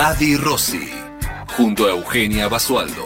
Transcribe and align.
Adi 0.00 0.36
Rossi, 0.36 0.88
junto 1.56 1.86
a 1.86 1.90
Eugenia 1.90 2.46
Basualdo. 2.46 3.04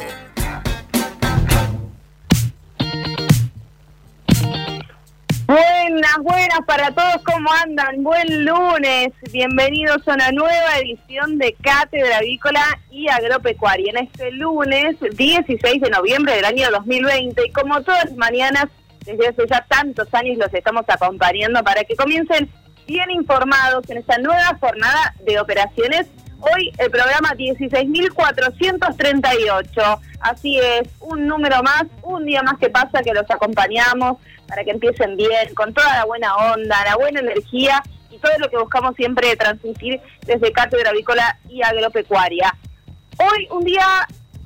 Buenas, 5.46 6.16
buenas 6.20 6.60
para 6.66 6.90
todos, 6.90 7.16
¿cómo 7.24 7.50
andan? 7.64 8.02
Buen 8.02 8.44
lunes, 8.44 9.08
bienvenidos 9.32 10.06
a 10.06 10.12
una 10.12 10.32
nueva 10.32 10.80
edición 10.80 11.38
de 11.38 11.54
Cátedra 11.54 12.18
Avícola 12.18 12.62
y 12.90 13.08
Agropecuaria. 13.08 13.92
En 13.92 14.06
este 14.06 14.30
lunes, 14.32 14.96
16 15.00 15.80
de 15.80 15.88
noviembre 15.88 16.34
del 16.34 16.44
año 16.44 16.70
2020, 16.70 17.42
y 17.46 17.52
como 17.52 17.80
todas 17.80 18.04
las 18.04 18.16
mañanas, 18.18 18.66
desde 19.06 19.28
hace 19.28 19.46
ya 19.48 19.64
tantos 19.66 20.12
años 20.12 20.36
los 20.36 20.52
estamos 20.52 20.84
acompañando 20.86 21.64
para 21.64 21.84
que 21.84 21.96
comiencen 21.96 22.50
bien 22.86 23.10
informados 23.10 23.88
en 23.88 23.96
esta 23.96 24.18
nueva 24.18 24.58
jornada 24.60 25.14
de 25.24 25.40
operaciones 25.40 26.06
Hoy 26.44 26.72
el 26.78 26.90
programa 26.90 27.34
16.438. 27.34 30.00
Así 30.20 30.58
es, 30.58 30.88
un 30.98 31.28
número 31.28 31.62
más, 31.62 31.84
un 32.02 32.26
día 32.26 32.42
más 32.42 32.58
que 32.58 32.68
pasa 32.68 33.00
que 33.04 33.14
los 33.14 33.30
acompañamos 33.30 34.18
para 34.48 34.64
que 34.64 34.72
empiecen 34.72 35.16
bien, 35.16 35.54
con 35.54 35.72
toda 35.72 35.98
la 35.98 36.04
buena 36.04 36.34
onda, 36.34 36.84
la 36.84 36.96
buena 36.96 37.20
energía 37.20 37.80
y 38.10 38.18
todo 38.18 38.32
lo 38.40 38.50
que 38.50 38.58
buscamos 38.58 38.96
siempre 38.96 39.36
transmitir 39.36 40.00
desde 40.26 40.50
Cátedra 40.50 40.90
Avícola 40.90 41.38
y 41.48 41.62
Agropecuaria. 41.62 42.52
Hoy 43.18 43.46
un 43.52 43.62
día 43.62 43.86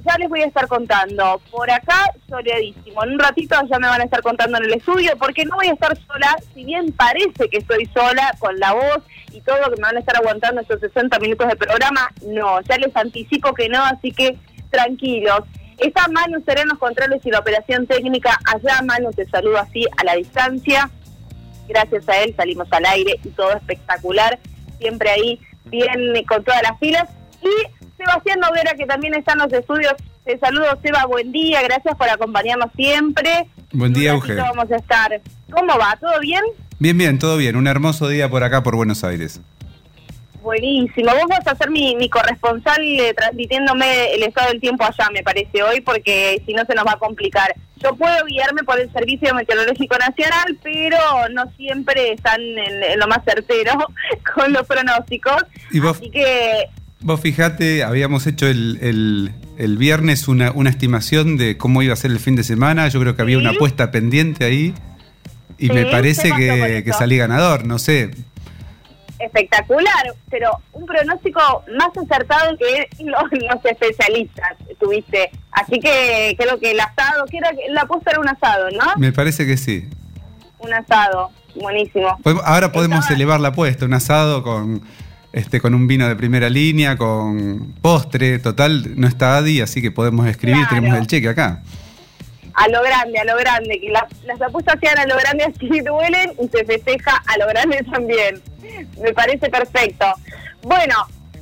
ya 0.07 0.17
les 0.19 0.29
voy 0.29 0.43
a 0.43 0.47
estar 0.47 0.69
contando. 0.69 1.41
Por 1.51 1.71
acá, 1.71 2.12
soleadísimo. 2.29 3.03
En 3.05 3.12
un 3.12 3.19
ratito 3.19 3.57
ya 3.71 3.79
me 3.79 3.89
van 3.89 4.01
a 4.01 4.05
estar 4.05 4.23
contando 4.23 4.59
en 4.59 4.65
el 4.65 4.75
estudio, 4.75 5.12
porque 5.19 5.45
no 5.45 5.57
voy 5.57 5.69
a 5.69 5.73
estar 5.73 5.97
sola, 6.07 6.37
si 6.55 6.65
bien 6.65 6.93
parece 6.93 7.49
que 7.51 7.59
estoy 7.59 7.87
sola 7.87 8.34
con 8.39 8.59
la 8.59 8.73
voz 8.73 8.99
y 9.33 9.41
todo 9.41 9.59
que 9.65 9.81
me 9.81 9.89
van 9.89 9.97
a 9.97 10.01
estar 10.01 10.17
aguantando 10.17 10.61
estos 10.61 10.81
60 10.81 11.19
minutos 11.19 11.49
de 11.49 11.57
programa, 11.57 12.11
no, 12.27 12.61
ya 12.62 12.79
les 12.79 12.95
anticipo 12.97 13.53
que 13.53 13.69
no, 13.69 13.83
así 13.84 14.12
que 14.12 14.39
tranquilos. 14.71 15.41
Está 15.79 16.09
Manu 16.09 16.43
Serenos 16.45 16.79
Controles 16.79 17.25
y 17.25 17.31
la 17.31 17.41
operación 17.41 17.87
técnica. 17.87 18.39
Allá 18.47 18.81
Manu 18.83 19.11
te 19.11 19.27
saludo 19.27 19.59
así 19.59 19.84
a 19.99 20.05
la 20.05 20.15
distancia. 20.15 20.91
Gracias 21.69 22.09
a 22.09 22.19
él 22.23 22.34
salimos 22.37 22.69
al 22.71 22.87
aire 22.87 23.21
y 23.23 23.29
todo 23.31 23.53
espectacular. 23.53 24.39
Siempre 24.79 25.11
ahí 25.11 25.41
bien 25.67 26.15
con 26.27 26.45
todas 26.45 26.62
las 26.62 26.79
filas. 26.79 27.11
Y 27.43 27.75
Sebastián 27.97 28.41
Noguera, 28.41 28.75
que 28.75 28.86
también 28.86 29.14
está 29.14 29.33
en 29.33 29.39
los 29.39 29.52
estudios. 29.52 29.94
Te 30.25 30.39
saludo, 30.39 30.66
Seba, 30.83 31.06
buen 31.06 31.33
día, 31.33 31.62
gracias 31.62 31.94
por 31.97 32.08
acompañarnos 32.08 32.70
siempre. 32.75 33.48
Buen 33.72 33.92
día, 33.92 34.12
Eugenio. 34.12 34.44
vamos 34.44 34.70
a 34.70 34.77
estar. 34.77 35.20
¿Cómo 35.50 35.78
va? 35.78 35.97
¿Todo 36.00 36.19
bien? 36.20 36.42
Bien, 36.78 36.97
bien, 36.97 37.19
todo 37.19 37.36
bien. 37.36 37.56
Un 37.56 37.66
hermoso 37.66 38.08
día 38.08 38.28
por 38.28 38.42
acá, 38.42 38.62
por 38.62 38.77
Buenos 38.77 39.05
Aires. 39.05 39.41
Buenísimo. 40.47 41.11
Vos 41.12 41.25
vas 41.28 41.47
a 41.48 41.56
ser 41.56 41.70
mi, 41.70 42.08
corresponsal 42.08 42.80
eh, 42.80 43.12
transmitiéndome 43.14 44.14
el 44.14 44.22
estado 44.22 44.50
del 44.50 44.60
tiempo 44.60 44.84
allá, 44.84 45.10
me 45.12 45.25
parece, 45.25 45.60
hoy, 45.62 45.81
porque 45.81 46.41
si 46.47 46.55
no 46.55 46.64
se 46.64 46.75
nos 46.75 46.86
va 46.86 46.92
a 46.92 46.98
complicar. 46.98 47.53
Yo 47.83 47.97
puedo 47.97 48.25
guiarme 48.27 48.62
por 48.62 48.78
el 48.81 48.91
Servicio 48.92 49.34
Meteorológico 49.34 49.97
Nacional, 49.98 50.56
pero 50.62 50.98
no 51.32 51.50
siempre 51.56 52.12
están 52.12 52.41
en, 52.41 52.98
lo 52.98 53.09
más 53.09 53.25
certero 53.25 53.72
con 54.34 54.53
los 54.53 54.66
pronósticos. 54.66 55.42
Así 55.91 56.10
que 56.10 56.69
Vos 57.01 57.21
fijate, 57.21 57.84
habíamos 57.84 58.27
hecho 58.27 58.47
el, 58.47 59.33
el, 59.59 59.77
viernes 59.77 60.29
una, 60.29 60.51
una, 60.53 60.71
estimación 60.71 61.37
de 61.37 61.59
cómo 61.59 61.83
iba 61.83 61.93
a 61.93 61.97
ser 61.97 62.11
el 62.11 62.19
fin 62.19 62.37
de 62.37 62.43
semana. 62.43 62.89
Yo 62.89 63.01
creo 63.01 63.15
que 63.15 63.23
había 63.23 63.39
una 63.39 63.51
apuesta 63.51 63.91
pendiente 63.91 64.45
ahí. 64.45 64.75
Y 65.59 65.69
me 65.71 65.87
parece 65.87 66.33
que, 66.33 66.83
que, 66.84 66.93
salí 66.93 67.17
ganador, 67.17 67.65
no 67.65 67.79
sé. 67.79 68.11
Espectacular, 69.19 70.15
pero 70.31 70.51
un 70.73 70.84
pronóstico 70.84 71.41
más 71.79 71.89
acertado 71.97 72.57
que 72.59 72.89
los, 73.05 73.23
los 73.33 73.65
especialistas 73.65 74.57
tuviste. 74.78 75.31
Así 75.53 75.78
que 75.81 76.34
creo 76.39 76.59
que 76.59 76.73
el 76.73 76.81
asado, 76.81 77.25
que 77.31 77.39
era, 77.39 77.51
la 77.71 77.83
apuesta 77.83 78.11
era 78.11 78.21
un 78.21 78.28
asado, 78.28 78.69
¿no? 78.71 78.97
Me 78.99 79.13
parece 79.13 79.47
que 79.47 79.57
sí. 79.57 79.89
Un 80.59 80.73
asado, 80.75 81.31
buenísimo. 81.55 82.19
Ahora 82.45 82.73
podemos 82.73 83.11
elevar 83.11 83.41
la 83.41 83.49
apuesta, 83.49 83.87
un 83.87 83.95
asado 83.95 84.43
con 84.43 84.83
este, 85.36 85.60
con 85.60 85.74
un 85.74 85.86
vino 85.86 86.08
de 86.08 86.16
primera 86.16 86.48
línea, 86.48 86.97
con 86.97 87.74
postre, 87.82 88.38
total, 88.38 88.98
no 88.98 89.06
está 89.06 89.36
Adi, 89.36 89.60
así 89.60 89.82
que 89.82 89.91
podemos 89.91 90.26
escribir, 90.26 90.66
tenemos 90.66 90.98
el 90.98 91.06
cheque 91.06 91.28
acá. 91.28 91.62
A 92.54 92.66
lo 92.69 92.82
grande, 92.82 93.19
a 93.19 93.24
lo 93.24 93.36
grande, 93.36 93.78
que 93.78 93.91
las, 93.91 94.41
apuestas 94.41 94.78
sean 94.80 94.98
a 94.98 95.04
lo 95.04 95.14
grande 95.19 95.44
así 95.54 95.80
duelen 95.80 96.32
y 96.42 96.48
se 96.48 96.64
festeja 96.64 97.22
a 97.26 97.36
lo 97.36 97.47
grande 97.48 97.84
también. 97.92 98.41
Me 99.02 99.12
parece 99.12 99.50
perfecto. 99.50 100.06
Bueno, 100.62 100.94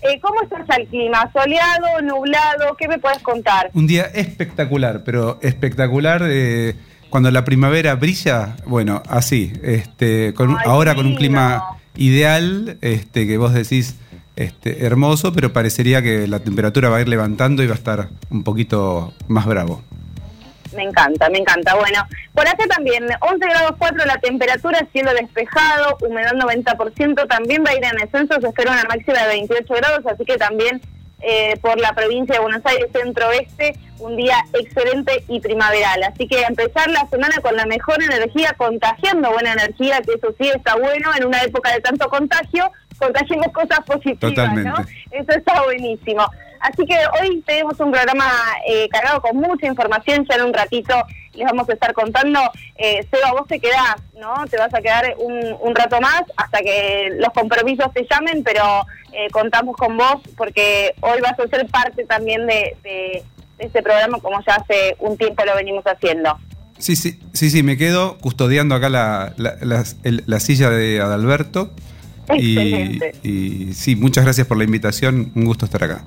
eh, 0.03 0.19
¿cómo 0.21 0.43
está 0.43 0.75
el 0.75 0.88
clima? 0.88 1.31
¿Soleado, 1.32 2.03
nublado? 2.03 2.76
¿Qué 2.76 2.88
me 2.88 2.99
puedes 2.99 3.22
contar? 3.22 3.71
Un 3.75 3.87
día 3.87 4.06
espectacular, 4.12 5.05
pero 5.05 5.38
espectacular. 5.41 6.22
Eh, 6.26 6.75
cuando 7.11 7.31
la 7.31 7.44
primavera 7.44 7.94
brilla, 7.94 8.56
bueno, 8.66 9.05
así, 9.09 9.53
este, 9.62 10.34
con, 10.34 10.56
ahora 10.66 10.97
con 10.97 11.06
un 11.06 11.15
clima 11.15 11.78
ideal, 11.97 12.78
este, 12.81 13.27
que 13.27 13.38
vos 13.38 13.53
decís 13.53 13.97
este, 14.37 14.84
hermoso, 14.84 15.32
pero 15.32 15.53
parecería 15.53 16.03
que 16.03 16.27
la 16.27 16.41
temperatura 16.41 16.88
va 16.88 16.99
a 16.99 17.00
ir 17.00 17.09
levantando 17.09 17.62
y 17.62 17.66
va 17.66 17.75
a 17.75 17.77
estar 17.77 18.09
un 18.31 18.43
poquito 18.43 19.12
más 19.28 19.47
bravo. 19.47 19.82
Me 20.75 20.82
encanta, 20.82 21.28
me 21.31 21.38
encanta. 21.38 21.75
Bueno, 21.77 22.05
por 22.34 22.47
acá 22.49 22.65
también, 22.69 23.06
11 23.21 23.47
grados 23.47 23.75
4 23.78 24.06
la 24.06 24.19
temperatura, 24.19 24.87
cielo 24.93 25.12
despejado, 25.15 25.97
humedad 26.00 26.32
90%, 26.32 27.28
también 27.28 27.62
va 27.65 27.71
a 27.71 27.77
ir 27.77 27.84
en 27.84 28.03
ascenso, 28.03 28.41
se 28.41 28.49
espera 28.49 28.72
una 28.72 28.84
máxima 28.84 29.21
de 29.22 29.28
28 29.28 29.75
grados, 29.75 30.00
así 30.06 30.25
que 30.25 30.37
también 30.37 30.81
eh, 31.27 31.57
por 31.61 31.81
la 31.81 31.93
provincia 31.95 32.35
de 32.35 32.41
Buenos 32.41 32.65
Aires 32.67 32.91
centro-oeste, 32.93 33.79
un 33.99 34.17
día 34.17 34.37
excelente 34.53 35.25
y 35.29 35.41
primaveral. 35.41 36.03
Así 36.03 36.29
que 36.29 36.43
empezar 36.43 36.91
la 36.91 37.09
semana 37.09 37.37
con 37.43 37.57
la 37.57 37.67
mejor 37.67 38.03
energía, 38.03 38.55
contagiando 38.57 39.31
buena 39.33 39.53
energía, 39.53 40.01
que 40.03 40.12
eso 40.15 40.35
sí 40.39 40.49
está 40.55 40.77
bueno 40.77 41.11
en 41.17 41.27
una 41.27 41.43
época 41.43 41.73
de 41.73 41.81
tanto 41.81 42.09
contagio, 42.09 42.71
contagiemos 42.99 43.49
cosas 43.53 43.81
positivas, 43.87 44.55
¿no? 44.55 44.75
Eso 45.11 45.33
está 45.33 45.62
buenísimo. 45.62 46.27
Así 46.61 46.87
que 46.87 46.97
hoy 47.21 47.43
tenemos 47.47 47.79
un 47.81 47.93
programa 47.93 48.25
eh, 48.67 48.89
cargado 48.89 49.21
con 49.21 49.37
mucha 49.37 49.67
información, 49.67 50.27
ya 50.29 50.37
en 50.37 50.45
un 50.45 50.55
ratito 50.55 50.95
les 51.34 51.47
vamos 51.47 51.69
a 51.69 51.72
estar 51.72 51.93
contando. 51.93 52.41
Eh, 52.77 53.06
Seba, 53.11 53.33
vos 53.33 53.47
te 53.47 53.61
quedás, 53.61 53.97
¿no? 54.19 54.47
Te 54.49 54.56
vas 54.56 54.72
a 54.72 54.81
quedar 54.81 55.15
un, 55.19 55.56
un 55.61 55.75
rato 55.75 56.00
más 56.00 56.22
hasta 56.37 56.61
que 56.61 57.11
los 57.19 57.31
compromisos 57.31 57.93
te 57.93 58.06
llamen, 58.11 58.43
pero 58.43 58.87
eh, 59.12 59.28
contamos 59.31 59.77
con 59.77 59.97
vos 59.97 60.17
porque 60.37 60.94
hoy 61.00 61.21
vas 61.21 61.39
a 61.39 61.49
ser 61.49 61.67
parte 61.69 62.05
también 62.05 62.47
de, 62.47 62.77
de, 62.83 63.23
este 63.59 63.83
programa 63.83 64.19
como 64.19 64.43
ya 64.44 64.56
hace 64.56 64.97
un 64.99 65.17
tiempo 65.17 65.44
lo 65.44 65.55
venimos 65.55 65.84
haciendo. 65.84 66.37
Sí, 66.78 66.97
sí, 66.97 67.21
sí, 67.33 67.50
sí, 67.50 67.62
me 67.62 67.77
quedo 67.77 68.19
custodiando 68.19 68.75
acá 68.75 68.89
la, 68.89 69.33
la, 69.37 70.41
silla 70.41 70.71
de 70.71 71.00
Adalberto. 71.00 71.71
Y, 72.37 72.99
y 73.23 73.75
sí, 73.75 73.97
muchas 73.97 74.25
gracias 74.25 74.47
por 74.47 74.56
la 74.56 74.65
invitación, 74.65 75.31
un 75.34 75.44
gusto 75.44 75.67
estar 75.67 75.84
acá. 75.84 76.05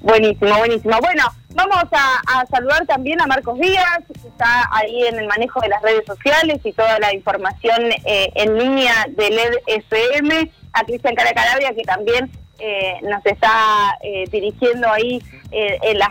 Buenísimo, 0.00 0.56
buenísimo. 0.58 0.98
Bueno, 1.00 1.24
vamos 1.54 1.84
a, 1.92 2.46
saludar 2.46 2.86
también 2.86 3.20
a 3.20 3.26
Marcos 3.26 3.58
Díaz, 3.58 4.00
que 4.06 4.28
está 4.28 4.68
ahí 4.70 5.06
en 5.06 5.18
el 5.18 5.26
manejo 5.26 5.60
de 5.60 5.68
las 5.68 5.82
redes 5.82 6.04
sociales 6.06 6.60
y 6.64 6.72
toda 6.72 6.98
la 6.98 7.14
información 7.14 7.90
eh, 8.04 8.30
en 8.34 8.58
línea 8.58 9.06
de 9.10 9.30
LED 9.30 9.54
FM, 9.66 10.50
a 10.72 10.84
Cristian 10.84 11.14
Caracalabria, 11.14 11.74
que 11.74 11.82
también 11.82 12.30
eh, 12.58 12.94
nos 13.02 13.24
está 13.26 13.96
eh, 14.02 14.24
dirigiendo 14.30 14.90
ahí 14.90 15.22
en, 15.50 15.98
las, 15.98 16.10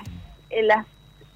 en, 0.49 0.67
las, 0.67 0.85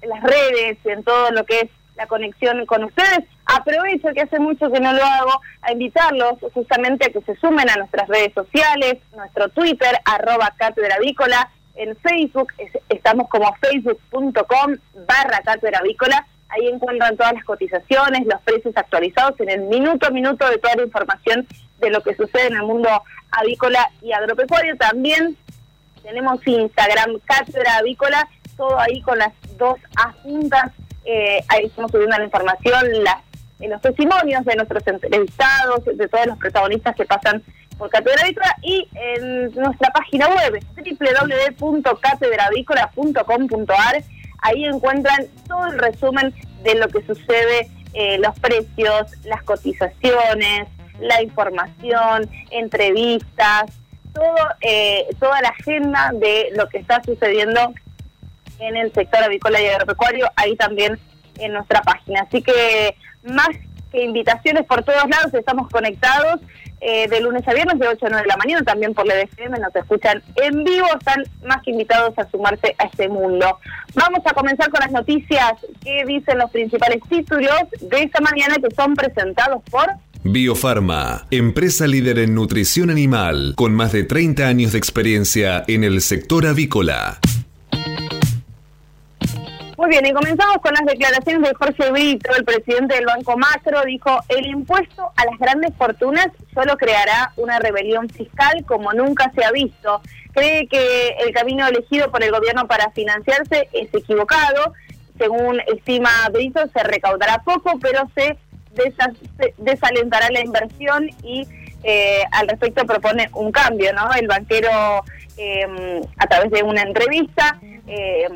en 0.02 0.08
las 0.08 0.22
redes, 0.22 0.78
en 0.84 1.04
todo 1.04 1.30
lo 1.30 1.44
que 1.44 1.60
es 1.60 1.70
la 1.96 2.06
conexión 2.06 2.64
con 2.66 2.84
ustedes. 2.84 3.20
Aprovecho 3.44 4.08
que 4.14 4.22
hace 4.22 4.38
mucho 4.38 4.70
que 4.70 4.80
no 4.80 4.92
lo 4.92 5.04
hago, 5.04 5.40
a 5.62 5.72
invitarlos 5.72 6.34
justamente 6.54 7.06
a 7.06 7.10
que 7.10 7.20
se 7.20 7.36
sumen 7.36 7.68
a 7.68 7.76
nuestras 7.76 8.08
redes 8.08 8.32
sociales, 8.34 8.96
nuestro 9.14 9.48
Twitter, 9.50 9.98
arroba 10.04 10.54
cátedra 10.56 10.96
en 11.80 11.96
Facebook, 11.96 12.52
estamos 12.90 13.26
como 13.28 13.54
facebook.com 13.56 14.76
barra 15.06 15.40
cátedra 15.42 15.78
avícola, 15.78 16.26
ahí 16.50 16.68
encuentran 16.68 17.16
todas 17.16 17.32
las 17.32 17.44
cotizaciones, 17.44 18.26
los 18.26 18.40
precios 18.42 18.76
actualizados 18.76 19.40
en 19.40 19.48
el 19.48 19.62
minuto 19.62 20.06
a 20.06 20.10
minuto 20.10 20.46
de 20.48 20.58
toda 20.58 20.76
la 20.76 20.82
información 20.82 21.46
de 21.78 21.90
lo 21.90 22.02
que 22.02 22.14
sucede 22.14 22.48
en 22.48 22.56
el 22.56 22.64
mundo 22.64 22.90
avícola 23.30 23.90
y 24.02 24.12
agropecuario. 24.12 24.76
También 24.76 25.38
tenemos 26.02 26.46
Instagram, 26.46 27.18
Cátedra 27.24 27.78
Avícola, 27.78 28.28
todo 28.58 28.78
ahí 28.78 29.00
con 29.00 29.16
las 29.16 29.32
dos 29.56 29.78
adjuntas. 29.96 30.72
Eh, 31.06 31.42
ahí 31.48 31.64
estamos 31.64 31.90
subiendo 31.92 32.18
la 32.18 32.24
información, 32.24 33.04
las, 33.04 33.22
los 33.58 33.80
testimonios 33.80 34.44
de 34.44 34.54
nuestros 34.54 34.86
entrevistados, 34.86 35.82
de 35.86 36.08
todos 36.08 36.26
los 36.26 36.36
protagonistas 36.36 36.94
que 36.94 37.06
pasan 37.06 37.42
por 37.80 37.90
Cátedra 37.90 38.22
Avícola 38.22 38.56
y 38.62 38.86
en 38.94 39.52
nuestra 39.54 39.90
página 39.90 40.28
web 40.28 40.62
www.catedravícola.com.ar. 41.58 44.04
Ahí 44.42 44.64
encuentran 44.66 45.26
todo 45.48 45.66
el 45.66 45.78
resumen 45.78 46.34
de 46.62 46.74
lo 46.74 46.88
que 46.88 47.02
sucede, 47.06 47.70
eh, 47.94 48.18
los 48.18 48.38
precios, 48.38 49.12
las 49.24 49.42
cotizaciones, 49.44 50.68
la 51.00 51.22
información, 51.22 52.28
entrevistas, 52.50 53.72
todo, 54.12 54.36
eh, 54.60 55.06
toda 55.18 55.40
la 55.40 55.48
agenda 55.48 56.12
de 56.14 56.50
lo 56.54 56.68
que 56.68 56.76
está 56.78 57.02
sucediendo 57.02 57.72
en 58.58 58.76
el 58.76 58.92
sector 58.92 59.24
avícola 59.24 59.58
y 59.58 59.68
agropecuario, 59.68 60.30
ahí 60.36 60.54
también 60.56 60.98
en 61.38 61.54
nuestra 61.54 61.80
página. 61.80 62.26
Así 62.28 62.42
que 62.42 62.94
más 63.22 63.48
que 63.90 64.04
invitaciones 64.04 64.64
por 64.66 64.82
todos 64.82 65.08
lados, 65.08 65.34
estamos 65.34 65.68
conectados 65.68 66.40
eh, 66.80 67.08
de 67.08 67.20
lunes 67.20 67.46
a 67.46 67.52
viernes 67.52 67.78
de 67.78 67.88
8 67.88 68.06
a 68.06 68.08
9 68.08 68.22
de 68.22 68.28
la 68.28 68.36
mañana, 68.38 68.62
también 68.64 68.94
por 68.94 69.06
la 69.06 69.14
EDFM, 69.14 69.58
nos 69.58 69.74
escuchan 69.76 70.22
en 70.36 70.64
vivo, 70.64 70.86
están 70.98 71.24
más 71.44 71.62
que 71.62 71.72
invitados 71.72 72.18
a 72.18 72.30
sumarse 72.30 72.74
a 72.78 72.84
este 72.84 73.08
mundo. 73.08 73.58
Vamos 73.94 74.20
a 74.24 74.32
comenzar 74.32 74.70
con 74.70 74.80
las 74.80 74.90
noticias 74.90 75.52
que 75.84 76.04
dicen 76.06 76.38
los 76.38 76.50
principales 76.50 77.02
títulos 77.08 77.64
de 77.80 78.02
esta 78.02 78.20
mañana 78.20 78.56
que 78.56 78.74
son 78.74 78.94
presentados 78.94 79.62
por... 79.70 79.88
Biofarma, 80.22 81.26
empresa 81.30 81.86
líder 81.86 82.18
en 82.18 82.34
nutrición 82.34 82.90
animal, 82.90 83.54
con 83.56 83.74
más 83.74 83.92
de 83.92 84.04
30 84.04 84.46
años 84.46 84.72
de 84.72 84.78
experiencia 84.78 85.64
en 85.66 85.84
el 85.84 86.00
sector 86.00 86.46
avícola. 86.46 87.18
Muy 89.80 89.88
bien, 89.88 90.04
y 90.04 90.12
comenzamos 90.12 90.58
con 90.58 90.74
las 90.74 90.84
declaraciones 90.84 91.48
de 91.48 91.54
Jorge 91.54 91.90
Brito, 91.90 92.30
el 92.36 92.44
presidente 92.44 92.96
del 92.96 93.06
Banco 93.06 93.38
Macro, 93.38 93.80
dijo, 93.86 94.10
el 94.28 94.44
impuesto 94.44 95.10
a 95.16 95.24
las 95.24 95.38
grandes 95.38 95.74
fortunas 95.74 96.26
solo 96.52 96.76
creará 96.76 97.32
una 97.36 97.58
rebelión 97.58 98.10
fiscal 98.10 98.62
como 98.66 98.92
nunca 98.92 99.32
se 99.34 99.42
ha 99.42 99.50
visto. 99.50 100.02
Cree 100.34 100.68
que 100.68 101.16
el 101.20 101.32
camino 101.32 101.66
elegido 101.66 102.10
por 102.10 102.22
el 102.22 102.30
gobierno 102.30 102.68
para 102.68 102.90
financiarse 102.90 103.70
es 103.72 103.88
equivocado. 103.94 104.74
Según 105.16 105.60
estima 105.60 106.10
Brito, 106.30 106.60
se 106.74 106.82
recaudará 106.82 107.38
poco, 107.42 107.78
pero 107.80 108.02
se 108.14 108.36
desalentará 109.56 110.28
la 110.30 110.44
inversión 110.44 111.08
y 111.22 111.48
eh, 111.84 112.22
al 112.32 112.48
respecto 112.48 112.84
propone 112.84 113.30
un 113.32 113.50
cambio, 113.50 113.94
¿no? 113.94 114.12
El 114.12 114.28
banquero, 114.28 115.04
eh, 115.38 116.02
a 116.18 116.26
través 116.26 116.50
de 116.50 116.62
una 116.64 116.82
entrevista, 116.82 117.58
eh, 117.86 118.28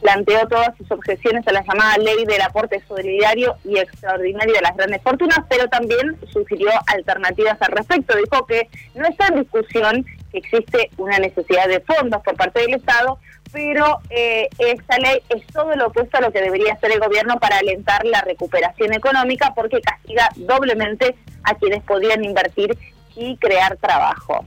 planteó 0.00 0.46
todas 0.48 0.76
sus 0.76 0.90
objeciones 0.90 1.46
a 1.46 1.52
la 1.52 1.64
llamada 1.64 1.98
ley 1.98 2.24
del 2.24 2.40
aporte 2.40 2.82
solidario 2.86 3.56
y 3.64 3.78
extraordinario 3.78 4.54
de 4.54 4.60
las 4.60 4.76
grandes 4.76 5.02
fortunas, 5.02 5.40
pero 5.48 5.68
también 5.68 6.16
sugirió 6.32 6.70
alternativas 6.86 7.60
al 7.60 7.72
respecto. 7.72 8.16
Dijo 8.16 8.46
que 8.46 8.68
no 8.94 9.06
está 9.06 9.26
en 9.26 9.40
discusión 9.40 10.06
que 10.30 10.38
existe 10.38 10.90
una 10.98 11.18
necesidad 11.18 11.68
de 11.68 11.80
fondos 11.80 12.22
por 12.22 12.36
parte 12.36 12.60
del 12.60 12.74
Estado, 12.74 13.18
pero 13.52 14.00
eh, 14.10 14.48
esta 14.58 14.98
ley 14.98 15.20
es 15.30 15.46
todo 15.46 15.74
lo 15.74 15.86
opuesto 15.86 16.18
a 16.18 16.20
lo 16.20 16.32
que 16.32 16.42
debería 16.42 16.74
hacer 16.74 16.92
el 16.92 17.00
gobierno 17.00 17.38
para 17.40 17.58
alentar 17.58 18.04
la 18.04 18.20
recuperación 18.20 18.92
económica 18.92 19.52
porque 19.54 19.80
castiga 19.80 20.28
doblemente 20.36 21.16
a 21.44 21.54
quienes 21.54 21.82
podían 21.82 22.24
invertir 22.24 22.76
y 23.16 23.36
crear 23.38 23.76
trabajo. 23.78 24.44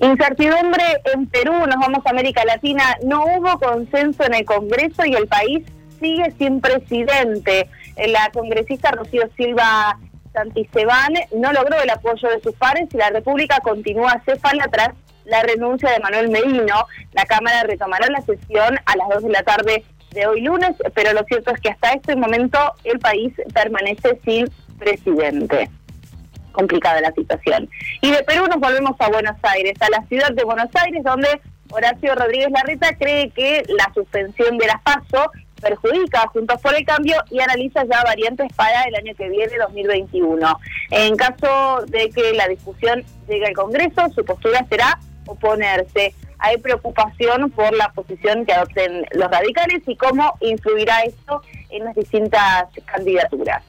Incertidumbre 0.00 0.82
en 1.12 1.26
Perú, 1.26 1.52
nos 1.52 1.76
vamos 1.78 2.00
a 2.06 2.10
América 2.10 2.42
Latina, 2.46 2.96
no 3.04 3.22
hubo 3.22 3.58
consenso 3.58 4.24
en 4.24 4.32
el 4.32 4.46
Congreso 4.46 5.04
y 5.04 5.14
el 5.14 5.28
país 5.28 5.66
sigue 6.00 6.32
sin 6.38 6.62
presidente. 6.62 7.68
La 8.08 8.30
congresista 8.32 8.92
Rocío 8.92 9.28
Silva 9.36 9.98
Santistebán 10.32 11.12
no 11.36 11.52
logró 11.52 11.82
el 11.82 11.90
apoyo 11.90 12.30
de 12.30 12.40
sus 12.40 12.54
pares 12.54 12.88
y 12.94 12.96
la 12.96 13.10
República 13.10 13.60
continúa 13.60 14.22
céfala 14.24 14.68
tras 14.72 14.94
la 15.26 15.42
renuncia 15.42 15.90
de 15.90 16.00
Manuel 16.00 16.30
Medino. 16.30 16.86
La 17.12 17.26
Cámara 17.26 17.62
retomará 17.64 18.06
la 18.08 18.22
sesión 18.22 18.78
a 18.86 18.96
las 18.96 19.08
2 19.10 19.24
de 19.24 19.30
la 19.30 19.42
tarde 19.42 19.84
de 20.12 20.26
hoy 20.26 20.40
lunes, 20.40 20.76
pero 20.94 21.12
lo 21.12 21.24
cierto 21.24 21.50
es 21.50 21.60
que 21.60 21.68
hasta 21.68 21.92
este 21.92 22.16
momento 22.16 22.58
el 22.84 22.98
país 23.00 23.34
permanece 23.52 24.18
sin 24.24 24.48
presidente 24.78 25.68
complicada 26.60 27.00
la 27.00 27.12
situación. 27.12 27.68
Y 28.02 28.10
de 28.10 28.22
Perú 28.22 28.46
nos 28.46 28.60
volvemos 28.60 28.94
a 28.98 29.08
Buenos 29.08 29.36
Aires, 29.42 29.74
a 29.80 29.88
la 29.88 30.04
ciudad 30.06 30.30
de 30.32 30.44
Buenos 30.44 30.68
Aires, 30.74 31.02
donde 31.02 31.40
Horacio 31.70 32.14
Rodríguez 32.14 32.50
Larreta 32.50 32.94
cree 32.98 33.30
que 33.30 33.62
la 33.68 33.90
suspensión 33.94 34.58
de 34.58 34.66
las 34.66 34.82
PASO 34.82 35.30
perjudica 35.60 36.26
Juntos 36.28 36.60
por 36.60 36.74
el 36.74 36.84
Cambio 36.84 37.16
y 37.30 37.40
analiza 37.40 37.84
ya 37.84 38.02
variantes 38.02 38.52
para 38.54 38.82
el 38.84 38.94
año 38.94 39.14
que 39.14 39.28
viene, 39.28 39.52
2021. 39.58 40.60
En 40.90 41.16
caso 41.16 41.84
de 41.86 42.10
que 42.10 42.32
la 42.34 42.48
discusión 42.48 43.04
llegue 43.28 43.46
al 43.46 43.54
Congreso, 43.54 44.08
su 44.14 44.24
postura 44.24 44.66
será 44.68 44.98
oponerse. 45.26 46.14
Hay 46.38 46.56
preocupación 46.58 47.50
por 47.50 47.72
la 47.74 47.90
posición 47.92 48.44
que 48.44 48.52
adopten 48.52 49.06
los 49.12 49.30
radicales 49.30 49.82
y 49.86 49.96
cómo 49.96 50.34
influirá 50.40 51.00
esto 51.02 51.42
en 51.68 51.84
las 51.84 51.94
distintas 51.94 52.64
candidaturas. 52.86 53.62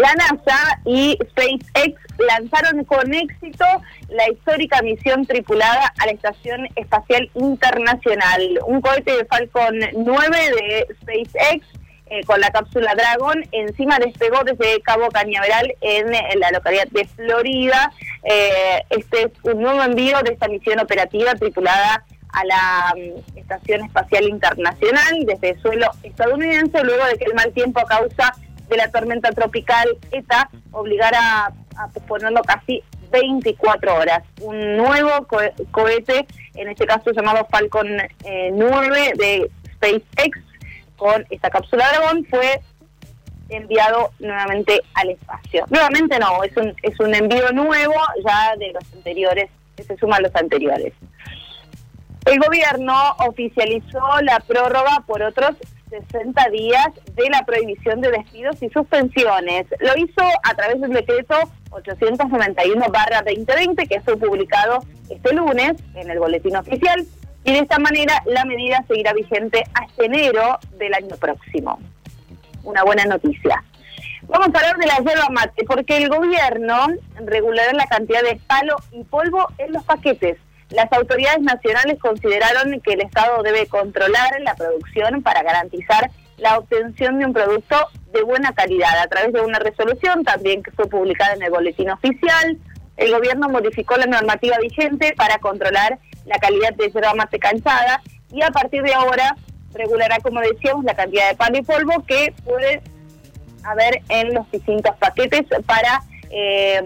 La 0.00 0.14
NASA 0.14 0.80
y 0.86 1.18
SpaceX 1.30 2.00
lanzaron 2.18 2.84
con 2.84 3.12
éxito 3.12 3.66
la 4.08 4.30
histórica 4.30 4.80
misión 4.80 5.26
tripulada 5.26 5.92
a 5.98 6.06
la 6.06 6.12
Estación 6.12 6.68
Espacial 6.74 7.30
Internacional. 7.34 8.60
Un 8.64 8.80
cohete 8.80 9.14
de 9.14 9.24
Falcon 9.26 9.78
9 9.92 10.36
de 10.38 10.86
SpaceX 11.02 11.66
eh, 12.06 12.24
con 12.24 12.40
la 12.40 12.50
cápsula 12.50 12.94
Dragon 12.94 13.44
encima 13.52 13.98
despegó 13.98 14.42
desde 14.42 14.80
Cabo 14.80 15.08
Cañaveral 15.10 15.74
en, 15.82 16.10
la 16.40 16.50
localidad 16.50 16.88
de 16.88 17.06
Florida. 17.06 17.92
Eh, 18.24 18.82
este 18.88 19.24
es 19.24 19.32
un 19.42 19.60
nuevo 19.60 19.82
envío 19.82 20.18
de 20.22 20.32
esta 20.32 20.48
misión 20.48 20.80
operativa 20.80 21.34
tripulada 21.34 22.06
a 22.32 22.44
la 22.46 22.94
mm, 22.96 23.38
Estación 23.38 23.84
Espacial 23.84 24.24
Internacional 24.24 25.26
desde 25.26 25.50
el 25.50 25.60
suelo 25.60 25.90
estadounidense 26.02 26.82
luego 26.84 27.04
de 27.04 27.18
que 27.18 27.24
el 27.24 27.34
mal 27.34 27.52
tiempo 27.52 27.82
causa 27.82 28.32
de 28.70 28.76
la 28.76 28.90
tormenta 28.90 29.30
tropical 29.32 29.88
ETA 30.12 30.48
obligara 30.70 31.52
a, 31.76 31.88
posponerlo 31.92 32.40
casi 32.42 32.82
24 33.10 33.94
horas. 33.94 34.22
Un 34.40 34.76
nuevo 34.76 35.26
cohete, 35.72 36.26
en 36.54 36.68
este 36.68 36.86
caso 36.86 37.10
llamado 37.10 37.46
Falcon 37.50 37.88
9 37.88 38.08
eh, 38.24 39.12
de 39.16 39.50
SpaceX, 39.74 40.38
con 40.96 41.26
esta 41.30 41.50
cápsula 41.50 41.88
Dragón, 41.88 42.24
fue 42.26 42.60
enviado 43.48 44.10
nuevamente 44.20 44.80
al 44.94 45.10
espacio. 45.10 45.64
Nuevamente 45.70 46.18
no, 46.18 46.44
es 46.44 46.56
un, 46.56 46.72
es 46.82 47.00
un 47.00 47.14
envío 47.14 47.50
nuevo 47.52 47.94
ya 48.24 48.54
de 48.56 48.72
los 48.72 48.84
anteriores, 48.94 49.50
que 49.76 49.82
se 49.82 49.96
suma 49.96 50.16
a 50.16 50.20
los 50.20 50.34
anteriores. 50.36 50.92
El 52.26 52.38
gobierno 52.38 52.94
oficializó 53.26 54.00
la 54.22 54.38
prórroga 54.40 55.02
por 55.06 55.22
otros 55.22 55.56
60 55.90 56.48
días 56.50 56.88
de 57.14 57.28
la 57.28 57.44
prohibición 57.44 58.00
de 58.00 58.10
despidos 58.10 58.62
y 58.62 58.70
suspensiones. 58.70 59.66
Lo 59.80 59.96
hizo 59.96 60.22
a 60.42 60.54
través 60.54 60.80
del 60.80 60.92
decreto 60.92 61.34
891-2020 61.70 63.88
que 63.88 64.00
fue 64.00 64.16
publicado 64.16 64.82
este 65.08 65.34
lunes 65.34 65.74
en 65.94 66.10
el 66.10 66.18
boletín 66.18 66.56
oficial 66.56 67.06
y 67.44 67.52
de 67.52 67.58
esta 67.58 67.78
manera 67.78 68.22
la 68.26 68.44
medida 68.44 68.84
seguirá 68.88 69.12
vigente 69.12 69.64
hasta 69.74 70.04
enero 70.04 70.58
del 70.78 70.94
año 70.94 71.16
próximo. 71.16 71.78
Una 72.62 72.84
buena 72.84 73.04
noticia. 73.04 73.62
Vamos 74.22 74.54
a 74.54 74.58
hablar 74.58 74.78
de 74.78 74.86
la 74.86 74.98
yerba 74.98 75.28
mate 75.30 75.64
porque 75.64 75.96
el 75.96 76.08
gobierno 76.08 76.86
regulará 77.24 77.72
la 77.72 77.86
cantidad 77.86 78.22
de 78.22 78.38
palo 78.46 78.76
y 78.92 79.02
polvo 79.04 79.48
en 79.58 79.72
los 79.72 79.82
paquetes 79.84 80.38
las 80.70 80.92
autoridades 80.92 81.40
nacionales 81.40 81.98
consideraron 81.98 82.80
que 82.80 82.92
el 82.92 83.00
Estado 83.00 83.42
debe 83.42 83.66
controlar 83.66 84.40
la 84.40 84.54
producción 84.54 85.22
para 85.22 85.42
garantizar 85.42 86.10
la 86.38 86.58
obtención 86.58 87.18
de 87.18 87.26
un 87.26 87.32
producto 87.32 87.76
de 88.12 88.22
buena 88.22 88.52
calidad. 88.52 88.98
A 88.98 89.08
través 89.08 89.32
de 89.32 89.40
una 89.40 89.58
resolución 89.58 90.24
también 90.24 90.62
que 90.62 90.70
fue 90.70 90.86
publicada 90.86 91.34
en 91.34 91.42
el 91.42 91.50
boletín 91.50 91.90
oficial, 91.90 92.58
el 92.96 93.12
gobierno 93.12 93.48
modificó 93.48 93.96
la 93.96 94.06
normativa 94.06 94.58
vigente 94.58 95.14
para 95.16 95.38
controlar 95.38 95.98
la 96.26 96.38
calidad 96.38 96.72
de 96.74 96.90
yerba 96.90 97.14
mate 97.14 97.38
cansada 97.38 98.02
y 98.30 98.42
a 98.42 98.50
partir 98.50 98.82
de 98.82 98.94
ahora 98.94 99.36
regulará, 99.74 100.18
como 100.20 100.40
decíamos, 100.40 100.84
la 100.84 100.94
cantidad 100.94 101.28
de 101.28 101.36
pan 101.36 101.54
y 101.54 101.62
polvo 101.62 102.04
que 102.06 102.34
puede 102.44 102.82
haber 103.64 104.02
en 104.08 104.34
los 104.34 104.50
distintos 104.50 104.94
paquetes 104.96 105.42
para 105.66 106.02
eh, 106.30 106.80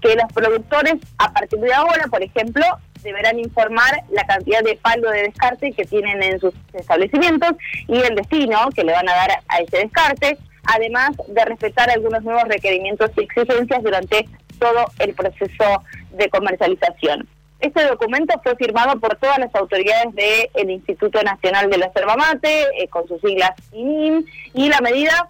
que 0.00 0.14
los 0.14 0.32
productores, 0.32 0.94
a 1.18 1.32
partir 1.32 1.58
de 1.58 1.72
ahora, 1.72 2.06
por 2.10 2.22
ejemplo, 2.22 2.64
deberán 3.02 3.38
informar 3.38 4.02
la 4.10 4.24
cantidad 4.24 4.62
de 4.62 4.76
palo 4.76 5.10
de 5.10 5.22
descarte 5.22 5.72
que 5.72 5.84
tienen 5.84 6.22
en 6.22 6.40
sus 6.40 6.54
establecimientos 6.72 7.52
y 7.86 7.98
el 7.98 8.14
destino 8.14 8.68
que 8.74 8.84
le 8.84 8.92
van 8.92 9.08
a 9.08 9.14
dar 9.14 9.30
a 9.48 9.58
ese 9.58 9.78
descarte, 9.78 10.38
además 10.64 11.10
de 11.28 11.44
respetar 11.44 11.90
algunos 11.90 12.22
nuevos 12.22 12.44
requerimientos 12.44 13.10
y 13.16 13.22
exigencias 13.22 13.82
durante 13.82 14.28
todo 14.58 14.86
el 14.98 15.14
proceso 15.14 15.82
de 16.12 16.28
comercialización. 16.28 17.28
Este 17.60 17.84
documento 17.86 18.40
fue 18.42 18.54
firmado 18.54 19.00
por 19.00 19.16
todas 19.16 19.38
las 19.38 19.52
autoridades 19.54 20.14
del 20.14 20.70
Instituto 20.70 21.20
Nacional 21.22 21.68
de 21.68 21.78
la 21.78 21.92
Yerba 21.92 22.16
eh, 22.42 22.88
con 22.88 23.08
sus 23.08 23.20
siglas 23.20 23.50
INIM, 23.72 24.24
y 24.54 24.68
la 24.68 24.80
medida 24.80 25.28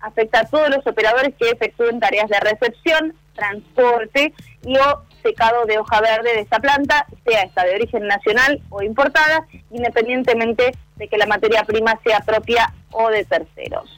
afecta 0.00 0.40
a 0.40 0.46
todos 0.46 0.70
los 0.70 0.86
operadores 0.86 1.34
que 1.38 1.50
efectúen 1.50 2.00
tareas 2.00 2.28
de 2.30 2.40
recepción, 2.40 3.14
transporte 3.34 4.32
y 4.64 4.76
o 4.78 5.02
secado 5.24 5.64
de 5.64 5.78
hoja 5.78 6.00
verde 6.00 6.34
de 6.34 6.40
esta 6.40 6.60
planta, 6.60 7.06
sea 7.26 7.42
esta 7.42 7.64
de 7.64 7.74
origen 7.74 8.06
nacional 8.06 8.60
o 8.70 8.82
importada, 8.82 9.46
independientemente 9.70 10.72
de 10.96 11.08
que 11.08 11.18
la 11.18 11.26
materia 11.26 11.64
prima 11.64 11.98
sea 12.04 12.20
propia 12.20 12.72
o 12.92 13.08
de 13.08 13.24
terceros. 13.24 13.90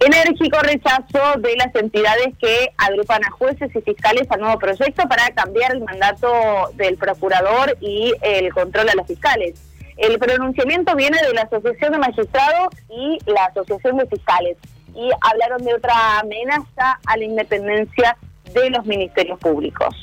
Enérgico 0.00 0.58
rechazo 0.60 1.38
de 1.40 1.56
las 1.56 1.74
entidades 1.74 2.28
que 2.40 2.70
agrupan 2.78 3.22
a 3.22 3.30
jueces 3.30 3.70
y 3.74 3.82
fiscales 3.82 4.26
al 4.30 4.40
nuevo 4.40 4.58
proyecto 4.58 5.06
para 5.06 5.28
cambiar 5.34 5.72
el 5.72 5.82
mandato 5.82 6.70
del 6.74 6.96
procurador 6.96 7.76
y 7.80 8.14
el 8.22 8.50
control 8.52 8.88
a 8.88 8.94
los 8.94 9.06
fiscales. 9.06 9.60
El 9.98 10.18
pronunciamiento 10.18 10.96
viene 10.96 11.18
de 11.20 11.34
la 11.34 11.42
Asociación 11.42 11.92
de 11.92 11.98
Magistrados 11.98 12.68
y 12.88 13.18
la 13.26 13.44
Asociación 13.44 13.98
de 13.98 14.06
Fiscales 14.06 14.56
y 14.94 15.10
hablaron 15.20 15.62
de 15.64 15.74
otra 15.74 16.20
amenaza 16.20 16.98
a 17.04 17.16
la 17.18 17.24
independencia 17.24 18.16
de 18.52 18.70
los 18.70 18.84
ministerios 18.86 19.38
públicos. 19.38 19.94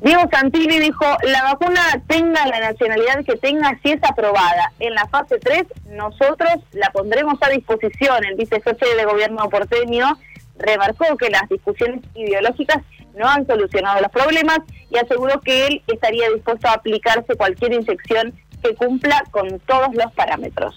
Diego 0.00 0.22
Santilli 0.30 0.78
dijo, 0.78 1.04
la 1.24 1.42
vacuna 1.42 1.80
tenga 2.06 2.46
la 2.46 2.60
nacionalidad 2.60 3.24
que 3.24 3.36
tenga 3.36 3.78
si 3.82 3.92
es 3.92 4.00
aprobada. 4.08 4.72
En 4.78 4.94
la 4.94 5.06
fase 5.08 5.38
3 5.38 5.64
nosotros 5.90 6.50
la 6.72 6.90
pondremos 6.90 7.38
a 7.42 7.48
disposición. 7.48 8.24
El 8.24 8.36
vicejefe 8.36 8.94
de 8.96 9.04
gobierno 9.04 9.48
porteño 9.48 10.16
remarcó 10.56 11.16
que 11.16 11.30
las 11.30 11.48
discusiones 11.48 12.00
ideológicas 12.14 12.82
no 13.16 13.28
han 13.28 13.46
solucionado 13.46 14.00
los 14.00 14.12
problemas 14.12 14.60
y 14.90 14.98
aseguró 14.98 15.40
que 15.40 15.66
él 15.66 15.82
estaría 15.88 16.30
dispuesto 16.30 16.68
a 16.68 16.74
aplicarse 16.74 17.34
cualquier 17.34 17.72
inyección 17.72 18.38
que 18.62 18.76
cumpla 18.76 19.24
con 19.32 19.58
todos 19.60 19.92
los 19.94 20.12
parámetros. 20.12 20.76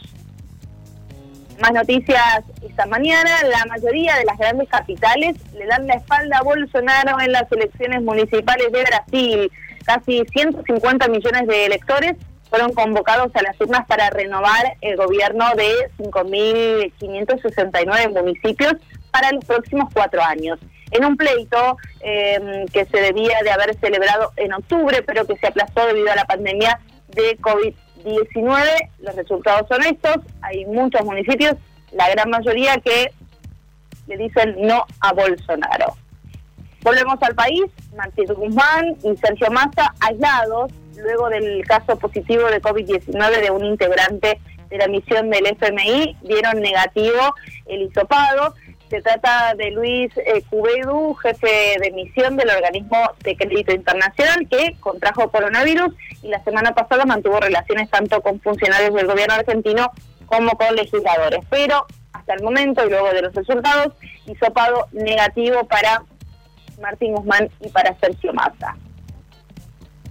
Más 1.62 1.72
noticias 1.74 2.44
esta 2.68 2.88
mañana, 2.88 3.30
la 3.44 3.64
mayoría 3.66 4.16
de 4.16 4.26
las 4.26 4.40
grandes 4.40 4.68
capitales 4.68 5.36
le 5.54 5.68
dan 5.68 5.86
la 5.86 5.94
espalda 5.94 6.40
a 6.40 6.44
Bolsonaro 6.44 7.20
en 7.20 7.32
las 7.32 7.44
elecciones 7.52 8.02
municipales 8.02 8.72
de 8.72 8.84
Brasil. 8.84 9.52
Casi 9.86 10.24
150 10.34 11.08
millones 11.08 11.48
de 11.48 11.68
electores 11.68 12.16
fueron 12.50 12.74
convocados 12.74 13.30
a 13.36 13.44
las 13.44 13.62
urnas 13.62 13.86
para 13.86 14.10
renovar 14.10 14.76
el 14.82 14.98
gobierno 14.98 15.46
de 15.56 15.92
5.569 16.00 18.12
municipios 18.12 18.74
para 19.12 19.32
los 19.32 19.46
próximos 19.46 19.88
cuatro 19.94 20.24
años. 20.24 20.58
En 20.90 21.06
un 21.06 21.16
pleito 21.16 21.78
em, 22.00 22.66
que 22.70 22.86
se 22.86 23.02
debía 23.02 23.38
de 23.44 23.52
haber 23.52 23.80
celebrado 23.80 24.32
en 24.36 24.52
octubre, 24.54 25.04
pero 25.04 25.28
que 25.28 25.38
se 25.38 25.46
aplazó 25.46 25.86
debido 25.86 26.12
a 26.12 26.16
la 26.16 26.26
pandemia 26.26 26.80
de 27.10 27.38
COVID-19, 27.38 27.91
los 28.04 29.16
resultados 29.16 29.68
son 29.68 29.84
estos. 29.84 30.18
Hay 30.42 30.66
muchos 30.66 31.04
municipios, 31.04 31.56
la 31.92 32.10
gran 32.10 32.30
mayoría 32.30 32.78
que 32.78 33.12
le 34.08 34.18
dicen 34.18 34.56
no 34.60 34.86
a 35.00 35.14
Bolsonaro. 35.14 35.96
Volvemos 36.84 37.22
al 37.22 37.36
país, 37.36 37.64
Martín 37.96 38.26
Guzmán 38.34 38.96
y 39.04 39.16
Sergio 39.18 39.52
Massa 39.52 39.94
aislados 40.00 40.72
luego 40.98 41.30
del 41.30 41.64
caso 41.66 41.98
positivo 41.98 42.48
de 42.48 42.62
COVID-19 42.62 43.42
de 43.42 43.52
un 43.52 43.66
integrante 43.66 44.40
de 44.70 44.78
la 44.78 44.88
misión 44.88 45.30
del 45.30 45.46
FMI, 45.48 46.18
dieron 46.22 46.62
negativo 46.62 47.36
el 47.68 47.84
hisopado. 47.84 48.56
Se 48.92 49.02
trata 49.02 49.56
de 49.56 49.72
Luis 49.72 50.12
eh, 50.18 50.44
Cubedu, 50.50 51.14
jefe 51.14 51.78
de 51.82 51.92
misión 51.92 52.36
del 52.36 52.50
organismo 52.50 52.98
de 53.24 53.38
crédito 53.38 53.72
internacional, 53.72 54.50
que 54.50 54.76
contrajo 54.82 55.32
coronavirus 55.32 55.96
y 56.22 56.28
la 56.28 56.44
semana 56.44 56.74
pasada 56.74 57.06
mantuvo 57.06 57.40
relaciones 57.40 57.90
tanto 57.90 58.20
con 58.22 58.42
funcionarios 58.42 58.94
del 58.94 59.08
gobierno 59.08 59.36
argentino 59.36 59.94
como 60.26 60.58
con 60.58 60.76
legisladores. 60.76 61.40
Pero 61.50 61.86
hasta 62.12 62.34
el 62.34 62.44
momento 62.44 62.86
y 62.86 62.90
luego 62.90 63.14
de 63.14 63.22
los 63.22 63.34
resultados, 63.34 63.94
hisopado 64.26 64.88
negativo 64.92 65.64
para 65.64 66.04
Martín 66.82 67.16
Guzmán 67.16 67.50
y 67.62 67.70
para 67.70 67.98
Sergio 67.98 68.34
Massa. 68.34 68.76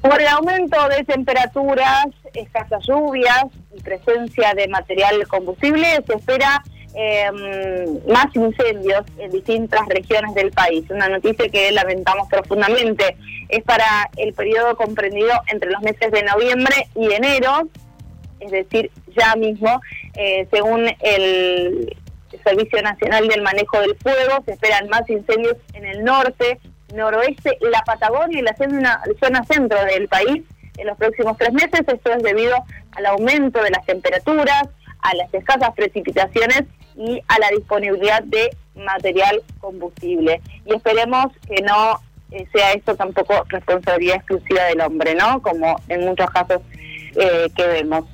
Por 0.01 0.23
el 0.23 0.29
aumento 0.29 0.89
de 0.89 1.05
temperaturas, 1.05 2.07
escasas 2.33 2.83
lluvias 2.87 3.45
y 3.77 3.83
presencia 3.83 4.55
de 4.55 4.69
material 4.69 5.29
combustible, 5.29 6.03
se 6.07 6.15
espera 6.15 6.63
Em, 6.93 8.01
más 8.09 8.35
incendios 8.35 9.05
en 9.19 9.31
distintas 9.31 9.87
regiones 9.87 10.35
del 10.35 10.51
país. 10.51 10.85
Una 10.91 11.09
noticia 11.09 11.49
que 11.49 11.71
lamentamos 11.71 12.29
profundamente. 12.29 13.17
Es 13.49 13.63
para 13.63 14.11
el 14.17 14.35
periodo 14.35 14.77
comprendido 14.77 15.31
entre 15.53 15.71
los 15.71 15.81
meses 15.83 16.11
de 16.11 16.23
noviembre 16.25 16.89
y 16.97 17.13
enero, 17.13 17.69
es 18.41 18.51
decir, 18.51 18.91
ya 19.17 19.37
mismo, 19.37 19.81
eh, 20.17 20.49
según 20.51 20.87
el 21.01 21.97
Servicio 22.45 22.83
Nacional 22.83 23.29
del 23.29 23.43
Manejo 23.43 23.81
del 23.81 23.97
Fuego, 23.97 24.43
se 24.45 24.53
esperan 24.53 24.89
más 24.89 25.09
incendios 25.09 25.57
en 25.75 25.85
el 25.85 26.03
norte, 26.03 26.59
noroeste, 26.93 27.57
la 27.61 27.83
Patagonia 27.83 28.41
y 28.41 28.43
la 28.43 28.57
zona, 28.57 29.01
zona 29.21 29.45
centro 29.45 29.85
del 29.85 30.09
país 30.09 30.43
en 30.77 30.87
los 30.89 30.99
próximos 30.99 31.37
tres 31.39 31.53
meses. 31.53 31.83
Esto 31.87 32.13
es 32.13 32.23
debido 32.23 32.57
al 32.93 33.07
aumento 33.07 33.63
de 33.63 33.71
las 33.71 33.85
temperaturas, 33.87 34.65
a 35.03 35.15
las 35.15 35.33
escasas 35.33 35.71
precipitaciones 35.75 36.65
y 37.01 37.23
a 37.29 37.39
la 37.39 37.49
disponibilidad 37.57 38.23
de 38.25 38.51
material 38.75 39.43
combustible. 39.59 40.41
Y 40.67 40.75
esperemos 40.75 41.27
que 41.49 41.63
no 41.63 41.99
eh, 42.31 42.47
sea 42.53 42.73
esto 42.73 42.95
tampoco 42.95 43.45
responsabilidad 43.49 44.17
exclusiva 44.17 44.65
del 44.65 44.83
hombre, 44.83 45.15
¿no? 45.15 45.41
Como 45.41 45.77
en 45.89 46.05
muchos 46.05 46.31
casos 46.31 46.61
eh, 47.17 47.49
que 47.57 47.67
vemos. 47.67 48.05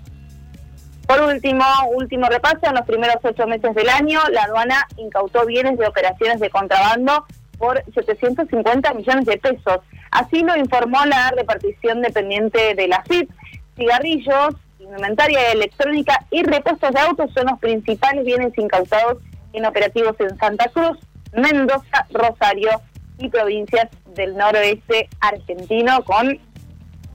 Por 1.07 1.21
último, 1.23 1.65
último 1.95 2.27
repaso, 2.27 2.61
en 2.63 2.75
los 2.75 2.87
primeros 2.87 3.17
ocho 3.23 3.47
meses 3.47 3.75
del 3.75 3.89
año, 3.89 4.21
la 4.31 4.45
aduana 4.45 4.87
incautó 4.97 5.45
bienes 5.47 5.79
de 5.79 5.87
operaciones 5.87 6.41
de 6.41 6.51
contrabando 6.51 7.27
por 7.59 7.83
750 7.93 8.95
millones 8.95 9.27
de 9.27 9.39
pesos. 9.39 9.81
Así 10.11 10.41
lo 10.43 10.57
informó 10.57 11.05
la 11.07 11.31
repartición 11.31 12.03
dependiente 12.03 12.75
de 12.75 12.89
la 12.89 13.03
FIP. 13.03 13.31
Cigarrillos, 13.77 14.55
indumentaria 14.87 15.53
electrónica 15.53 16.25
y 16.31 16.43
repuestos 16.43 16.93
de 16.93 17.01
autos 17.01 17.31
son 17.35 17.47
los 17.47 17.59
principales 17.59 18.25
bienes 18.25 18.57
incautados 18.57 19.19
en 19.53 19.67
operativos 19.67 20.15
en 20.21 20.37
Santa 20.39 20.69
Cruz, 20.69 20.99
Mendoza, 21.33 22.07
Rosario 22.11 22.71
y 23.19 23.29
provincias 23.29 23.89
del 24.15 24.37
noroeste 24.37 25.09
argentino 25.21 26.03
con 26.05 26.39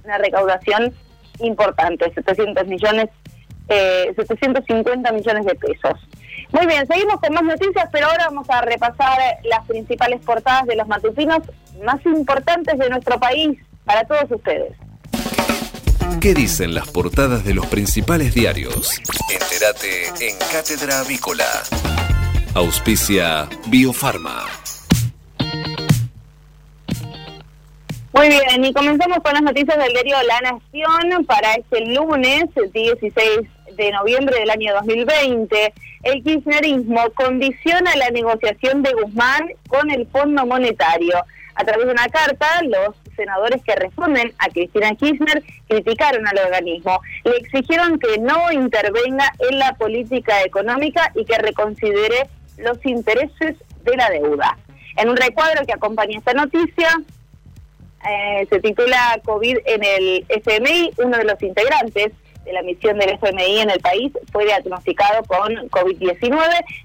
una 0.03 0.17
recaudación 0.17 0.93
importante, 1.39 2.11
700 2.13 2.67
millones, 2.67 3.09
eh, 3.69 4.13
750 4.15 5.11
millones 5.11 5.45
de 5.45 5.55
pesos. 5.55 5.99
Muy 6.51 6.65
bien, 6.65 6.85
seguimos 6.87 7.19
con 7.21 7.33
más 7.33 7.43
noticias, 7.43 7.87
pero 7.91 8.07
ahora 8.07 8.25
vamos 8.25 8.49
a 8.49 8.61
repasar 8.61 9.17
las 9.43 9.65
principales 9.67 10.19
portadas 10.25 10.65
de 10.65 10.75
los 10.75 10.87
matutinos 10.87 11.39
más 11.83 12.05
importantes 12.05 12.77
de 12.77 12.89
nuestro 12.89 13.19
país 13.19 13.57
para 13.85 14.03
todos 14.03 14.29
ustedes. 14.29 14.73
¿Qué 16.19 16.33
dicen 16.33 16.73
las 16.73 16.89
portadas 16.89 17.43
de 17.45 17.53
los 17.53 17.65
principales 17.67 18.33
diarios? 18.33 18.99
Entérate 19.29 20.27
en 20.27 20.37
Cátedra 20.51 20.99
Avícola. 20.99 21.45
Auspicia 22.53 23.47
Biofarma. 23.67 24.45
Muy 28.13 28.27
bien, 28.27 28.65
y 28.65 28.73
comenzamos 28.73 29.19
con 29.23 29.33
las 29.33 29.41
noticias 29.41 29.77
del 29.77 29.93
diario 29.93 30.15
La 30.27 30.51
Nación 30.51 31.25
para 31.25 31.53
este 31.53 31.85
lunes 31.85 32.45
16 32.73 33.23
de 33.75 33.91
noviembre 33.91 34.39
del 34.39 34.49
año 34.49 34.73
2020. 34.73 35.73
El 36.03 36.23
kirchnerismo 36.23 37.09
condiciona 37.15 37.95
la 37.95 38.09
negociación 38.09 38.83
de 38.83 38.93
Guzmán 38.93 39.53
con 39.67 39.89
el 39.89 40.07
Fondo 40.07 40.45
Monetario. 40.45 41.15
A 41.55 41.63
través 41.63 41.85
de 41.85 41.91
una 41.93 42.07
carta, 42.09 42.47
los 42.63 42.95
senadores 43.21 43.61
que 43.63 43.75
responden 43.75 44.33
a 44.39 44.49
Cristina 44.49 44.95
Kirchner 44.95 45.43
criticaron 45.67 46.27
al 46.27 46.37
organismo. 46.39 46.99
Le 47.23 47.37
exigieron 47.37 47.99
que 47.99 48.17
no 48.17 48.51
intervenga 48.51 49.31
en 49.49 49.59
la 49.59 49.73
política 49.73 50.41
económica 50.43 51.11
y 51.15 51.25
que 51.25 51.37
reconsidere 51.37 52.27
los 52.57 52.83
intereses 52.85 53.57
de 53.83 53.95
la 53.95 54.09
deuda. 54.09 54.57
En 54.97 55.09
un 55.09 55.17
recuadro 55.17 55.65
que 55.65 55.73
acompaña 55.73 56.17
esta 56.17 56.33
noticia, 56.33 56.89
eh, 58.09 58.47
se 58.49 58.59
titula 58.59 59.19
COVID 59.23 59.57
en 59.65 59.83
el 59.83 60.25
FMI, 60.27 60.91
uno 60.97 61.17
de 61.17 61.25
los 61.25 61.41
integrantes 61.43 62.11
de 62.45 62.53
la 62.53 62.62
misión 62.63 62.98
del 62.98 63.12
FMI 63.12 63.60
en 63.60 63.69
el 63.69 63.79
país 63.79 64.12
fue 64.31 64.45
diagnosticado 64.45 65.24
con 65.24 65.53
COVID-19, 65.69 66.39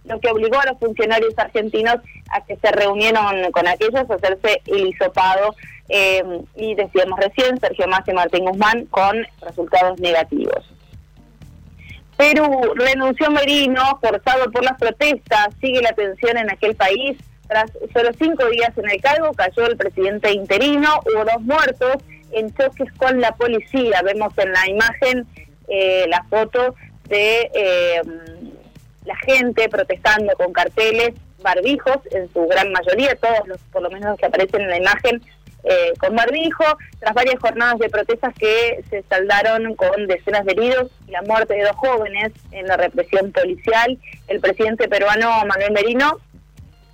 lo 0.05 0.21
que 0.21 0.31
obligó 0.31 0.59
a 0.61 0.67
los 0.67 0.79
funcionarios 0.79 1.35
argentinos 1.39 1.97
a 2.31 2.45
que 2.45 2.57
se 2.57 2.71
reunieron 2.73 3.51
con 3.53 3.67
aquellos 3.67 4.11
a 4.11 4.15
hacerse 4.15 4.61
el 4.67 4.89
hisopado 4.89 5.55
eh, 5.89 6.23
y 6.57 6.75
decíamos 6.75 7.19
recién, 7.21 7.59
Sergio 7.61 7.87
Más 7.89 8.07
y 8.07 8.13
Martín 8.13 8.45
Guzmán 8.45 8.87
con 8.87 9.27
resultados 9.43 9.99
negativos. 10.01 10.73
Perú 12.17 12.73
renunció 12.75 13.31
Merino, 13.31 13.99
forzado 14.01 14.51
por 14.51 14.65
las 14.65 14.79
protestas, 14.79 15.49
sigue 15.61 15.83
la 15.83 15.93
tensión 15.93 16.39
en 16.39 16.51
aquel 16.51 16.75
país 16.75 17.19
Tras 17.49 17.71
solo 17.93 18.11
cinco 18.19 18.45
días 18.47 18.77
en 18.77 18.91
el 18.91 19.01
cargo, 19.01 19.33
cayó 19.33 19.67
el 19.67 19.77
presidente 19.77 20.33
interino, 20.33 21.01
hubo 21.07 21.25
dos 21.25 21.43
muertos 21.43 21.97
en 22.33 22.53
choques 22.55 22.93
con 22.95 23.21
la 23.21 23.33
policía. 23.33 24.03
Vemos 24.03 24.37
en 24.37 24.53
la 24.53 24.69
imagen 24.69 25.27
eh, 25.69 26.07
la 26.09 26.25
foto 26.25 26.75
de 27.09 27.51
eh, 27.55 28.03
la 29.05 29.17
gente 29.17 29.69
protestando 29.69 30.35
con 30.37 30.53
carteles, 30.53 31.15
barbijos, 31.43 31.99
en 32.11 32.33
su 32.33 32.47
gran 32.47 32.73
mayoría, 32.73 33.15
todos 33.17 33.47
los, 33.47 33.61
por 33.73 33.83
lo 33.83 33.91
menos 33.91 34.11
los 34.11 34.19
que 34.19 34.27
aparecen 34.27 34.63
en 34.63 34.71
la 34.71 34.79
imagen, 34.79 35.23
eh, 35.69 35.93
con 35.99 36.15
barbijo, 36.15 36.65
tras 37.01 37.15
varias 37.15 37.41
jornadas 37.41 37.79
de 37.79 37.89
protestas 37.89 38.33
que 38.35 38.85
se 38.89 39.03
saldaron 39.03 39.75
con 39.75 40.07
decenas 40.07 40.45
de 40.45 40.53
heridos 40.53 40.93
y 41.09 41.11
la 41.11 41.23
muerte 41.23 41.55
de 41.55 41.65
dos 41.65 41.77
jóvenes 41.77 42.33
en 42.53 42.67
la 42.67 42.77
represión 42.77 43.33
policial. 43.33 43.99
El 44.29 44.41
presidente 44.41 44.89
peruano 44.89 45.45
Manuel 45.45 45.73
Merino 45.73 46.21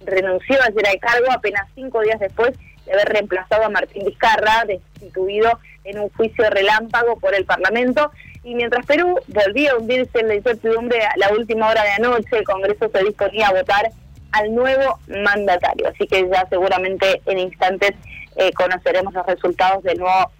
renunció 0.06 0.56
ayer 0.62 0.86
al 0.86 0.98
cargo 1.00 1.30
apenas 1.30 1.68
cinco 1.74 2.00
días 2.00 2.18
después 2.18 2.52
de 2.86 2.92
haber 2.92 3.08
reemplazado 3.08 3.64
a 3.64 3.68
Martín 3.68 4.04
Vizcarra, 4.06 4.64
destituido 4.66 5.58
en 5.84 5.98
un 5.98 6.08
juicio 6.10 6.48
relámpago 6.48 7.18
por 7.18 7.34
el 7.34 7.44
Parlamento. 7.44 8.10
Y 8.44 8.54
mientras 8.54 8.84
Perú 8.86 9.18
volvía 9.28 9.72
a 9.72 9.76
hundirse 9.76 10.18
en 10.18 10.28
la 10.28 10.34
incertidumbre 10.34 11.02
a 11.04 11.16
la 11.16 11.30
última 11.32 11.68
hora 11.68 11.82
de 11.84 11.90
anoche, 11.90 12.38
el 12.38 12.44
Congreso 12.44 12.88
se 12.92 13.04
disponía 13.04 13.48
a 13.48 13.52
votar 13.52 13.90
al 14.32 14.54
nuevo 14.54 14.98
mandatario. 15.08 15.88
Así 15.88 16.06
que 16.06 16.28
ya 16.28 16.46
seguramente 16.48 17.22
en 17.26 17.38
instantes 17.38 17.92
eh, 18.36 18.52
conoceremos 18.52 19.14
los 19.14 19.26
resultados 19.26 19.82
del 19.84 19.98
nuevo 19.98 20.30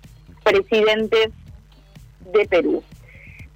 presidente 0.42 1.30
de 2.32 2.47
Perú. 2.47 2.82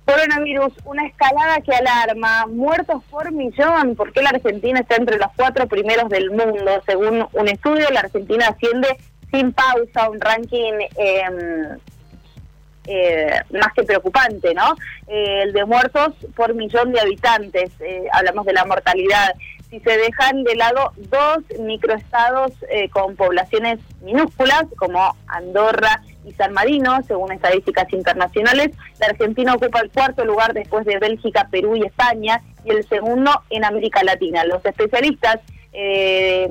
Coronavirus, 0.05 0.73
una 0.85 1.05
escalada 1.05 1.61
que 1.63 1.75
alarma, 1.75 2.47
muertos 2.47 3.03
por 3.11 3.33
millón, 3.33 3.97
porque 3.97 4.23
la 4.23 4.31
Argentina 4.31 4.79
está 4.79 4.95
entre 4.95 5.19
los 5.19 5.29
cuatro 5.37 5.67
primeros 5.67 6.09
del 6.09 6.31
mundo. 6.31 6.81
Según 6.87 7.27
un 7.33 7.49
estudio, 7.49 7.91
la 7.91 8.01
Argentina 8.01 8.47
asciende 8.47 8.97
sin 9.33 9.53
pausa 9.53 10.09
un 10.09 10.21
ranking 10.21 10.75
em, 10.97 11.79
eh, 12.87 13.41
más 13.51 13.73
que 13.75 13.83
preocupante, 13.83 14.55
¿no? 14.55 14.75
Eh, 15.07 15.43
el 15.43 15.53
de 15.53 15.65
muertos 15.65 16.15
por 16.35 16.55
millón 16.55 16.93
de 16.93 17.01
habitantes, 17.01 17.71
eh, 17.81 18.05
hablamos 18.13 18.47
de 18.47 18.53
la 18.53 18.65
mortalidad. 18.65 19.35
Si 19.71 19.81
se 19.81 19.97
dejan 19.97 20.45
de 20.45 20.55
lado 20.55 20.93
dos 20.97 21.39
microestados 21.59 22.53
con 22.93 23.17
poblaciones 23.17 23.81
minúsculas, 24.01 24.65
como 24.79 25.17
Andorra 25.27 26.03
y 26.25 26.33
San 26.33 26.53
Marino, 26.53 27.01
según 27.07 27.33
estadísticas 27.33 27.93
internacionales. 27.93 28.71
La 29.01 29.07
Argentina 29.07 29.55
ocupa 29.55 29.81
el 29.81 29.91
cuarto 29.91 30.25
lugar 30.25 30.55
después 30.55 30.87
de 30.87 30.99
Bélgica, 30.99 31.49
Perú 31.51 31.75
y 31.75 31.85
España 31.85 32.41
y 32.65 32.71
el 32.71 32.87
segundo 32.89 33.43
en 33.51 33.65
América 33.65 34.05
Latina. 34.05 34.45
Los 34.45 34.65
especialistas 34.65 35.41
eh, 35.73 36.49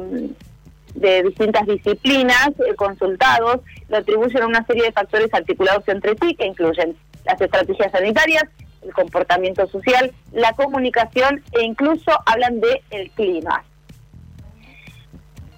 de 0.96 1.24
distintas 1.24 1.68
disciplinas 1.68 2.50
eh, 2.60 2.74
consultados 2.76 3.62
lo 3.90 3.98
atribuyen 3.98 4.44
a 4.44 4.48
una 4.48 4.66
serie 4.66 4.84
de 4.84 4.92
factores 4.92 5.34
articulados 5.34 5.88
entre 5.88 6.16
sí 6.22 6.36
que 6.36 6.46
incluyen 6.46 6.96
las 7.26 7.40
estrategias 7.40 7.92
sanitarias, 7.92 8.46
el 8.82 8.94
comportamiento 8.94 9.68
social, 9.68 10.14
la 10.32 10.54
comunicación 10.54 11.44
e 11.54 11.64
incluso 11.64 12.12
hablan 12.26 12.60
de 12.62 12.82
el 12.92 13.10
clima. 13.12 13.64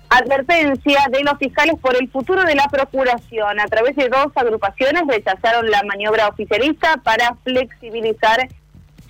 Advertencia 0.10 1.00
de 1.12 1.22
los 1.24 1.38
fiscales 1.38 1.76
por 1.82 1.96
el 1.96 2.10
futuro 2.10 2.44
de 2.44 2.56
la 2.56 2.68
Procuración. 2.70 3.60
A 3.60 3.66
través 3.66 3.96
de 3.98 4.08
dos 4.08 4.28
agrupaciones 4.36 5.04
rechazaron 5.06 5.70
la 5.70 5.84
maniobra 5.84 6.30
oficialista 6.30 6.96
para 7.04 7.36
flexibilizar 7.44 8.48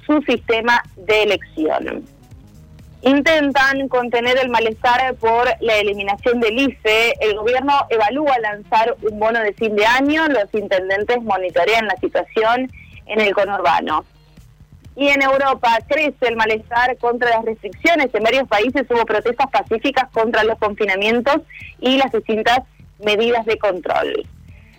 su 0.08 0.22
sistema 0.24 0.82
de 0.96 1.24
elección. 1.24 2.17
Intentan 3.02 3.88
contener 3.90 4.38
el 4.40 4.50
malestar 4.50 5.14
por 5.16 5.48
la 5.62 5.78
eliminación 5.78 6.40
del 6.40 6.58
IFE. 6.58 7.14
El 7.22 7.38
gobierno 7.38 7.74
evalúa 7.90 8.40
lanzar 8.40 8.96
un 9.02 9.20
bono 9.20 9.40
de 9.40 9.54
fin 9.54 9.76
de 9.76 9.86
año. 9.86 10.28
Los 10.28 10.52
intendentes 10.54 11.22
monitorean 11.22 11.86
la 11.86 11.96
situación 11.98 12.72
en 13.06 13.22
el 13.22 13.34
conurbano. 13.34 14.04
Y 14.96 15.10
en 15.10 15.22
Europa 15.22 15.78
crece 15.88 16.28
el 16.28 16.36
malestar 16.36 16.98
contra 16.98 17.30
las 17.30 17.46
restricciones. 17.46 18.10
En 18.14 18.24
varios 18.24 18.48
países 18.48 18.84
hubo 18.90 19.06
protestas 19.06 19.48
pacíficas 19.52 20.10
contra 20.12 20.44
los 20.44 20.58
confinamientos 20.58 21.38
y 21.80 21.98
las 21.98 22.12
distintas 22.12 22.62
medidas 22.98 23.46
de 23.46 23.60
control. 23.60 24.26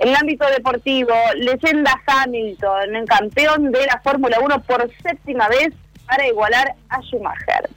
En 0.01 0.09
el 0.09 0.17
ámbito 0.17 0.45
deportivo, 0.47 1.15
leyenda 1.37 2.01
Hamilton, 2.05 3.07
campeón 3.07 3.71
de 3.71 3.87
la 3.87 4.01
Fórmula 4.03 4.39
1 4.41 4.63
por 4.63 4.91
séptima 5.03 5.49
vez 5.49 5.71
para 6.07 6.27
igualar 6.27 6.75
a 6.89 7.01
Schumacher. 7.03 7.69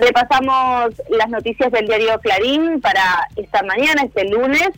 Repasamos 0.00 0.94
las 1.08 1.28
noticias 1.28 1.72
del 1.72 1.86
diario 1.86 2.20
Clarín 2.20 2.80
para 2.80 3.26
esta 3.34 3.64
mañana, 3.64 4.04
este 4.04 4.28
lunes. 4.28 4.70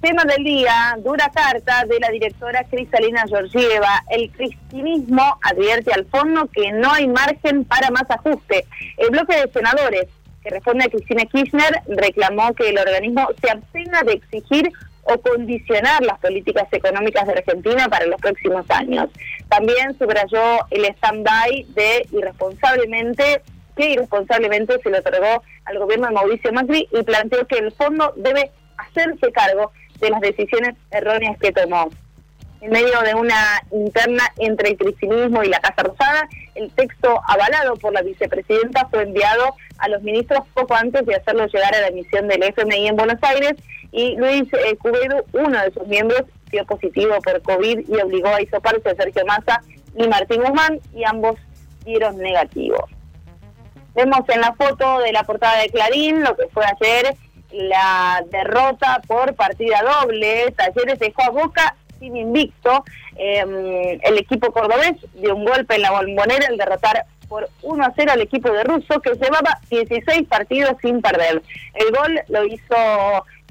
Tema 0.00 0.24
del 0.24 0.42
día, 0.42 0.96
dura 1.04 1.30
carta 1.34 1.84
de 1.84 2.00
la 2.00 2.08
directora 2.08 2.64
Cristalina 2.64 3.24
Georgieva. 3.28 4.02
El 4.08 4.30
cristinismo 4.30 5.38
advierte 5.42 5.92
al 5.92 6.06
fondo 6.06 6.48
que 6.50 6.72
no 6.72 6.92
hay 6.92 7.08
margen 7.08 7.66
para 7.66 7.90
más 7.90 8.10
ajuste. 8.10 8.64
El 8.96 9.10
bloque 9.10 9.36
de 9.36 9.52
senadores 9.52 10.06
que 10.42 10.48
responde 10.48 10.86
a 10.86 10.88
Cristina 10.88 11.26
Kirchner 11.26 11.82
reclamó 11.86 12.54
que 12.54 12.70
el 12.70 12.78
organismo 12.78 13.28
se 13.42 13.50
abstenga 13.50 14.02
de 14.02 14.14
exigir 14.14 14.72
o 15.02 15.18
condicionar 15.20 16.02
las 16.02 16.18
políticas 16.20 16.68
económicas 16.72 17.26
de 17.26 17.34
Argentina 17.34 17.86
para 17.90 18.06
los 18.06 18.18
próximos 18.18 18.64
años. 18.70 19.10
También 19.50 19.96
subrayó 19.98 20.66
el 20.70 20.86
stand-by 20.86 21.66
de 21.74 22.08
irresponsablemente 22.12 23.42
que 23.76 23.90
irresponsablemente 23.90 24.80
se 24.82 24.90
le 24.90 24.98
otorgó 24.98 25.42
al 25.64 25.78
gobierno 25.78 26.06
de 26.08 26.14
Mauricio 26.14 26.52
Macri 26.52 26.88
y 26.90 27.02
planteó 27.02 27.46
que 27.46 27.58
el 27.58 27.72
fondo 27.72 28.12
debe 28.16 28.50
hacerse 28.78 29.30
cargo 29.32 29.72
de 30.00 30.10
las 30.10 30.20
decisiones 30.20 30.74
erróneas 30.90 31.38
que 31.38 31.52
tomó. 31.52 31.88
En 32.62 32.70
medio 32.70 33.00
de 33.02 33.14
una 33.14 33.62
interna 33.70 34.24
entre 34.38 34.70
el 34.70 34.76
cristianismo 34.78 35.42
y 35.42 35.48
la 35.48 35.60
Casa 35.60 35.82
Rosada, 35.82 36.28
el 36.54 36.70
texto 36.72 37.20
avalado 37.28 37.76
por 37.76 37.92
la 37.92 38.02
vicepresidenta 38.02 38.88
fue 38.88 39.02
enviado 39.02 39.54
a 39.78 39.88
los 39.88 40.02
ministros 40.02 40.40
poco 40.54 40.74
antes 40.74 41.04
de 41.04 41.14
hacerlo 41.14 41.46
llegar 41.46 41.74
a 41.74 41.80
la 41.80 41.88
emisión 41.88 42.28
del 42.28 42.42
FMI 42.42 42.88
en 42.88 42.96
Buenos 42.96 43.22
Aires 43.22 43.54
y 43.92 44.16
Luis 44.16 44.44
eh, 44.54 44.78
uno 45.32 45.62
de 45.62 45.72
sus 45.72 45.86
miembros, 45.86 46.22
dio 46.50 46.64
positivo 46.64 47.14
por 47.22 47.40
COVID 47.42 47.88
y 47.88 48.00
obligó 48.00 48.28
a 48.28 48.42
isoparse 48.42 48.88
a 48.88 48.94
Sergio 48.94 49.24
Massa 49.26 49.62
y 49.94 50.08
Martín 50.08 50.42
Guzmán 50.42 50.80
y 50.94 51.04
ambos 51.04 51.36
dieron 51.84 52.18
negativo. 52.18 52.88
Vemos 53.96 54.28
en 54.28 54.42
la 54.42 54.52
foto 54.52 54.98
de 54.98 55.12
la 55.12 55.24
portada 55.24 55.62
de 55.62 55.70
Clarín 55.70 56.22
lo 56.22 56.36
que 56.36 56.48
fue 56.48 56.64
ayer 56.64 57.16
la 57.50 58.22
derrota 58.30 59.00
por 59.06 59.34
partida 59.34 59.80
doble. 59.82 60.52
Talleres 60.52 60.98
dejó 60.98 61.22
a 61.22 61.30
Boca 61.30 61.76
sin 61.98 62.16
invicto. 62.16 62.84
Em, 63.16 63.98
el 64.02 64.18
equipo 64.18 64.52
cordobés 64.52 64.96
dio 65.14 65.34
un 65.34 65.44
golpe 65.44 65.76
en 65.76 65.82
la 65.82 65.92
bombonera 65.92 66.46
al 66.48 66.58
derrotar 66.58 67.06
por 67.28 67.48
1 67.62 67.84
a 67.84 67.92
0 67.96 68.12
al 68.12 68.20
equipo 68.20 68.50
de 68.50 68.64
Russo 68.64 69.00
que 69.00 69.14
llevaba 69.14 69.58
16 69.70 70.28
partidos 70.28 70.76
sin 70.82 71.00
perder. 71.00 71.42
El 71.74 71.90
gol 71.94 72.20
lo 72.28 72.44
hizo 72.44 72.76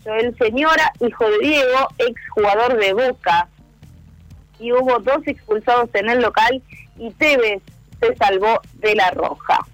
Joel 0.03 0.37
Señora, 0.37 0.93
hijo 0.99 1.29
de 1.29 1.39
Diego, 1.39 1.87
ex 1.97 2.21
jugador 2.29 2.77
de 2.77 2.93
Boca. 2.93 3.47
Y 4.59 4.71
hubo 4.71 4.99
dos 4.99 5.25
expulsados 5.25 5.89
en 5.93 6.09
el 6.09 6.21
local 6.21 6.61
y 6.97 7.09
Tevez 7.11 7.61
se 7.99 8.15
salvó 8.15 8.61
de 8.75 8.95
la 8.95 9.09
roja. 9.11 9.65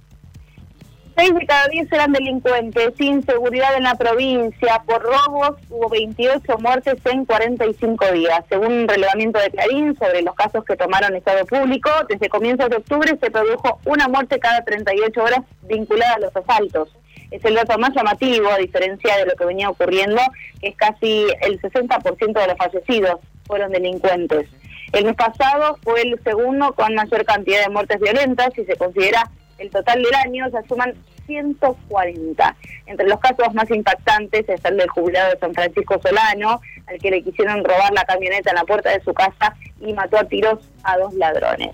Seis 1.21 1.35
de 1.35 1.45
cada 1.45 1.67
diez 1.67 1.91
eran 1.91 2.13
delincuentes, 2.13 2.93
sin 2.97 3.23
seguridad 3.23 3.77
en 3.77 3.83
la 3.83 3.93
provincia. 3.93 4.81
Por 4.87 5.03
robos 5.03 5.51
hubo 5.69 5.87
28 5.87 6.57
muertes 6.57 6.95
en 7.05 7.25
45 7.25 8.11
días. 8.13 8.43
Según 8.49 8.73
un 8.73 8.87
relevamiento 8.87 9.37
de 9.37 9.51
Clarín 9.51 9.95
sobre 9.99 10.23
los 10.23 10.33
casos 10.33 10.65
que 10.65 10.75
tomaron 10.75 11.15
Estado 11.15 11.45
Público, 11.45 11.91
desde 12.09 12.27
comienzos 12.27 12.71
de 12.71 12.77
octubre 12.77 13.15
se 13.21 13.29
produjo 13.29 13.79
una 13.85 14.07
muerte 14.07 14.39
cada 14.39 14.65
38 14.65 15.21
horas 15.21 15.41
vinculada 15.61 16.15
a 16.15 16.19
los 16.21 16.35
asaltos. 16.35 16.89
Es 17.29 17.45
el 17.45 17.53
dato 17.53 17.77
más 17.77 17.93
llamativo, 17.93 18.49
a 18.49 18.57
diferencia 18.57 19.15
de 19.17 19.27
lo 19.27 19.35
que 19.35 19.45
venía 19.45 19.69
ocurriendo, 19.69 20.23
que 20.59 20.69
es 20.69 20.75
casi 20.75 21.27
el 21.41 21.61
60% 21.61 22.33
de 22.33 22.47
los 22.47 22.57
fallecidos 22.57 23.19
fueron 23.45 23.71
delincuentes. 23.71 24.49
El 24.91 25.05
mes 25.05 25.15
pasado 25.15 25.77
fue 25.83 26.01
el 26.01 26.19
segundo 26.23 26.73
con 26.73 26.95
mayor 26.95 27.23
cantidad 27.25 27.61
de 27.61 27.69
muertes 27.69 27.99
violentas 27.99 28.57
y 28.57 28.65
se 28.65 28.75
considera 28.75 29.29
el 29.61 29.69
total 29.69 30.01
del 30.01 30.15
año 30.15 30.49
se 30.49 30.67
suman 30.67 30.95
140. 31.31 32.55
Entre 32.87 33.07
los 33.07 33.19
casos 33.19 33.53
más 33.53 33.69
impactantes 33.71 34.47
está 34.49 34.69
el 34.69 34.77
del 34.77 34.89
jubilado 34.89 35.31
de 35.31 35.39
San 35.39 35.53
Francisco 35.53 35.99
Solano, 36.03 36.61
al 36.87 36.97
que 36.99 37.11
le 37.11 37.23
quisieron 37.23 37.63
robar 37.63 37.93
la 37.93 38.03
camioneta 38.03 38.49
en 38.49 38.57
la 38.57 38.65
puerta 38.65 38.89
de 38.89 39.01
su 39.01 39.13
casa 39.13 39.55
y 39.79 39.93
mató 39.93 40.17
a 40.17 40.25
tiros 40.25 40.59
a 40.83 40.97
dos 40.97 41.13
ladrones. 41.13 41.71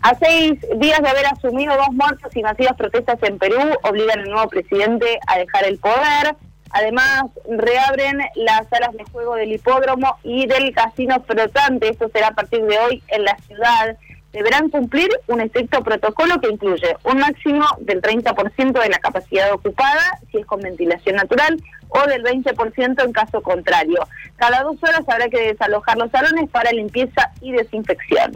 A 0.00 0.14
seis 0.16 0.54
días 0.78 1.00
de 1.00 1.08
haber 1.08 1.26
asumido 1.26 1.76
dos 1.76 1.92
muertos 1.92 2.34
y 2.34 2.42
masivas 2.42 2.74
protestas 2.76 3.18
en 3.22 3.38
Perú, 3.38 3.60
obligan 3.84 4.20
al 4.20 4.30
nuevo 4.30 4.48
presidente 4.48 5.20
a 5.26 5.38
dejar 5.38 5.64
el 5.64 5.78
poder. 5.78 6.34
Además, 6.70 7.24
reabren 7.46 8.18
las 8.34 8.66
salas 8.68 8.92
de 8.94 9.04
juego 9.12 9.36
del 9.36 9.52
hipódromo 9.52 10.16
y 10.24 10.46
del 10.46 10.74
casino 10.74 11.22
flotante. 11.22 11.90
Esto 11.90 12.08
será 12.08 12.28
a 12.28 12.34
partir 12.34 12.62
de 12.64 12.78
hoy 12.78 13.02
en 13.08 13.24
la 13.24 13.36
ciudad 13.46 13.96
deberán 14.32 14.70
cumplir 14.70 15.08
un 15.26 15.40
estricto 15.40 15.82
protocolo 15.82 16.40
que 16.40 16.48
incluye 16.48 16.96
un 17.04 17.18
máximo 17.18 17.64
del 17.80 18.00
30% 18.00 18.80
de 18.80 18.88
la 18.88 18.98
capacidad 18.98 19.52
ocupada, 19.52 20.18
si 20.30 20.38
es 20.38 20.46
con 20.46 20.60
ventilación 20.60 21.16
natural, 21.16 21.62
o 21.88 22.06
del 22.06 22.22
20% 22.22 23.04
en 23.04 23.12
caso 23.12 23.42
contrario. 23.42 24.06
Cada 24.36 24.62
dos 24.62 24.76
horas 24.82 25.02
habrá 25.06 25.28
que 25.28 25.40
desalojar 25.40 25.98
los 25.98 26.10
salones 26.10 26.48
para 26.50 26.72
limpieza 26.72 27.30
y 27.40 27.52
desinfección. 27.52 28.32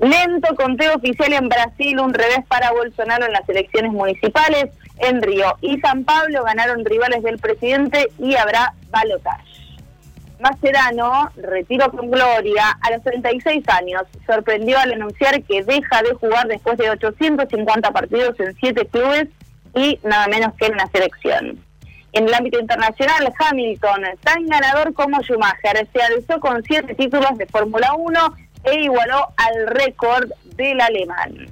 Lento 0.00 0.56
conteo 0.56 0.96
oficial 0.96 1.32
en 1.32 1.48
Brasil, 1.48 2.00
un 2.00 2.12
revés 2.12 2.40
para 2.48 2.72
Bolsonaro 2.72 3.26
en 3.26 3.32
las 3.32 3.48
elecciones 3.48 3.92
municipales. 3.92 4.70
En 4.98 5.22
Río 5.22 5.56
y 5.60 5.78
San 5.80 6.04
Pablo 6.04 6.42
ganaron 6.44 6.84
rivales 6.84 7.22
del 7.22 7.38
presidente 7.38 8.08
y 8.18 8.34
habrá 8.34 8.74
balotaje. 8.90 9.61
Macerano, 10.42 11.30
retiro 11.36 11.88
con 11.92 12.10
gloria, 12.10 12.76
a 12.80 12.90
los 12.90 13.02
36 13.04 13.64
años, 13.68 14.02
sorprendió 14.26 14.76
al 14.76 14.92
anunciar 14.92 15.40
que 15.44 15.62
deja 15.62 16.02
de 16.02 16.14
jugar 16.14 16.48
después 16.48 16.76
de 16.78 16.90
850 16.90 17.92
partidos 17.92 18.38
en 18.40 18.52
7 18.56 18.86
clubes 18.86 19.28
y 19.76 20.00
nada 20.02 20.26
menos 20.26 20.52
que 20.54 20.66
en 20.66 20.76
la 20.76 20.88
selección. 20.88 21.64
En 22.12 22.26
el 22.26 22.34
ámbito 22.34 22.58
internacional, 22.58 23.32
Hamilton, 23.38 24.02
tan 24.22 24.46
ganador 24.46 24.92
como 24.94 25.22
Schumacher, 25.22 25.88
se 25.92 26.02
alzó 26.02 26.40
con 26.40 26.60
7 26.64 26.92
títulos 26.96 27.38
de 27.38 27.46
Fórmula 27.46 27.94
1 27.96 28.36
e 28.64 28.82
igualó 28.82 29.28
al 29.36 29.66
récord 29.68 30.28
del 30.56 30.80
alemán. 30.80 31.46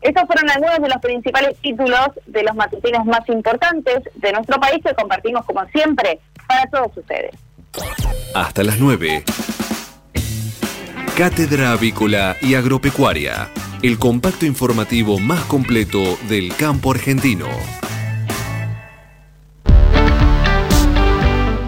Estos 0.00 0.24
fueron 0.26 0.50
algunos 0.50 0.80
de 0.80 0.88
los 0.88 0.98
principales 1.00 1.56
títulos 1.60 2.08
de 2.26 2.42
los 2.42 2.56
matutinos 2.56 3.04
más 3.06 3.26
importantes 3.28 4.00
de 4.16 4.32
nuestro 4.32 4.58
país 4.60 4.82
que 4.84 4.94
compartimos 4.94 5.44
como 5.46 5.64
siempre 5.68 6.18
para 6.48 6.66
todos 6.66 6.96
ustedes. 6.96 7.30
Hasta 8.34 8.62
las 8.62 8.78
9. 8.78 9.24
Cátedra 11.16 11.72
Avícola 11.72 12.36
y 12.40 12.54
Agropecuaria, 12.54 13.50
el 13.82 13.98
compacto 13.98 14.46
informativo 14.46 15.18
más 15.18 15.44
completo 15.44 16.18
del 16.28 16.54
campo 16.56 16.90
argentino. 16.90 17.46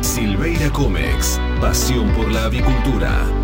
Silveira 0.00 0.70
Comex, 0.70 1.38
pasión 1.60 2.10
por 2.12 2.30
la 2.32 2.44
avicultura. 2.44 3.43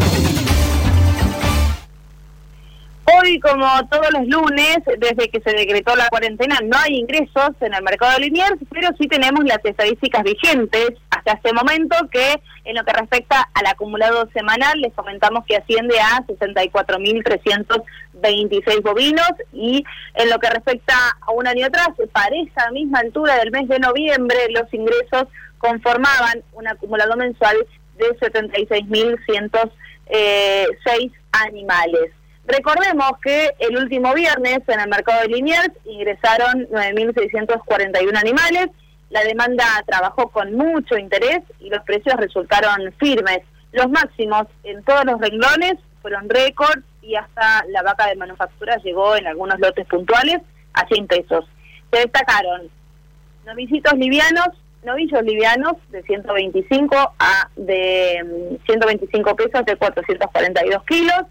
Hoy, 3.05 3.39
como 3.39 3.65
todos 3.89 4.11
los 4.11 4.27
lunes, 4.27 4.79
desde 4.99 5.31
que 5.31 5.41
se 5.41 5.53
decretó 5.53 5.95
la 5.95 6.09
cuarentena, 6.09 6.59
no 6.65 6.77
hay 6.77 6.97
ingresos 6.97 7.51
en 7.61 7.73
el 7.73 7.85
mercado 7.85 8.15
de 8.15 8.23
Liniers, 8.25 8.57
pero 8.73 8.89
sí 8.99 9.07
tenemos 9.07 9.45
las 9.45 9.65
estadísticas 9.65 10.25
vigentes 10.25 10.95
hasta 11.11 11.35
este 11.35 11.53
momento, 11.53 11.95
que 12.11 12.43
en 12.65 12.75
lo 12.75 12.83
que 12.83 12.93
respecta 12.93 13.49
al 13.55 13.67
acumulado 13.67 14.29
semanal, 14.33 14.81
les 14.81 14.93
comentamos 14.95 15.45
que 15.47 15.55
asciende 15.55 15.95
a 16.01 16.27
64.326 16.27 18.83
bovinos, 18.83 19.31
y 19.53 19.85
en 20.15 20.29
lo 20.29 20.41
que 20.41 20.51
respecta 20.51 21.17
a 21.21 21.31
un 21.31 21.47
año 21.47 21.67
atrás, 21.67 21.91
para 22.11 22.35
esa 22.35 22.69
misma 22.73 22.99
altura 22.99 23.37
del 23.37 23.53
mes 23.53 23.69
de 23.69 23.79
noviembre, 23.79 24.39
los 24.51 24.75
ingresos 24.75 25.29
conformaban 25.61 26.43
un 26.53 26.67
acumulado 26.67 27.17
mensual 27.17 27.57
de 27.97 28.07
76.106 28.19 29.71
eh, 30.11 30.67
animales. 31.33 32.11
Recordemos 32.47 33.13
que 33.23 33.51
el 33.61 33.77
último 33.77 34.13
viernes 34.15 34.61
en 34.67 34.81
el 34.81 34.89
mercado 34.89 35.23
de 35.23 35.29
Liniers 35.29 35.71
ingresaron 35.85 36.67
9.641 36.71 38.19
animales, 38.19 38.71
la 39.11 39.23
demanda 39.23 39.65
trabajó 39.87 40.31
con 40.31 40.55
mucho 40.55 40.97
interés 40.97 41.41
y 41.59 41.69
los 41.69 41.83
precios 41.85 42.17
resultaron 42.17 42.93
firmes. 42.99 43.41
Los 43.73 43.89
máximos 43.91 44.47
en 44.63 44.83
todos 44.85 45.05
los 45.05 45.21
renglones 45.21 45.75
fueron 46.01 46.29
récord 46.29 46.81
y 47.03 47.17
hasta 47.17 47.65
la 47.69 47.83
vaca 47.83 48.07
de 48.07 48.17
manufactura 48.17 48.77
llegó 48.79 49.17
en 49.17 49.27
algunos 49.27 49.59
lotes 49.59 49.87
puntuales 49.87 50.41
a 50.75 50.87
100 50.87 51.07
pesos. 51.09 51.45
Se 51.93 51.99
destacaron 52.01 52.71
novicitos 53.45 53.95
livianos 53.95 54.49
novillos 54.83 55.23
livianos 55.23 55.75
de 55.91 56.03
125 56.03 56.97
a 57.19 57.51
de 57.57 58.59
125 58.67 59.31
mm, 59.31 59.37
pesos 59.37 59.65
de 59.65 59.77
442 59.77 60.85
kilos, 60.85 61.23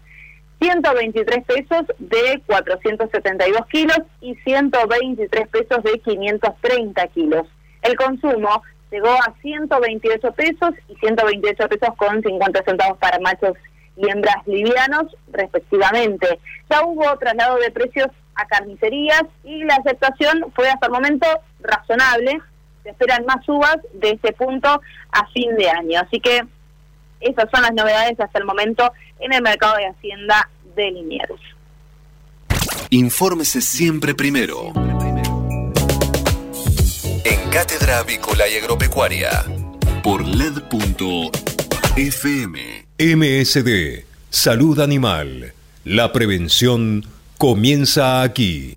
123 0.60 1.44
pesos 1.44 1.86
de 1.98 2.42
472 2.46 3.66
kilos 3.66 3.98
y 4.20 4.34
123 4.36 5.48
pesos 5.48 5.82
de 5.82 5.98
530 5.98 7.06
kilos. 7.08 7.46
El 7.82 7.96
consumo 7.96 8.62
llegó 8.90 9.08
a 9.08 9.34
128 9.40 10.32
pesos 10.32 10.74
y 10.88 10.96
128 10.96 11.68
pesos 11.68 11.96
con 11.96 12.22
50 12.22 12.62
centavos 12.64 12.98
para 12.98 13.18
machos 13.20 13.56
y 13.96 14.08
hembras 14.08 14.46
livianos, 14.46 15.16
respectivamente. 15.32 16.38
Ya 16.70 16.84
hubo 16.84 17.16
traslado 17.18 17.56
de 17.58 17.70
precios 17.70 18.08
a 18.34 18.46
carnicerías 18.46 19.24
y 19.44 19.64
la 19.64 19.74
aceptación 19.74 20.52
fue 20.54 20.68
hasta 20.68 20.86
el 20.86 20.92
momento 20.92 21.26
razonable. 21.60 22.40
Se 22.82 22.90
esperan 22.90 23.24
más 23.26 23.44
subas 23.44 23.76
de 23.94 24.10
este 24.10 24.32
punto 24.32 24.80
a 25.12 25.26
fin 25.28 25.54
de 25.56 25.68
año. 25.70 26.00
Así 26.00 26.20
que 26.20 26.42
esas 27.20 27.50
son 27.52 27.62
las 27.62 27.72
novedades 27.74 28.18
hasta 28.18 28.38
el 28.38 28.44
momento 28.44 28.92
en 29.18 29.32
el 29.32 29.42
mercado 29.42 29.76
de 29.76 29.86
Hacienda 29.86 30.48
de 30.74 30.90
Liniers. 30.90 31.40
Infórmese 32.90 33.60
siempre 33.60 34.14
primero. 34.14 34.72
En 37.24 37.50
Cátedra 37.50 37.98
Avícola 37.98 38.48
y 38.48 38.56
Agropecuaria. 38.56 39.44
Por 40.02 40.26
LED.fm. 40.26 41.30
MSD. 42.98 44.04
Salud 44.30 44.80
Animal. 44.80 45.52
La 45.84 46.12
prevención 46.12 47.04
comienza 47.38 48.22
aquí. 48.22 48.76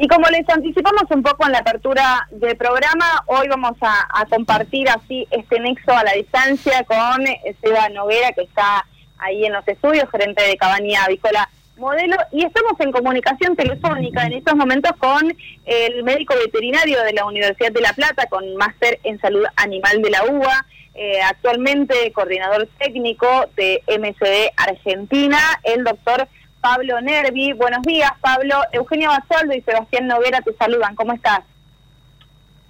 Y 0.00 0.06
como 0.06 0.28
les 0.28 0.48
anticipamos 0.48 1.02
un 1.10 1.24
poco 1.24 1.44
en 1.44 1.52
la 1.52 1.58
apertura 1.58 2.28
del 2.30 2.56
programa, 2.56 3.24
hoy 3.26 3.48
vamos 3.48 3.76
a, 3.80 4.24
compartir 4.30 4.88
así 4.88 5.26
este 5.32 5.58
nexo 5.58 5.92
a 5.92 6.04
la 6.04 6.12
distancia 6.12 6.84
con 6.84 7.24
Seba 7.60 7.88
Noguera, 7.88 8.30
que 8.32 8.42
está 8.42 8.86
ahí 9.18 9.44
en 9.44 9.52
los 9.52 9.66
estudios, 9.66 10.08
gerente 10.10 10.44
de 10.44 10.56
Cabaña 10.56 11.04
Avícola 11.04 11.50
Modelo, 11.76 12.16
y 12.30 12.44
estamos 12.44 12.74
en 12.78 12.92
comunicación 12.92 13.56
telefónica 13.56 14.24
en 14.24 14.34
estos 14.34 14.54
momentos 14.54 14.92
con 14.98 15.36
el 15.66 16.04
médico 16.04 16.34
veterinario 16.36 17.02
de 17.02 17.14
la 17.14 17.24
Universidad 17.24 17.72
de 17.72 17.80
La 17.80 17.92
Plata, 17.92 18.26
con 18.26 18.54
máster 18.54 19.00
en 19.02 19.20
salud 19.20 19.46
animal 19.56 20.00
de 20.00 20.10
la 20.10 20.24
UBA, 20.26 20.66
eh, 20.94 21.20
actualmente 21.22 22.12
coordinador 22.12 22.68
técnico 22.78 23.46
de 23.56 23.82
MSD 23.88 24.52
Argentina, 24.56 25.38
el 25.64 25.82
doctor 25.82 26.28
Pablo 26.60 27.00
Nervi. 27.00 27.52
Buenos 27.52 27.82
días, 27.82 28.10
Pablo. 28.20 28.60
Eugenia 28.72 29.08
Basoldo 29.08 29.54
y 29.54 29.62
Sebastián 29.62 30.06
Noguera 30.06 30.40
te 30.40 30.54
saludan. 30.54 30.94
¿Cómo 30.94 31.12
estás? 31.12 31.40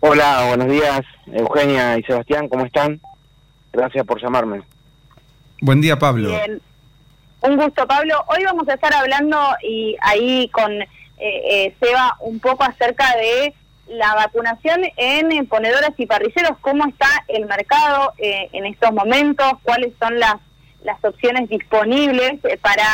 Hola, 0.01 0.45
buenos 0.49 0.69
días, 0.69 1.01
Eugenia 1.27 1.99
y 1.99 2.03
Sebastián. 2.05 2.49
¿Cómo 2.49 2.65
están? 2.65 3.01
Gracias 3.73 4.07
por 4.07 4.21
llamarme. 4.23 4.63
Buen 5.61 5.81
día, 5.81 5.99
Pablo. 5.99 6.29
Bien. 6.29 6.61
Un 7.41 7.57
gusto, 7.57 7.87
Pablo. 7.87 8.25
Hoy 8.29 8.45
vamos 8.45 8.69
a 8.69 8.75
estar 8.75 8.93
hablando 8.95 9.39
y 9.63 9.97
ahí 10.03 10.49
con 10.51 10.73
eh, 10.73 10.87
eh, 11.19 11.77
Seba 11.81 12.17
un 12.21 12.39
poco 12.41 12.65
acerca 12.65 13.17
de 13.17 13.55
la 13.89 14.15
vacunación 14.15 14.83
en 14.97 15.47
ponedoras 15.47 15.93
y 15.97 16.07
parrilleros, 16.07 16.59
cómo 16.61 16.87
está 16.87 17.09
el 17.29 17.47
mercado 17.47 18.13
eh, 18.19 18.49
en 18.53 18.67
estos 18.67 18.93
momentos, 18.93 19.53
cuáles 19.63 19.93
son 19.99 20.19
las 20.19 20.35
las 20.83 21.03
opciones 21.05 21.49
disponibles 21.49 22.45
eh, 22.45 22.59
para, 22.61 22.85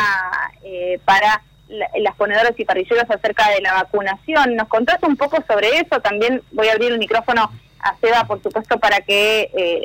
eh, 0.63 0.99
para 1.05 1.43
las 1.69 2.15
ponedoras 2.17 2.53
y 2.57 2.65
parrilleros 2.65 3.11
acerca 3.11 3.51
de 3.51 3.61
la 3.61 3.75
vacunación. 3.75 4.55
¿Nos 4.55 4.69
contás 4.69 4.99
un 5.03 5.17
poco 5.17 5.39
sobre 5.49 5.69
eso? 5.79 6.01
También 6.01 6.43
voy 6.53 6.69
a 6.69 6.73
abrir 6.73 6.93
el 6.93 6.99
micrófono 6.99 7.51
a 7.81 7.97
Seba, 8.01 8.25
por 8.25 8.43
supuesto, 8.43 8.79
para 8.79 9.01
que 9.01 9.51
eh, 9.57 9.85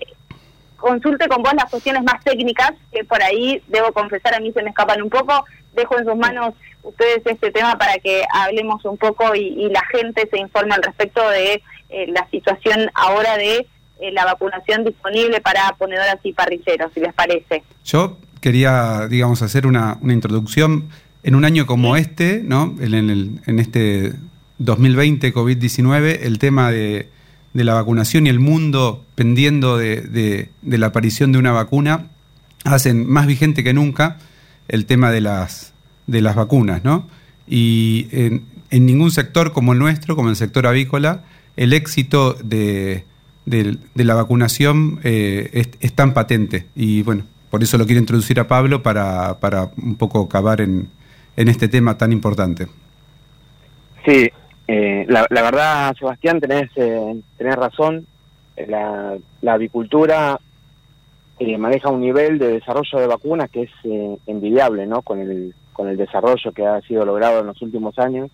consulte 0.78 1.28
con 1.28 1.42
vos 1.42 1.54
las 1.54 1.70
cuestiones 1.70 2.04
más 2.04 2.24
técnicas, 2.24 2.74
que 2.92 3.04
por 3.04 3.22
ahí, 3.22 3.62
debo 3.68 3.92
confesar, 3.92 4.36
a 4.36 4.40
mí 4.40 4.52
se 4.52 4.62
me 4.64 4.70
escapan 4.70 5.02
un 5.02 5.10
poco. 5.10 5.46
Dejo 5.74 5.98
en 5.98 6.06
sus 6.06 6.16
manos 6.16 6.54
ustedes 6.84 7.22
este 7.26 7.52
tema 7.52 7.78
para 7.78 7.98
que 7.98 8.24
hablemos 8.34 8.84
un 8.86 8.98
poco 8.98 9.36
y, 9.36 9.42
y 9.42 9.70
la 9.70 9.84
gente 9.92 10.28
se 10.30 10.40
informe 10.40 10.76
al 10.76 10.84
respecto 10.84 11.28
de 11.30 11.62
la 12.08 12.28
situación 12.30 12.92
ahora 12.94 13.36
de 13.38 13.68
eh, 14.00 14.12
la 14.12 14.26
vacunación 14.26 14.86
disponible 14.86 15.42
para 15.42 15.76
ponedoras 15.78 16.18
y 16.24 16.34
parrilleros, 16.34 16.92
si 16.94 17.02
les 17.02 17.14
parece. 17.14 17.64
Yo 17.84 18.18
quería, 18.40 19.08
digamos, 19.10 19.42
hacer 19.42 19.68
una, 19.68 19.98
una 20.02 20.14
introducción 20.14 20.90
en 21.24 21.36
un 21.36 21.44
año 21.44 21.66
como 21.66 21.96
este, 21.98 22.42
¿no? 22.44 22.76
En, 22.80 22.94
el, 22.94 23.42
en 23.46 23.60
este 23.60 24.14
2020 24.60 25.34
COVID-19, 25.34 26.20
el 26.22 26.40
tema 26.40 26.72
de, 26.72 27.10
de, 27.54 27.64
la 27.64 27.74
vacunación 27.74 28.26
y 28.28 28.30
el 28.30 28.40
mundo 28.40 29.04
pendiendo 29.16 29.78
de, 29.78 30.02
de, 30.62 30.78
la 30.78 30.88
aparición 30.88 31.32
de 31.32 31.40
una 31.40 31.52
vacuna 31.52 32.08
hacen 32.64 33.06
más 33.06 33.28
vigente 33.28 33.64
que 33.64 33.74
nunca 33.74 34.18
el 34.68 34.86
tema 34.86 35.12
de 35.12 35.22
las, 35.22 35.74
de 36.08 36.22
las 36.22 36.36
vacunas, 36.36 36.84
¿no? 36.84 37.08
Y 37.48 38.08
en, 38.12 38.46
en 38.70 38.86
ningún 38.86 39.12
sector 39.12 39.52
como 39.52 39.74
el 39.74 39.80
nuestro, 39.80 40.16
como 40.16 40.30
el 40.30 40.36
sector 40.36 40.68
avícola, 40.68 41.24
el 41.58 41.74
éxito 41.74 42.38
de, 42.42 43.04
de, 43.50 43.78
la 43.96 44.16
vacunación 44.16 45.00
eh, 45.04 45.68
es, 45.80 45.94
tan 45.94 46.14
patente. 46.14 46.68
Y 46.76 47.04
bueno, 47.04 47.24
por 47.50 47.64
eso 47.64 47.78
lo 47.78 47.86
quiero 47.86 48.00
introducir 48.00 48.40
a 48.40 48.48
Pablo 48.48 48.84
para, 48.84 49.40
para 49.40 49.72
un 49.82 49.96
poco 49.96 50.30
cavar 50.30 50.62
en, 50.62 50.90
en 51.36 51.48
este 51.48 51.68
tema 51.68 51.98
tan 51.98 52.12
importante. 52.12 52.68
Sí, 54.06 54.30
eh, 54.68 55.06
la, 55.08 55.26
verdad, 55.30 55.96
Sebastián, 55.98 56.40
tenés, 56.40 56.70
eh, 56.76 57.20
tenés 57.38 57.56
razón. 57.56 58.06
La, 58.68 59.18
la 59.42 59.54
avicultura 59.54 60.40
maneja 61.58 61.90
un 61.90 62.02
nivel 62.02 62.38
de 62.38 62.54
desarrollo 62.54 63.00
de 63.00 63.08
vacunas 63.08 63.50
que 63.50 63.62
es 63.62 63.72
envidiable, 64.28 64.86
¿no? 64.86 65.02
Con 65.02 65.20
el, 65.20 65.56
con 65.72 65.88
el 65.88 65.96
desarrollo 65.96 66.52
que 66.52 66.66
ha 66.66 66.82
sido 66.82 67.06
logrado 67.06 67.40
en 67.40 67.48
los 67.48 67.62
últimos 67.62 67.98
años. 67.98 68.30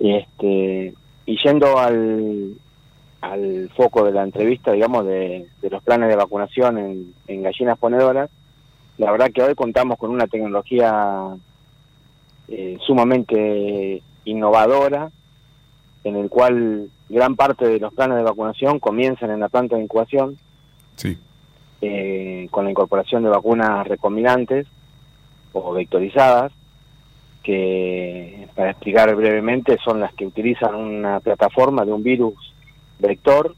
Este, 0.00 0.94
y 1.26 1.36
yendo 1.42 1.78
al, 1.78 2.54
al 3.22 3.70
foco 3.76 4.04
de 4.04 4.12
la 4.12 4.24
entrevista, 4.24 4.72
digamos, 4.72 5.06
de, 5.06 5.48
los 5.62 5.82
planes 5.82 6.08
de 6.08 6.16
vacunación 6.16 7.14
en, 7.26 7.42
gallinas 7.42 7.78
ponedoras, 7.78 8.28
la 8.98 9.10
verdad 9.10 9.30
que 9.32 9.42
hoy 9.42 9.54
contamos 9.54 9.96
con 9.96 10.10
una 10.10 10.26
tecnología 10.26 11.28
eh, 12.48 12.76
sumamente 12.84 14.02
innovadora, 14.24 15.10
en 16.04 16.16
el 16.16 16.28
cual 16.28 16.90
gran 17.08 17.36
parte 17.36 17.66
de 17.66 17.78
los 17.78 17.94
planes 17.94 18.18
de 18.18 18.24
vacunación 18.24 18.80
comienzan 18.80 19.30
en 19.30 19.40
la 19.40 19.48
planta 19.48 19.76
de 19.76 19.82
incubación, 19.82 20.36
eh, 21.80 22.48
con 22.50 22.64
la 22.64 22.70
incorporación 22.72 23.22
de 23.22 23.28
vacunas 23.28 23.86
recombinantes 23.86 24.66
o 25.52 25.72
vectorizadas, 25.72 26.52
que 27.44 28.48
para 28.56 28.70
explicar 28.70 29.14
brevemente 29.14 29.78
son 29.84 30.00
las 30.00 30.12
que 30.14 30.26
utilizan 30.26 30.74
una 30.74 31.20
plataforma 31.20 31.84
de 31.84 31.92
un 31.92 32.02
virus 32.02 32.52
vector, 33.02 33.54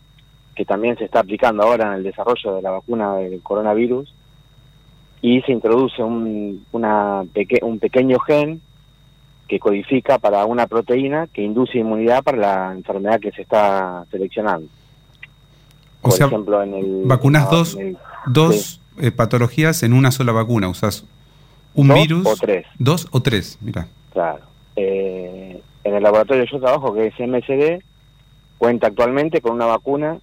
que 0.57 0.65
también 0.65 0.97
se 0.99 1.05
está 1.05 1.21
aplicando 1.21 1.63
ahora 1.63 1.89
en 1.89 1.93
el 1.95 2.03
desarrollo 2.03 2.57
de 2.57 2.63
la 2.63 2.71
vacuna 2.71 3.15
del 3.17 3.41
coronavirus, 3.41 4.13
y 5.23 5.41
se 5.43 5.53
introduce 5.53 6.03
un, 6.03 6.67
una 6.73 7.25
un 7.63 7.79
pequeño 7.79 8.19
gen 8.21 8.61
que 9.49 9.59
codifica 9.59 10.19
para 10.19 10.45
una 10.47 10.67
proteína 10.67 11.27
que 11.27 11.43
induce 11.43 11.79
inmunidad 11.79 12.23
para 12.23 12.39
la 12.39 12.73
enfermedad 12.73 13.21
que 13.21 13.31
se 13.33 13.43
está 13.43 14.05
seleccionando. 14.11 14.69
O 16.03 16.11
Por 16.11 16.21
ejemplo, 16.21 16.63
en 16.63 16.75
el, 16.75 17.03
vacunas 17.05 17.51
dos, 17.51 17.79
dos 18.27 18.81
eh, 18.99 19.11
patologías 19.11 19.83
en 19.83 19.93
una 19.93 20.11
sola 20.11 20.33
vacuna, 20.33 20.69
usas 20.69 21.07
un 21.75 21.89
virus. 21.89 22.27
O 22.27 22.37
tres. 22.37 22.67
Dos 22.79 23.09
o 23.11 23.21
tres, 23.21 23.59
mira. 23.61 23.89
Claro. 24.13 24.41
Eh, 24.77 25.61
en 25.85 25.95
el 25.95 26.03
laboratorio 26.03 26.45
yo 26.45 26.61
trabajo, 26.61 26.95
que 26.95 27.07
es 27.07 27.15
MSD, 27.19 27.83
cuenta 28.65 28.87
actualmente 28.87 29.43
con 29.43 29.53
una 29.53 29.67
vacuna 29.67 30.19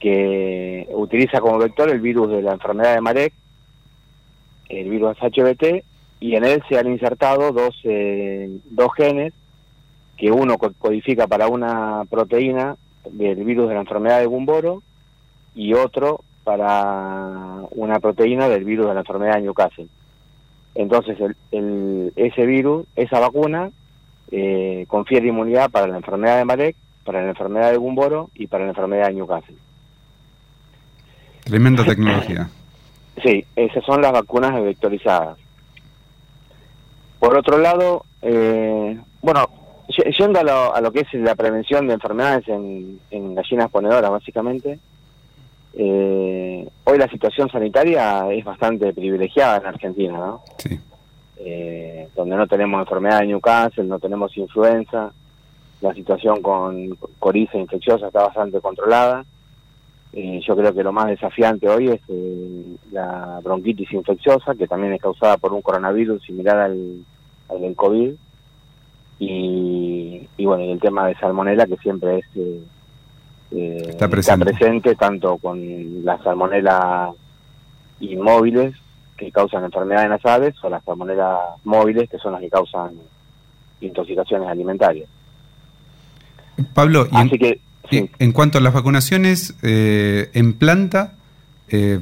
que 0.00 0.88
utiliza 0.92 1.40
como 1.40 1.56
vector 1.58 1.88
el 1.88 2.00
virus 2.00 2.28
de 2.28 2.42
la 2.42 2.54
enfermedad 2.54 2.96
de 2.96 3.00
Marek, 3.00 3.32
el 4.68 4.90
virus 4.90 5.16
HBT, 5.20 5.84
y 6.18 6.34
en 6.34 6.44
él 6.44 6.64
se 6.68 6.76
han 6.76 6.88
insertado 6.88 7.52
dos, 7.52 7.78
eh, 7.84 8.58
dos 8.70 8.88
genes, 8.96 9.32
que 10.16 10.32
uno 10.32 10.58
codifica 10.58 11.28
para 11.28 11.46
una 11.46 12.02
proteína 12.10 12.76
del 13.08 13.44
virus 13.44 13.68
de 13.68 13.74
la 13.74 13.80
enfermedad 13.82 14.18
de 14.18 14.26
Gumboro 14.26 14.82
y 15.54 15.74
otro 15.74 16.24
para 16.42 17.62
una 17.70 18.00
proteína 18.00 18.48
del 18.48 18.64
virus 18.64 18.88
de 18.88 18.94
la 18.94 19.00
enfermedad 19.00 19.36
de 19.36 19.42
Newcastle. 19.42 19.86
Entonces, 20.74 21.20
el, 21.20 21.36
el- 21.52 22.12
ese 22.16 22.46
virus, 22.46 22.84
esa 22.96 23.20
vacuna, 23.20 23.70
eh, 24.32 24.86
confiere 24.88 25.28
inmunidad 25.28 25.70
para 25.70 25.86
la 25.86 25.98
enfermedad 25.98 26.38
de 26.38 26.44
Marek, 26.44 26.76
para 27.04 27.22
la 27.22 27.30
enfermedad 27.30 27.70
de 27.70 27.76
Gumboro 27.76 28.30
y 28.34 28.46
para 28.46 28.64
la 28.64 28.70
enfermedad 28.70 29.08
de 29.08 29.14
Newcastle. 29.14 29.56
Tremenda 31.44 31.84
tecnología. 31.84 32.48
Sí, 33.22 33.44
esas 33.54 33.84
son 33.84 34.02
las 34.02 34.10
vacunas 34.10 34.60
vectorizadas. 34.60 35.38
Por 37.20 37.36
otro 37.36 37.58
lado, 37.58 38.04
eh, 38.20 38.98
bueno, 39.22 39.48
yendo 40.18 40.40
a 40.40 40.42
lo, 40.42 40.74
a 40.74 40.80
lo 40.80 40.90
que 40.90 41.02
es 41.02 41.14
la 41.14 41.36
prevención 41.36 41.86
de 41.86 41.94
enfermedades 41.94 42.48
en, 42.48 42.98
en 43.12 43.36
gallinas 43.36 43.70
ponedoras, 43.70 44.10
básicamente, 44.10 44.80
eh, 45.74 46.68
hoy 46.84 46.98
la 46.98 47.08
situación 47.08 47.48
sanitaria 47.50 48.30
es 48.32 48.44
bastante 48.44 48.92
privilegiada 48.92 49.58
en 49.58 49.66
Argentina, 49.66 50.18
¿no? 50.18 50.42
Sí. 50.58 50.78
Eh, 51.36 52.08
donde 52.14 52.36
no 52.36 52.46
tenemos 52.46 52.80
enfermedad 52.80 53.20
de 53.20 53.26
Newcastle, 53.26 53.84
no 53.84 53.98
tenemos 53.98 54.36
influenza, 54.36 55.12
la 55.84 55.94
situación 55.94 56.40
con 56.40 56.96
coriza 57.18 57.58
infecciosa 57.58 58.06
está 58.06 58.22
bastante 58.24 58.58
controlada. 58.60 59.24
Eh, 60.14 60.40
yo 60.46 60.56
creo 60.56 60.72
que 60.72 60.82
lo 60.82 60.92
más 60.92 61.08
desafiante 61.08 61.68
hoy 61.68 61.88
es 61.88 62.00
eh, 62.08 62.76
la 62.90 63.38
bronquitis 63.42 63.92
infecciosa, 63.92 64.54
que 64.54 64.66
también 64.66 64.94
es 64.94 65.02
causada 65.02 65.36
por 65.36 65.52
un 65.52 65.60
coronavirus 65.60 66.22
similar 66.22 66.56
al, 66.58 67.04
al 67.50 67.60
del 67.60 67.76
COVID. 67.76 68.14
Y, 69.18 70.26
y 70.38 70.46
bueno, 70.46 70.64
y 70.64 70.70
el 70.70 70.80
tema 70.80 71.06
de 71.06 71.16
salmonela, 71.16 71.66
que 71.66 71.76
siempre 71.76 72.18
es 72.20 72.26
eh, 72.34 72.62
eh, 73.50 73.82
Está 73.90 74.08
presente. 74.08 74.46
presente, 74.46 74.94
tanto 74.94 75.36
con 75.36 76.02
las 76.02 76.22
salmonelas 76.22 77.10
inmóviles, 78.00 78.74
que 79.18 79.30
causan 79.30 79.64
enfermedades 79.64 80.06
en 80.06 80.12
las 80.12 80.24
aves, 80.24 80.54
o 80.64 80.70
las 80.70 80.82
salmonelas 80.84 81.40
móviles, 81.64 82.08
que 82.08 82.18
son 82.18 82.32
las 82.32 82.40
que 82.40 82.48
causan 82.48 82.94
intoxicaciones 83.82 84.48
alimentarias. 84.48 85.08
Pablo, 86.74 87.06
y 87.10 87.16
en, 87.16 87.26
Así 87.28 87.38
que, 87.38 87.60
y 87.90 87.96
sí. 87.98 88.10
en 88.18 88.32
cuanto 88.32 88.58
a 88.58 88.60
las 88.60 88.72
vacunaciones 88.72 89.54
eh, 89.62 90.30
en 90.34 90.52
planta, 90.52 91.14
eh, 91.68 91.98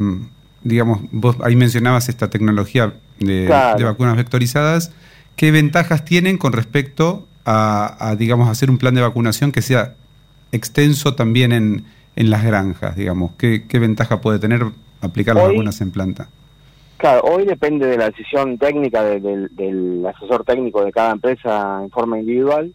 digamos, 0.62 1.00
vos 1.10 1.36
ahí 1.42 1.56
mencionabas 1.56 2.08
esta 2.08 2.30
tecnología 2.30 2.92
de, 3.18 3.44
Claro. 3.46 3.78
de 3.78 3.84
vacunas 3.84 4.16
vectorizadas. 4.16 4.92
¿Qué 5.36 5.50
ventajas 5.50 6.04
tienen 6.04 6.36
con 6.38 6.52
respecto 6.52 7.26
a, 7.44 7.96
a, 8.10 8.16
digamos, 8.16 8.48
hacer 8.48 8.70
un 8.70 8.78
plan 8.78 8.94
de 8.94 9.00
vacunación 9.00 9.50
que 9.52 9.62
sea 9.62 9.94
extenso 10.52 11.14
también 11.14 11.52
en, 11.52 11.84
en 12.16 12.30
las 12.30 12.44
granjas, 12.44 12.96
digamos? 12.96 13.32
¿Qué, 13.38 13.64
qué 13.66 13.78
ventaja 13.78 14.20
puede 14.20 14.38
tener 14.38 14.64
aplicar 15.00 15.34
las 15.34 15.44
Hoy- 15.44 15.52
vacunas 15.54 15.80
en 15.80 15.90
planta? 15.90 16.28
Claro, 16.98 17.22
hoy 17.22 17.44
depende 17.46 17.86
de 17.88 17.96
la 17.98 18.10
decisión 18.10 18.58
técnica 18.58 19.02
de- 19.02 19.18
del- 19.18 19.48
del 19.56 20.06
asesor 20.06 20.44
técnico 20.44 20.84
de 20.84 20.92
cada 20.92 21.10
empresa 21.12 21.80
en 21.82 21.90
forma 21.90 22.18
individual, 22.20 22.72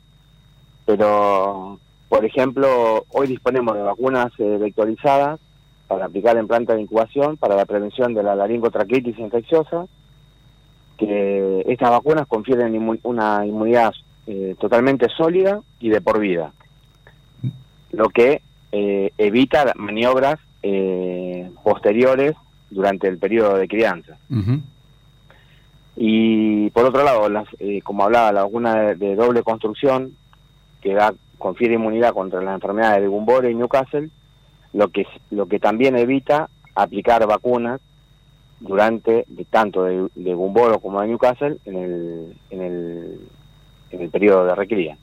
pero, 0.87 1.79
por 2.07 2.23
ejemplo, 2.23 3.03
hoy 3.09 3.27
disponemos 3.27 3.75
de 3.75 3.81
vacunas 3.81 4.31
eh, 4.39 4.57
vectorizadas 4.57 5.37
para 5.89 6.05
aplicar 6.05 6.37
en 6.37 6.47
planta 6.47 6.73
de 6.73 6.81
incubación 6.81 7.35
para 7.35 7.57
la 7.57 7.65
prevención 7.65 8.13
de 8.13 8.23
la 8.23 8.35
laringotraqueitis 8.35 9.19
infecciosa, 9.19 9.85
que 10.97 11.65
estas 11.67 11.89
vacunas 11.89 12.25
confieren 12.25 12.99
una 13.03 13.45
inmunidad 13.45 13.93
eh, 14.27 14.55
totalmente 14.57 15.09
sólida 15.09 15.61
y 15.81 15.89
de 15.89 15.99
por 15.99 16.19
vida, 16.19 16.53
lo 17.91 18.07
que 18.07 18.41
eh, 18.71 19.11
evita 19.17 19.73
maniobras 19.75 20.37
eh, 20.63 21.51
posteriores 21.65 22.33
durante 22.69 23.09
el 23.09 23.17
periodo 23.17 23.57
de 23.57 23.67
crianza. 23.67 24.17
Y 25.97 26.69
por 26.69 26.85
otro 26.85 27.03
lado, 27.03 27.27
las, 27.27 27.47
como 27.83 28.03
hablaba, 28.03 28.31
la 28.31 28.43
vacuna 28.43 28.75
de, 28.75 28.95
de 28.95 29.15
doble 29.15 29.43
construcción, 29.43 30.15
que 30.87 30.93
da, 30.93 31.13
confiere 31.37 31.73
inmunidad 31.75 32.13
contra 32.13 32.41
las 32.41 32.55
enfermedades 32.55 33.01
de 33.01 33.09
Gumboro 33.09 33.49
y 33.49 33.55
Newcastle, 33.55 34.09
lo 34.71 34.87
que, 34.87 35.05
lo 35.31 35.45
que 35.47 35.59
también 35.59 35.97
evita 35.97 36.49
aplicar 36.75 37.27
vacunas 37.27 37.81
durante 38.61 39.25
tanto 39.49 39.83
de, 39.83 40.07
de 40.15 40.33
Gumboro 40.33 40.79
como 40.79 41.01
de 41.01 41.07
Newcastle 41.09 41.57
en 41.65 41.75
el, 41.75 42.37
en 42.51 42.61
el, 42.61 43.19
en 43.91 44.01
el 44.01 44.09
periodo 44.09 44.45
de 44.45 44.55
recría. 44.55 44.97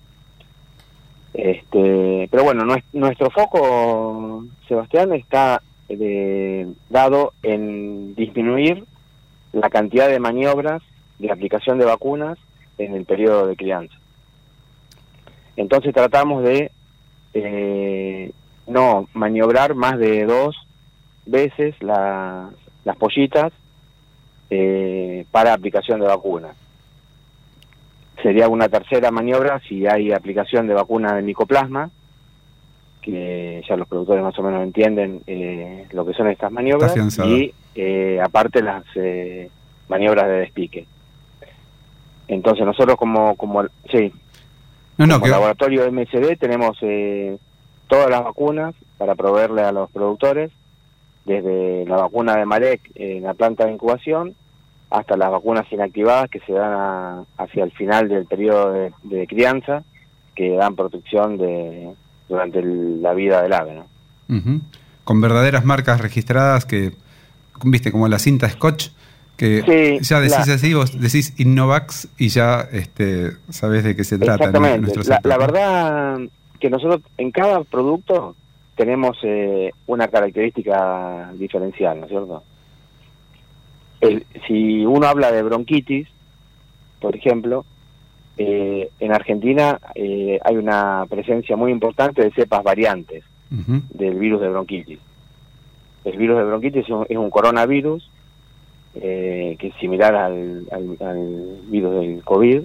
Este, 1.34 2.28
pero 2.30 2.44
bueno, 2.44 2.62
nues- 2.64 2.84
nuestro 2.94 3.28
foco, 3.30 4.46
Sebastián, 4.66 5.12
está 5.12 5.60
dado 6.88 7.34
en 7.42 8.14
disminuir 8.14 8.84
la 9.52 9.68
cantidad 9.68 10.08
de 10.08 10.18
maniobras 10.18 10.82
de 11.18 11.30
aplicación 11.30 11.78
de 11.78 11.84
vacunas 11.84 12.38
en 12.78 12.94
el 12.94 13.04
periodo 13.04 13.46
de 13.46 13.54
crianza. 13.56 13.94
Entonces 15.56 15.92
tratamos 15.94 16.42
de 16.42 16.70
eh, 17.34 18.30
no 18.66 19.08
maniobrar 19.14 19.74
más 19.74 19.98
de 19.98 20.24
dos 20.24 20.56
veces 21.26 21.74
la- 21.80 22.50
las 22.84 22.96
pollitas 22.96 23.52
eh, 24.50 25.24
para 25.30 25.52
aplicación 25.54 26.00
de 26.00 26.06
vacunas. 26.06 26.54
Sería 28.22 28.48
una 28.48 28.68
tercera 28.68 29.10
maniobra 29.10 29.60
si 29.68 29.86
hay 29.86 30.12
aplicación 30.12 30.66
de 30.66 30.74
vacuna 30.74 31.14
de 31.14 31.22
micoplasma, 31.22 31.90
que 33.02 33.62
ya 33.68 33.76
los 33.76 33.86
productores 33.88 34.22
más 34.22 34.38
o 34.38 34.42
menos 34.42 34.62
entienden 34.62 35.20
eh, 35.26 35.86
lo 35.92 36.06
que 36.06 36.14
son 36.14 36.28
estas 36.28 36.50
maniobras, 36.52 36.92
y 37.28 37.52
eh, 37.74 38.18
aparte 38.22 38.62
las 38.62 38.84
eh, 38.94 39.50
maniobras 39.88 40.26
de 40.26 40.32
despique. 40.38 40.86
Entonces 42.28 42.64
nosotros 42.64 42.96
como, 42.96 43.34
como 43.36 43.64
sí, 43.90 44.12
No, 44.98 45.06
no, 45.06 45.14
como 45.14 45.24
que, 45.24 45.30
laboratorio 45.30 45.90
MSD 45.90 46.36
tenemos 46.38 46.76
eh, 46.82 47.36
todas 47.88 48.10
las 48.10 48.22
vacunas 48.24 48.74
para 48.98 49.14
proveerle 49.14 49.62
a 49.62 49.72
los 49.72 49.90
productores, 49.90 50.50
desde 51.24 51.84
la 51.86 51.96
vacuna 51.96 52.36
de 52.36 52.44
Marek 52.44 52.80
en 52.94 53.22
la 53.22 53.34
planta 53.34 53.64
de 53.64 53.72
incubación 53.72 54.34
hasta 54.90 55.16
las 55.16 55.30
vacunas 55.30 55.64
inactivadas 55.72 56.28
que 56.30 56.40
se 56.40 56.52
dan 56.52 56.72
a- 56.72 57.24
hacia 57.38 57.64
el 57.64 57.72
final 57.72 58.08
del 58.08 58.26
periodo 58.26 58.72
de, 58.72 58.92
de 59.02 59.26
crianza, 59.26 59.82
que 60.36 60.50
dan 60.56 60.76
protección 60.76 61.38
de 61.38 61.94
durante 62.28 62.58
el- 62.60 63.02
la 63.02 63.14
vida 63.14 63.42
del 63.42 63.52
ave. 63.54 63.74
¿no? 63.74 63.86
Con 65.04 65.20
verdaderas 65.20 65.64
marcas 65.64 66.00
registradas 66.00 66.64
que, 66.66 66.92
viste, 67.64 67.90
como 67.90 68.06
la 68.08 68.18
cinta 68.18 68.48
Scotch, 68.48 68.90
que 69.36 69.62
Sí, 70.00 70.04
ya 70.08 70.20
decís 70.20 70.46
la- 70.46 70.54
así, 70.54 70.74
vos 70.74 71.00
decís 71.00 71.34
Innovax 71.38 72.08
y 72.18 72.28
ya 72.28 72.60
este, 72.72 73.32
sabés 73.50 73.84
de 73.84 73.96
qué 73.96 74.04
se 74.04 74.18
trata. 74.18 74.44
Exactamente. 74.46 74.92
La, 75.08 75.20
la 75.24 75.38
verdad 75.38 76.18
que 76.60 76.70
nosotros 76.70 77.00
en 77.18 77.30
cada 77.32 77.62
producto 77.64 78.36
tenemos 78.76 79.16
eh, 79.22 79.70
una 79.86 80.08
característica 80.08 81.32
diferencial, 81.38 81.98
¿no 82.00 82.06
es 82.06 82.10
cierto? 82.10 82.42
El- 84.00 84.26
si 84.46 84.84
uno 84.84 85.06
habla 85.06 85.32
de 85.32 85.42
bronquitis, 85.42 86.08
por 87.00 87.16
ejemplo, 87.16 87.64
eh, 88.36 88.90
en 88.98 89.12
Argentina 89.12 89.78
eh, 89.94 90.38
hay 90.44 90.56
una 90.56 91.06
presencia 91.08 91.56
muy 91.56 91.70
importante 91.70 92.22
de 92.22 92.32
cepas 92.32 92.62
variantes 92.64 93.24
del 93.50 94.18
virus 94.18 94.40
de 94.40 94.48
bronquitis. 94.48 94.98
El 96.04 96.16
virus 96.18 96.38
de 96.38 96.44
bronquitis 96.44 96.82
es 96.84 96.90
un, 96.90 97.06
es 97.08 97.16
un 97.16 97.30
coronavirus 97.30 98.10
eh, 98.96 99.56
que 99.58 99.68
es 99.68 99.74
similar 99.76 100.14
al, 100.14 100.66
al- 100.70 100.96
al 101.06 101.58
virus 101.68 101.94
del 102.00 102.22
COVID, 102.24 102.62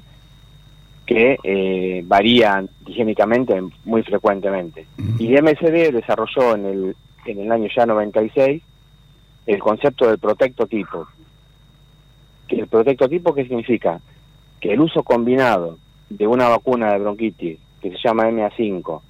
que 1.05 1.37
eh, 1.43 2.03
varía 2.05 2.53
antigénicamente 2.57 3.59
muy 3.85 4.03
frecuentemente. 4.03 4.85
Y 5.17 5.29
MSD 5.41 5.91
desarrolló 5.91 6.55
en 6.55 6.65
el, 6.65 6.95
en 7.25 7.39
el 7.39 7.51
año 7.51 7.67
ya 7.75 7.85
96 7.85 8.61
el 9.47 9.59
concepto 9.59 10.07
del 10.07 10.19
protectotipo. 10.19 11.07
Que 12.47 12.57
el 12.61 12.67
protectotipo, 12.67 13.33
¿qué 13.33 13.43
significa? 13.43 13.99
Que 14.59 14.73
el 14.73 14.81
uso 14.81 15.01
combinado 15.03 15.77
de 16.09 16.27
una 16.27 16.47
vacuna 16.49 16.91
de 16.93 16.99
bronquitis 16.99 17.57
que 17.81 17.91
se 17.91 17.97
llama 18.03 18.29
MA5 18.29 19.01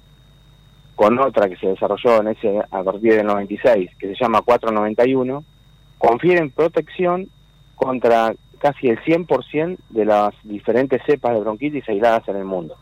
con 0.94 1.18
otra 1.18 1.48
que 1.48 1.56
se 1.56 1.66
desarrolló 1.68 2.20
en 2.20 2.28
ese 2.28 2.60
a 2.70 2.82
partir 2.82 3.14
del 3.14 3.26
96 3.26 3.90
que 3.98 4.08
se 4.08 4.14
llama 4.20 4.42
491 4.42 5.42
confieren 6.00 6.50
protección 6.50 7.28
contra 7.76 8.34
casi 8.58 8.88
el 8.88 8.98
100% 9.00 9.78
de 9.90 10.04
las 10.06 10.34
diferentes 10.42 11.02
cepas 11.06 11.34
de 11.34 11.40
bronquitis 11.40 11.86
aisladas 11.88 12.26
en 12.26 12.36
el 12.36 12.44
mundo. 12.44 12.76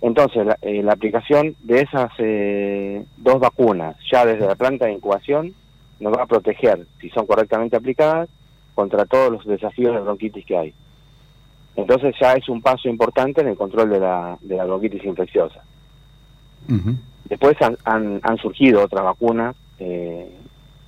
Entonces, 0.00 0.46
la, 0.46 0.56
eh, 0.62 0.82
la 0.82 0.92
aplicación 0.92 1.56
de 1.62 1.82
esas 1.82 2.10
eh, 2.18 3.04
dos 3.16 3.40
vacunas, 3.40 3.96
ya 4.10 4.24
desde 4.24 4.46
la 4.46 4.54
planta 4.54 4.86
de 4.86 4.92
incubación, 4.92 5.52
nos 5.98 6.16
va 6.16 6.22
a 6.22 6.26
proteger, 6.26 6.86
si 7.00 7.10
son 7.10 7.26
correctamente 7.26 7.76
aplicadas, 7.76 8.28
contra 8.74 9.04
todos 9.04 9.32
los 9.32 9.44
desafíos 9.44 9.92
de 9.92 10.00
bronquitis 10.00 10.46
que 10.46 10.56
hay. 10.56 10.74
Entonces 11.74 12.14
ya 12.20 12.34
es 12.34 12.48
un 12.48 12.62
paso 12.62 12.88
importante 12.88 13.40
en 13.40 13.48
el 13.48 13.56
control 13.56 13.90
de 13.90 14.00
la, 14.00 14.38
de 14.40 14.56
la 14.56 14.64
bronquitis 14.64 15.04
infecciosa. 15.04 15.62
Después 17.24 17.60
han, 17.60 17.76
han, 17.84 18.20
han 18.22 18.36
surgido 18.36 18.84
otras 18.84 19.04
vacunas, 19.04 19.56
eh, 19.80 20.30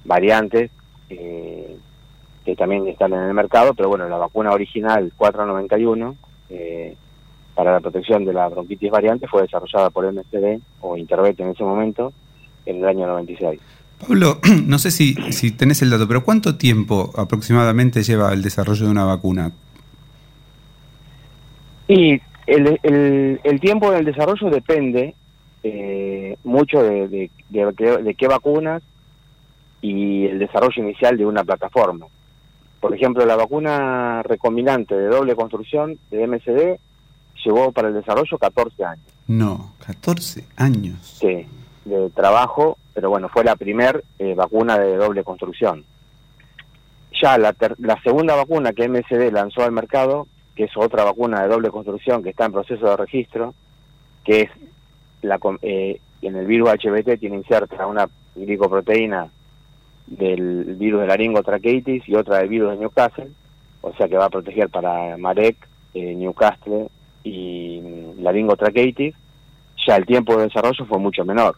variantes, 0.04 0.70
eh, 1.12 1.76
que 2.44 2.56
también 2.56 2.88
están 2.88 3.12
en 3.12 3.20
el 3.20 3.34
mercado, 3.34 3.74
pero 3.74 3.88
bueno, 3.88 4.08
la 4.08 4.16
vacuna 4.16 4.50
original 4.50 5.12
491 5.16 6.16
eh, 6.50 6.96
para 7.54 7.72
la 7.72 7.80
protección 7.80 8.24
de 8.24 8.32
la 8.32 8.48
bronquitis 8.48 8.90
variante 8.90 9.28
fue 9.28 9.42
desarrollada 9.42 9.90
por 9.90 10.10
MSD 10.10 10.60
o 10.80 10.96
Intervet 10.96 11.38
en 11.40 11.50
ese 11.50 11.62
momento 11.62 12.12
en 12.66 12.78
el 12.78 12.84
año 12.86 13.06
96. 13.06 13.60
Pablo, 14.00 14.38
no 14.66 14.78
sé 14.78 14.90
si, 14.90 15.14
si 15.32 15.52
tenés 15.52 15.82
el 15.82 15.90
dato, 15.90 16.08
pero 16.08 16.24
¿cuánto 16.24 16.56
tiempo 16.56 17.12
aproximadamente 17.16 18.02
lleva 18.02 18.32
el 18.32 18.42
desarrollo 18.42 18.86
de 18.86 18.90
una 18.90 19.04
vacuna? 19.04 19.52
Y 21.88 22.20
el, 22.46 22.80
el, 22.82 23.40
el 23.44 23.60
tiempo 23.60 23.92
del 23.92 24.04
desarrollo 24.04 24.50
depende 24.50 25.14
eh, 25.62 26.36
mucho 26.42 26.82
de, 26.82 27.08
de, 27.08 27.30
de, 27.50 28.02
de 28.02 28.14
qué 28.14 28.26
vacunas 28.26 28.82
y 29.82 30.26
el 30.26 30.38
desarrollo 30.38 30.82
inicial 30.82 31.18
de 31.18 31.26
una 31.26 31.44
plataforma. 31.44 32.06
Por 32.80 32.94
ejemplo, 32.94 33.26
la 33.26 33.36
vacuna 33.36 34.22
recombinante 34.22 34.96
de 34.96 35.08
doble 35.08 35.34
construcción 35.36 35.98
de 36.10 36.26
MSD 36.26 36.78
llevó 37.44 37.72
para 37.72 37.88
el 37.88 37.94
desarrollo 37.94 38.38
14 38.38 38.84
años. 38.84 39.04
No, 39.26 39.72
14 39.86 40.44
años. 40.56 40.96
Sí, 41.20 41.46
de 41.84 42.10
trabajo, 42.10 42.78
pero 42.94 43.10
bueno, 43.10 43.28
fue 43.28 43.44
la 43.44 43.56
primer 43.56 44.02
eh, 44.18 44.34
vacuna 44.34 44.78
de 44.78 44.96
doble 44.96 45.22
construcción. 45.24 45.84
Ya 47.20 47.38
la, 47.38 47.52
ter- 47.52 47.76
la 47.78 48.00
segunda 48.02 48.34
vacuna 48.34 48.72
que 48.72 48.88
MSD 48.88 49.30
lanzó 49.32 49.62
al 49.62 49.72
mercado, 49.72 50.26
que 50.56 50.64
es 50.64 50.76
otra 50.76 51.04
vacuna 51.04 51.42
de 51.42 51.48
doble 51.48 51.70
construcción 51.70 52.22
que 52.22 52.30
está 52.30 52.46
en 52.46 52.52
proceso 52.52 52.86
de 52.88 52.96
registro, 52.96 53.54
que 54.24 54.42
es 54.42 54.50
la, 55.22 55.38
eh, 55.62 56.00
en 56.22 56.36
el 56.36 56.46
virus 56.46 56.70
HBT 56.70 57.18
tiene 57.20 57.36
inserta 57.36 57.86
una 57.86 58.08
glicoproteína 58.34 59.30
del 60.06 60.76
virus 60.76 61.00
de 61.02 61.06
laringotraqueitis 61.06 62.08
y 62.08 62.14
otra 62.14 62.38
del 62.38 62.48
virus 62.48 62.70
de 62.72 62.76
Newcastle, 62.78 63.28
o 63.80 63.92
sea 63.94 64.08
que 64.08 64.16
va 64.16 64.26
a 64.26 64.30
proteger 64.30 64.68
para 64.68 65.16
Marek, 65.16 65.56
eh, 65.94 66.14
Newcastle 66.14 66.88
y 67.24 67.80
mm, 67.82 68.22
laringotraqueitis, 68.22 69.14
ya 69.86 69.96
el 69.96 70.06
tiempo 70.06 70.36
de 70.36 70.44
desarrollo 70.44 70.84
fue 70.86 70.98
mucho 70.98 71.24
menor. 71.24 71.56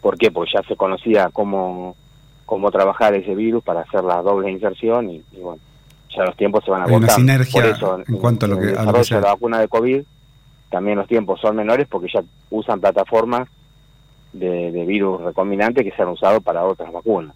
¿Por 0.00 0.16
qué? 0.18 0.30
Porque 0.30 0.52
ya 0.54 0.62
se 0.68 0.76
conocía 0.76 1.30
cómo, 1.32 1.96
cómo 2.44 2.70
trabajar 2.70 3.14
ese 3.14 3.34
virus 3.34 3.62
para 3.64 3.80
hacer 3.80 4.04
la 4.04 4.22
doble 4.22 4.50
inserción 4.50 5.10
y, 5.10 5.22
y 5.32 5.40
bueno, 5.40 5.60
ya 6.14 6.24
los 6.24 6.36
tiempos 6.36 6.64
se 6.64 6.70
van 6.70 6.82
a 6.82 6.84
Hay 6.84 6.94
una 6.94 7.08
sinergia 7.08 7.60
Por 7.62 7.70
eso, 7.70 7.98
en 8.06 8.16
cuanto 8.18 8.46
a 8.46 8.48
lo 8.48 8.54
en 8.56 8.60
que- 8.62 8.68
el 8.72 8.78
a 8.78 8.82
lo 8.84 8.92
que 8.92 8.98
desarrollo 8.98 9.04
sea. 9.04 9.16
de 9.18 9.22
la 9.24 9.32
vacuna 9.32 9.60
de 9.60 9.68
COVID, 9.68 10.02
también 10.70 10.98
los 10.98 11.08
tiempos 11.08 11.40
son 11.40 11.56
menores 11.56 11.86
porque 11.88 12.08
ya 12.12 12.22
usan 12.50 12.80
plataformas 12.80 13.48
de, 14.38 14.72
de 14.72 14.84
virus 14.84 15.20
recombinante 15.22 15.84
que 15.84 15.92
se 15.92 16.02
han 16.02 16.08
usado 16.08 16.40
para 16.40 16.64
otras 16.64 16.92
vacunas. 16.92 17.34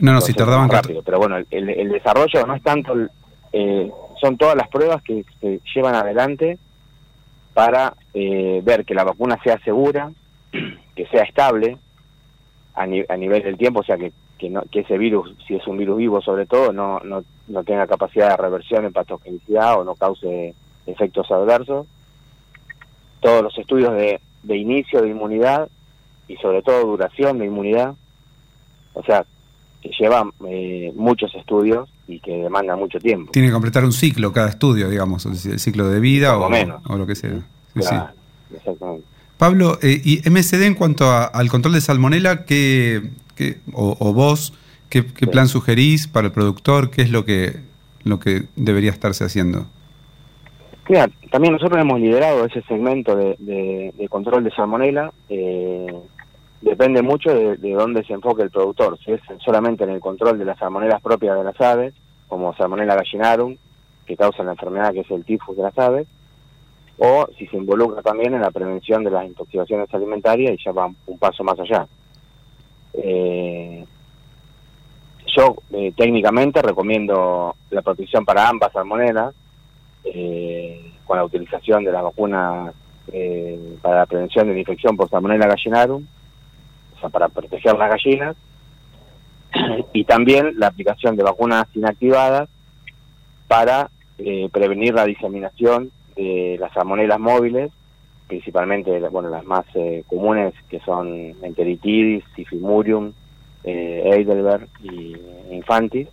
No, 0.00 0.12
no, 0.12 0.20
si 0.20 0.32
tardaban 0.34 0.62
más 0.62 0.70
14 0.70 0.88
rápido. 0.88 1.02
Pero 1.04 1.18
bueno, 1.18 1.36
el, 1.50 1.70
el 1.70 1.88
desarrollo 1.90 2.46
no 2.46 2.54
es 2.54 2.62
tanto, 2.62 2.92
el- 2.92 3.10
eh, 3.52 3.90
son 4.20 4.36
todas 4.36 4.56
las 4.56 4.68
pruebas 4.68 5.00
que 5.02 5.24
se 5.40 5.60
llevan 5.74 5.94
adelante 5.94 6.58
para 7.52 7.94
eh, 8.12 8.60
ver 8.64 8.84
que 8.84 8.94
la 8.94 9.04
vacuna 9.04 9.38
sea 9.44 9.58
segura, 9.60 10.10
que 10.96 11.06
sea 11.06 11.22
estable 11.22 11.78
a, 12.74 12.86
ni- 12.86 13.04
a 13.08 13.16
nivel 13.16 13.42
del 13.44 13.56
tiempo, 13.56 13.80
o 13.80 13.84
sea 13.84 13.96
que, 13.96 14.12
que, 14.38 14.50
no, 14.50 14.62
que 14.72 14.80
ese 14.80 14.98
virus, 14.98 15.32
si 15.46 15.54
es 15.54 15.64
un 15.68 15.78
virus 15.78 15.98
vivo 15.98 16.20
sobre 16.20 16.46
todo, 16.46 16.72
no, 16.72 16.98
no, 17.04 17.22
no 17.46 17.62
tenga 17.62 17.86
capacidad 17.86 18.30
de 18.30 18.36
reversión 18.36 18.84
en 18.84 18.92
patogenicidad 18.92 19.78
o 19.78 19.84
no 19.84 19.94
cause 19.94 20.54
efectos 20.86 21.30
adversos. 21.30 21.86
Todos 23.20 23.42
los 23.42 23.56
estudios 23.56 23.94
de, 23.94 24.20
de 24.44 24.56
inicio 24.56 25.02
de 25.02 25.08
inmunidad 25.08 25.68
y 26.28 26.36
sobre 26.36 26.62
todo 26.62 26.84
duración 26.86 27.38
de 27.38 27.46
inmunidad, 27.46 27.94
o 28.94 29.02
sea, 29.02 29.24
que 29.82 29.90
lleva 29.98 30.24
eh, 30.48 30.92
muchos 30.96 31.34
estudios 31.34 31.88
y 32.06 32.20
que 32.20 32.32
demandan 32.32 32.78
mucho 32.78 32.98
tiempo. 32.98 33.32
Tiene 33.32 33.48
que 33.48 33.52
completar 33.52 33.84
un 33.84 33.92
ciclo 33.92 34.32
cada 34.32 34.48
estudio, 34.48 34.88
digamos, 34.88 35.26
el 35.26 35.58
ciclo 35.58 35.88
de 35.90 36.00
vida 36.00 36.38
o, 36.38 36.48
menos. 36.48 36.80
o 36.88 36.96
lo 36.96 37.06
que 37.06 37.14
sea. 37.14 37.30
Sí, 37.74 37.80
sí. 37.82 37.88
Claro, 37.88 38.10
exactamente. 38.56 39.06
Pablo, 39.36 39.78
eh, 39.82 40.00
y 40.04 40.22
MSD 40.30 40.64
en 40.66 40.74
cuanto 40.74 41.10
a- 41.10 41.24
al 41.24 41.50
control 41.50 41.74
de 41.74 41.80
salmonela, 41.80 42.44
¿qué, 42.44 43.10
qué- 43.34 43.58
o, 43.72 43.96
o 43.98 44.12
vos, 44.12 44.54
qué, 44.88 45.04
qué 45.04 45.24
Sí. 45.26 45.30
plan 45.30 45.48
sugerís 45.48 46.06
para 46.06 46.28
el 46.28 46.32
productor? 46.32 46.90
¿Qué 46.90 47.02
es 47.02 47.10
lo 47.10 47.24
que, 47.24 47.56
lo 48.04 48.20
que 48.20 48.44
debería 48.56 48.90
estarse 48.92 49.24
haciendo? 49.24 49.66
Mira, 50.88 51.08
también 51.30 51.54
nosotros 51.54 51.80
hemos 51.80 51.98
liderado 51.98 52.44
ese 52.44 52.60
segmento 52.62 53.16
de, 53.16 53.36
de- 53.38 53.94
de 53.96 54.08
control 54.08 54.44
de 54.44 54.50
salmonela. 54.50 55.12
eh, 55.28 55.86
depende 56.60 57.02
mucho 57.02 57.34
de, 57.34 57.56
de 57.58 57.72
dónde 57.72 58.02
se 58.04 58.14
enfoque 58.14 58.42
el 58.42 58.50
productor. 58.50 58.98
Si 59.04 59.12
es 59.12 59.20
solamente 59.44 59.84
en 59.84 59.90
el 59.90 60.00
control 60.00 60.38
de 60.38 60.44
las 60.46 60.58
salmonelas 60.58 61.00
propias 61.02 61.36
de 61.36 61.44
las 61.44 61.60
aves, 61.60 61.92
como 62.28 62.54
salmonella 62.54 62.94
gallinarum, 62.96 63.56
que 64.06 64.16
causa 64.16 64.42
la 64.42 64.52
enfermedad 64.52 64.92
que 64.92 65.00
es 65.00 65.10
el 65.10 65.24
tifus 65.24 65.56
de 65.56 65.62
las 65.62 65.78
aves, 65.78 66.06
o 66.98 67.26
si 67.38 67.46
se 67.48 67.56
involucra 67.56 68.02
también 68.02 68.34
en 68.34 68.40
la 68.40 68.50
prevención 68.50 69.04
de 69.04 69.10
las 69.10 69.26
intoxicaciones 69.26 69.92
alimentarias 69.92 70.54
y 70.58 70.64
ya 70.64 70.72
va 70.72 70.86
un 71.06 71.18
paso 71.18 71.42
más 71.44 71.58
allá. 71.60 71.86
Eh, 72.94 73.84
yo 75.36 75.56
eh, 75.72 75.92
técnicamente 75.96 76.62
recomiendo 76.62 77.56
la 77.70 77.82
protección 77.82 78.24
para 78.24 78.48
ambas 78.48 78.72
salmonelas, 78.72 79.34
eh, 80.04 80.92
con 81.04 81.16
la 81.16 81.24
utilización 81.24 81.84
de 81.84 81.92
la 81.92 82.02
vacuna 82.02 82.72
eh, 83.12 83.76
para 83.82 83.98
la 83.98 84.06
prevención 84.06 84.46
de 84.46 84.54
la 84.54 84.60
infección 84.60 84.96
por 84.96 85.08
Salmonella 85.10 85.46
gallinarum, 85.46 86.06
o 86.96 87.00
sea, 87.00 87.08
para 87.08 87.28
proteger 87.28 87.76
las 87.76 87.90
gallinas, 87.90 88.36
y 89.92 90.04
también 90.04 90.54
la 90.58 90.68
aplicación 90.68 91.16
de 91.16 91.22
vacunas 91.22 91.66
inactivadas 91.74 92.48
para 93.46 93.90
eh, 94.18 94.48
prevenir 94.52 94.94
la 94.94 95.04
diseminación 95.04 95.90
de 96.16 96.56
las 96.60 96.72
salmonelas 96.72 97.18
móviles, 97.18 97.70
principalmente 98.26 98.98
bueno, 99.08 99.28
las 99.28 99.44
más 99.44 99.64
eh, 99.74 100.04
comunes 100.06 100.54
que 100.68 100.80
son 100.80 101.34
enteritidis, 101.42 102.24
tifimurium, 102.36 103.12
eh, 103.64 104.02
Heidelberg 104.04 104.68
y 104.82 105.16
infantis. 105.50 106.08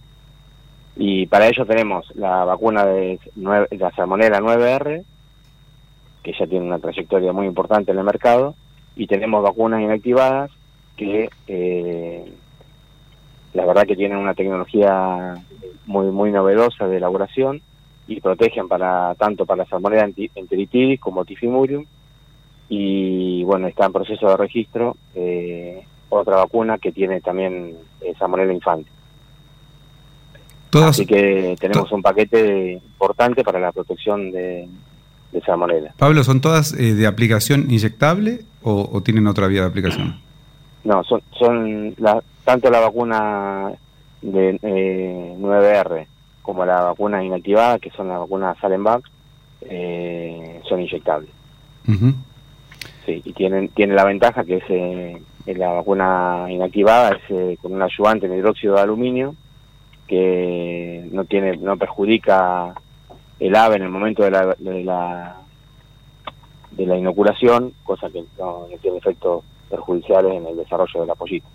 Y 0.95 1.25
para 1.27 1.47
ello 1.47 1.65
tenemos 1.65 2.11
la 2.15 2.43
vacuna 2.43 2.85
de 2.85 3.19
la 3.35 3.91
salmonela 3.95 4.39
9R, 4.39 5.03
que 6.23 6.33
ya 6.33 6.47
tiene 6.47 6.65
una 6.65 6.79
trayectoria 6.79 7.31
muy 7.33 7.47
importante 7.47 7.91
en 7.91 7.97
el 7.97 8.03
mercado, 8.03 8.55
y 8.95 9.07
tenemos 9.07 9.41
vacunas 9.41 9.81
inactivadas 9.81 10.51
que 10.97 11.29
eh, 11.47 12.33
la 13.53 13.65
verdad 13.65 13.87
que 13.87 13.95
tienen 13.95 14.17
una 14.17 14.33
tecnología 14.33 15.35
muy 15.85 16.07
muy 16.07 16.31
novedosa 16.31 16.87
de 16.87 16.97
elaboración 16.97 17.61
y 18.07 18.19
protegen 18.19 18.67
para 18.67 19.15
tanto 19.15 19.45
para 19.45 19.63
la 19.63 19.69
salmonella 19.69 20.09
enteritidis 20.35 20.99
como 20.99 21.25
tifimurium. 21.25 21.85
Y 22.69 23.43
bueno 23.45 23.67
está 23.67 23.85
en 23.85 23.93
proceso 23.93 24.27
de 24.29 24.37
registro 24.37 24.95
eh, 25.15 25.85
otra 26.09 26.35
vacuna 26.35 26.77
que 26.77 26.91
tiene 26.91 27.21
también 27.21 27.77
eh, 28.01 28.13
salmonella 28.19 28.53
infante 28.53 28.89
Todas, 30.71 30.91
Así 30.91 31.05
que 31.05 31.55
tenemos 31.59 31.91
un 31.91 32.01
paquete 32.01 32.73
importante 32.73 33.43
para 33.43 33.59
la 33.59 33.71
protección 33.71 34.31
de, 34.31 34.67
de 35.31 35.41
salmonella. 35.41 35.93
Pablo, 35.97 36.23
¿son 36.23 36.41
todas 36.41 36.73
eh, 36.73 36.95
de 36.95 37.05
aplicación 37.05 37.69
inyectable 37.69 38.45
o, 38.63 38.89
o 38.91 39.03
tienen 39.03 39.27
otra 39.27 39.47
vía 39.47 39.61
de 39.61 39.67
aplicación? 39.67 40.21
No, 40.85 41.03
son, 41.03 41.21
son 41.37 41.93
la, 41.97 42.23
tanto 42.43 42.71
la 42.71 42.79
vacuna 42.79 43.71
de 44.21 44.57
eh, 44.63 45.35
9R 45.37 46.07
como 46.41 46.65
la 46.65 46.81
vacuna 46.81 47.23
inactivada, 47.23 47.77
que 47.77 47.91
son 47.91 48.07
las 48.07 48.19
vacunas 48.19 48.57
Salenbach, 48.59 49.03
eh, 49.61 50.61
son 50.67 50.81
inyectables. 50.81 51.29
Ujú. 51.87 52.13
Sí, 53.05 53.21
y 53.25 53.33
tienen 53.33 53.69
tiene 53.69 53.93
la 53.93 54.05
ventaja 54.05 54.43
que 54.43 54.57
es 54.57 54.63
eh, 54.69 55.21
la 55.47 55.73
vacuna 55.73 56.45
inactivada 56.49 57.11
es 57.11 57.21
eh, 57.29 57.57
con 57.61 57.73
un 57.73 57.81
ayudante 57.81 58.27
en 58.27 58.35
hidróxido 58.35 58.75
de 58.75 58.81
aluminio 58.81 59.35
que 60.11 61.07
no 61.09 61.23
tiene 61.23 61.55
no 61.55 61.77
perjudica 61.77 62.75
el 63.39 63.55
ave 63.55 63.77
en 63.77 63.83
el 63.83 63.89
momento 63.89 64.23
de 64.23 64.31
la 64.31 64.55
de 64.59 64.83
la, 64.83 65.37
de 66.71 66.85
la 66.85 66.97
inoculación, 66.97 67.73
cosa 67.85 68.09
que 68.09 68.25
no, 68.37 68.67
no 68.69 68.77
tiene 68.81 68.97
efectos 68.97 69.45
perjudiciales 69.69 70.33
en 70.33 70.45
el 70.47 70.57
desarrollo 70.57 70.99
de 70.99 71.07
la 71.07 71.15
pollita. 71.15 71.47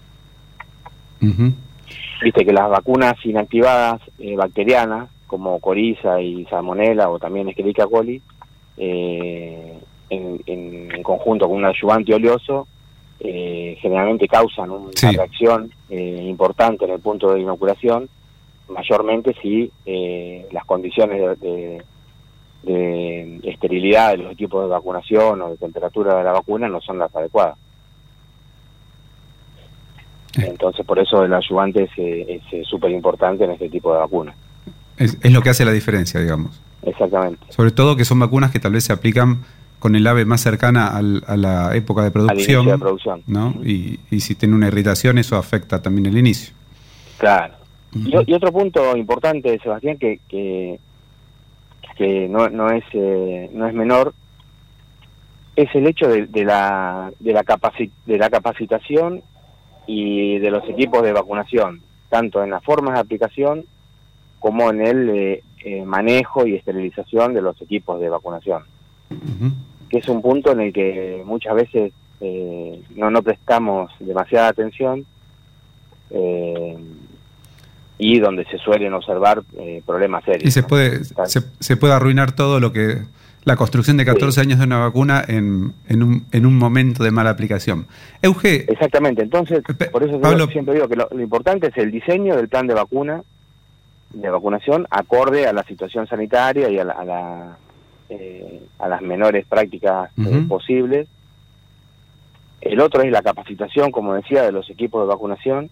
Viste 2.22 2.46
que 2.46 2.52
las 2.52 2.70
vacunas 2.70 3.14
inactivadas 3.26 4.00
eh, 4.18 4.34
bacterianas, 4.36 5.11
como 5.26 5.61
coriza 5.61 6.18
y 6.22 6.46
salmonella 6.46 7.11
o 7.11 7.18
también 7.18 7.48
Escherichia 7.50 7.86
coli, 7.86 8.22
eh, 8.78 9.78
en, 10.09 10.40
en- 10.46 10.92
en 10.94 11.02
conjunto 11.02 11.46
con 11.46 11.59
un 11.59 11.66
ayudante 11.66 12.14
oleoso, 12.14 12.66
eh, 13.20 13.76
generalmente 13.80 14.26
causan 14.28 14.70
una 14.70 14.90
Sí. 14.94 15.14
reacción 15.14 15.70
eh, 15.90 16.24
importante 16.26 16.86
en 16.86 16.92
el 16.92 17.00
punto 17.00 17.32
de 17.34 17.40
inoculación, 17.40 18.09
mayormente 18.69 19.35
si 19.43 19.71
eh, 19.85 20.47
las 20.53 20.64
condiciones 20.64 21.19
de, 21.41 21.83
de- 22.62 23.39
de 23.43 23.51
esterilidad 23.51 24.11
de 24.12 24.17
los 24.19 24.33
equipos 24.33 24.62
de 24.64 24.69
vacunación 24.69 25.41
o 25.43 25.51
de 25.51 25.57
temperatura 25.57 26.17
de 26.17 26.25
la 26.25 26.33
vacuna 26.33 26.69
no 26.69 26.81
son 26.81 26.99
las 26.99 27.14
adecuadas. 27.14 27.57
Entonces, 30.39 30.85
por 30.85 30.99
eso 30.99 31.25
el 31.25 31.33
ayudante 31.33 31.89
es 31.95 32.67
súper 32.69 32.91
importante 32.91 33.45
en 33.45 33.53
este 33.53 33.69
tipo 33.71 33.93
de 33.93 34.01
vacunas. 34.01 34.35
Es, 34.99 35.17
es 35.23 35.33
lo 35.33 35.41
que 35.43 35.51
hace 35.51 35.64
la 35.64 35.73
diferencia, 35.73 36.21
digamos. 36.21 36.61
Exactamente. 36.83 37.47
Sobre 37.51 37.71
todo 37.71 37.97
que 37.97 38.05
son 38.05 38.19
vacunas 38.19 38.51
que 38.51 38.61
tal 38.61 38.73
vez 38.73 38.85
se 38.85 38.93
aplican 38.93 39.43
con 39.79 39.95
el 39.97 40.07
ave 40.07 40.25
más 40.25 40.41
cercana 40.41 40.89
al- 40.89 41.23
a 41.27 41.37
la 41.37 41.75
época 41.77 42.03
de 42.03 42.11
producción. 42.11 42.62
inicio 42.62 42.73
de 42.73 42.79
producción. 42.79 43.23
¿no? 43.27 43.55
y, 43.64 44.01
y 44.11 44.21
si 44.21 44.35
tiene 44.35 44.55
una 44.55 44.69
irritación, 44.69 45.19
eso 45.19 45.37
afecta 45.37 45.81
también 45.81 46.07
el 46.07 46.19
inicio. 46.19 46.55
Claro. 47.19 47.55
Y, 48.05 48.32
otro 48.34 48.53
punto 48.53 48.97
importante, 48.97 49.59
Sebastián, 49.62 49.97
que, 49.99 50.20
que, 50.28 50.78
que 51.97 52.28
no, 52.28 52.49
no, 52.49 52.68
es, 52.70 52.84
eh, 52.92 53.49
no 53.53 53.66
es 53.66 53.74
menor, 53.74 54.14
es 55.55 55.74
el 55.74 55.86
hecho 55.86 56.09
de, 56.09 56.26
de 56.26 56.44
la, 56.44 57.11
de, 57.18 57.32
la 57.32 57.44
capaci- 57.44 57.90
de 58.05 58.18
la 58.18 58.28
capacitación 58.28 59.22
y 59.86 60.38
de 60.38 60.51
los 60.51 60.68
equipos 60.68 61.03
de 61.03 61.12
vacunación, 61.12 61.82
tanto 62.11 62.42
en 62.42 62.51
las 62.51 62.62
formas 62.62 62.94
de 62.94 63.01
aplicación 63.01 63.64
como 64.40 64.68
en 64.70 64.80
el 64.86 65.09
eh, 65.11 65.42
eh, 65.64 65.84
manejo 65.84 66.47
y 66.47 66.55
esterilización 66.57 67.34
de 67.34 67.42
los 67.42 67.61
equipos 67.62 68.01
de 68.01 68.09
vacunación, 68.09 68.64
que 69.88 69.99
es 69.99 70.09
un 70.09 70.20
punto 70.20 70.53
en 70.53 70.61
el 70.61 70.72
que 70.72 71.22
muchas 71.24 71.55
veces 71.55 71.92
eh, 72.20 72.82
no, 72.94 73.11
no 73.11 73.22
prestamos 73.22 73.90
demasiada 74.01 74.49
atención 74.49 75.07
eh, 76.11 76.76
y 77.99 78.18
donde 78.18 78.44
se 78.47 78.59
suelen 78.59 78.92
observar 78.94 79.42
eh, 79.59 79.82
problemas 79.86 80.24
serios. 80.24 80.44
Y 80.44 80.51
se 80.51 80.62
¿no? 80.62 80.66
puede, 80.68 81.05
se, 81.05 81.40
se 81.61 81.76
puede 81.76 81.94
arruinar 81.94 82.32
todo 82.32 82.61
lo 82.61 82.72
que. 82.72 83.03
La 83.44 83.55
construcción 83.55 83.97
de 83.97 84.05
14 84.05 84.40
años 84.40 84.59
de 84.59 84.64
una 84.64 84.80
vacuna 84.80 85.22
en, 85.28 85.72
en, 85.88 86.03
un, 86.03 86.26
en 86.32 86.47
un 86.47 86.59
momento 86.59 87.05
de 87.05 87.12
mala 87.12 87.30
aplicación. 87.30 87.86
Euge, 88.20 88.64
Exactamente, 88.72 89.22
entonces, 89.22 89.62
por 89.92 90.03
eso 90.03 90.20
Pablo- 90.20 90.49
siempre 90.49 90.74
digo 90.74 90.88
que 90.88 90.97
lo, 90.97 91.09
lo 91.12 91.22
importante 91.22 91.68
es 91.68 91.76
el 91.76 91.92
diseño 91.92 92.34
del 92.34 92.49
plan 92.49 92.66
de 92.66 92.74
vacuna, 92.74 93.22
de 94.12 94.30
vacunación, 94.30 94.88
acorde 94.90 95.47
a 95.47 95.53
la 95.53 95.62
situación 95.62 96.09
sanitaria 96.09 96.68
y 96.70 96.78
a, 96.80 96.84
la- 96.86 96.94
a, 96.94 97.05
la, 97.05 97.57
eh, 98.09 98.62
a 98.80 98.88
las 98.88 99.01
menores 99.03 99.47
prácticas 99.47 100.11
eh, 100.18 100.44
posibles. 100.49 101.07
El 102.61 102.80
otro 102.80 103.03
es 103.03 103.12
la 103.12 103.22
capacitación, 103.22 103.92
como 103.92 104.14
decía, 104.14 104.42
de 104.42 104.51
los 104.51 104.68
equipos 104.70 105.03
de 105.03 105.07
vacunación, 105.14 105.70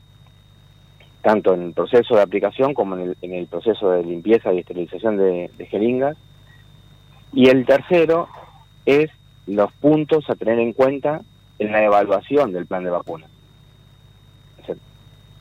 tanto 1.24 1.54
en 1.54 1.62
el 1.62 1.72
proceso 1.72 2.14
de 2.14 2.22
aplicación 2.22 2.74
como 2.74 2.96
en 2.96 3.00
el, 3.00 3.16
en 3.22 3.32
el 3.32 3.46
proceso 3.46 3.90
de 3.90 4.04
limpieza 4.04 4.52
y 4.52 4.58
esterilización 4.58 5.16
de, 5.16 5.50
jeringas. 5.70 6.16
Y 7.32 7.48
el 7.48 7.64
tercero 7.64 8.28
es 8.84 9.10
los 9.46 9.72
puntos 9.72 10.28
a 10.28 10.34
tener 10.34 10.58
en 10.58 10.74
cuenta 10.74 11.22
en 11.58 11.72
la 11.72 11.82
evaluación 11.82 12.52
del 12.52 12.66
plan 12.66 12.84
de 12.84 12.90
vacuna. 12.90 13.26
O 14.62 14.66
sea, 14.66 14.74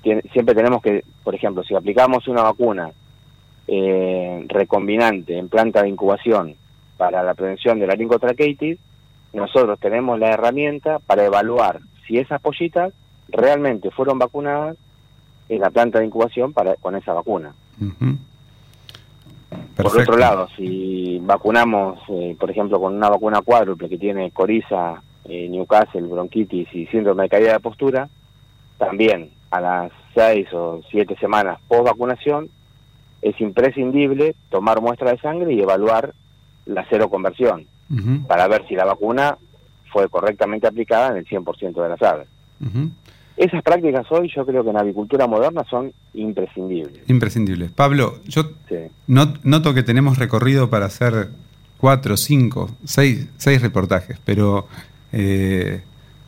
tiene- 0.02 0.22
siempre 0.32 0.56
tenemos 0.56 0.82
que, 0.82 1.04
por 1.24 1.36
ejemplo, 1.36 1.64
si 1.64 1.76
aplicamos 1.76 2.28
una 2.30 2.44
vacuna 2.44 2.92
eh, 3.68 4.46
recombinante 4.48 5.38
en 5.38 5.50
planta 5.50 5.84
de 5.84 5.90
incubación 5.90 6.56
para 6.98 7.24
la 7.24 7.34
prevención 7.34 7.80
de 7.80 7.88
la 7.88 7.94
laringotraqueitis, 7.94 8.78
nosotros 9.34 9.80
tenemos 9.80 10.18
la 10.20 10.32
herramienta 10.32 11.00
para 11.00 11.26
evaluar 11.26 11.80
si 12.08 12.20
esas 12.20 12.42
pollitas 12.42 12.94
realmente 13.30 13.90
fueron 13.92 14.20
vacunadas 14.20 14.78
en 15.56 15.62
la 15.62 15.70
planta 15.70 16.00
de 16.00 16.06
incubación 16.06 16.54
para, 16.54 16.76
con 16.76 16.96
esa 16.96 17.14
vacuna. 17.14 17.54
Por 19.76 20.00
otro 20.00 20.18
lado, 20.18 20.48
si 20.56 21.20
vacunamos, 21.20 22.00
eh, 22.10 22.36
por 22.40 22.50
ejemplo, 22.50 22.80
con 22.80 22.96
una 22.96 23.10
vacuna 23.10 23.42
cuádruple 23.42 23.90
que 23.90 23.98
tiene 23.98 24.32
coriza, 24.32 25.02
eh, 25.26 25.48
Newcastle, 25.50 26.02
bronquitis 26.02 26.68
y 26.74 26.86
síndrome 26.88 27.24
de 27.24 27.30
caída 27.30 27.54
de 27.54 27.60
postura, 27.60 28.10
también 28.78 29.32
a 29.52 29.62
las 29.62 29.92
seis 30.14 30.48
o 30.54 30.82
siete 30.90 31.16
semanas 31.18 31.60
post 31.68 31.86
vacunación 31.86 32.50
es 33.22 33.40
imprescindible 33.40 34.36
tomar 34.50 34.82
muestra 34.82 35.12
de 35.12 35.20
sangre 35.20 35.54
y 35.54 35.62
evaluar 35.62 36.14
la 36.66 36.88
seroconversión 36.90 37.68
Ujú, 37.90 38.28
para 38.28 38.48
ver 38.48 38.68
si 38.68 38.76
la 38.76 38.86
vacuna 38.86 39.38
fue 39.92 40.10
correctamente 40.10 40.68
aplicada 40.68 41.10
en 41.12 41.18
el 41.18 41.26
100% 41.26 41.82
de 41.82 41.90
las 41.90 42.02
aves. 42.02 42.28
Esas 43.36 43.64
prácticas 43.64 44.06
hoy 44.12 44.32
yo 44.36 44.46
creo 44.46 44.64
que 44.64 44.70
en 44.70 44.76
la 44.76 44.82
avicultura 44.82 45.26
moderna 45.28 45.64
son 45.70 45.92
imprescindibles. 46.14 47.10
Imprescindible. 47.10 47.70
Pablo, 47.70 48.20
yo 48.26 48.44
Sí. 48.70 48.76
not- 49.08 49.40
noto 49.44 49.74
que 49.74 49.82
tenemos 49.84 50.20
recorrido 50.20 50.70
para 50.70 50.86
hacer 50.86 51.30
cuatro, 51.78 52.16
cinco, 52.16 52.70
seis, 52.84 53.28
seis 53.38 53.62
reportajes, 53.62 54.20
pero 54.24 54.68
eh, 55.12 55.82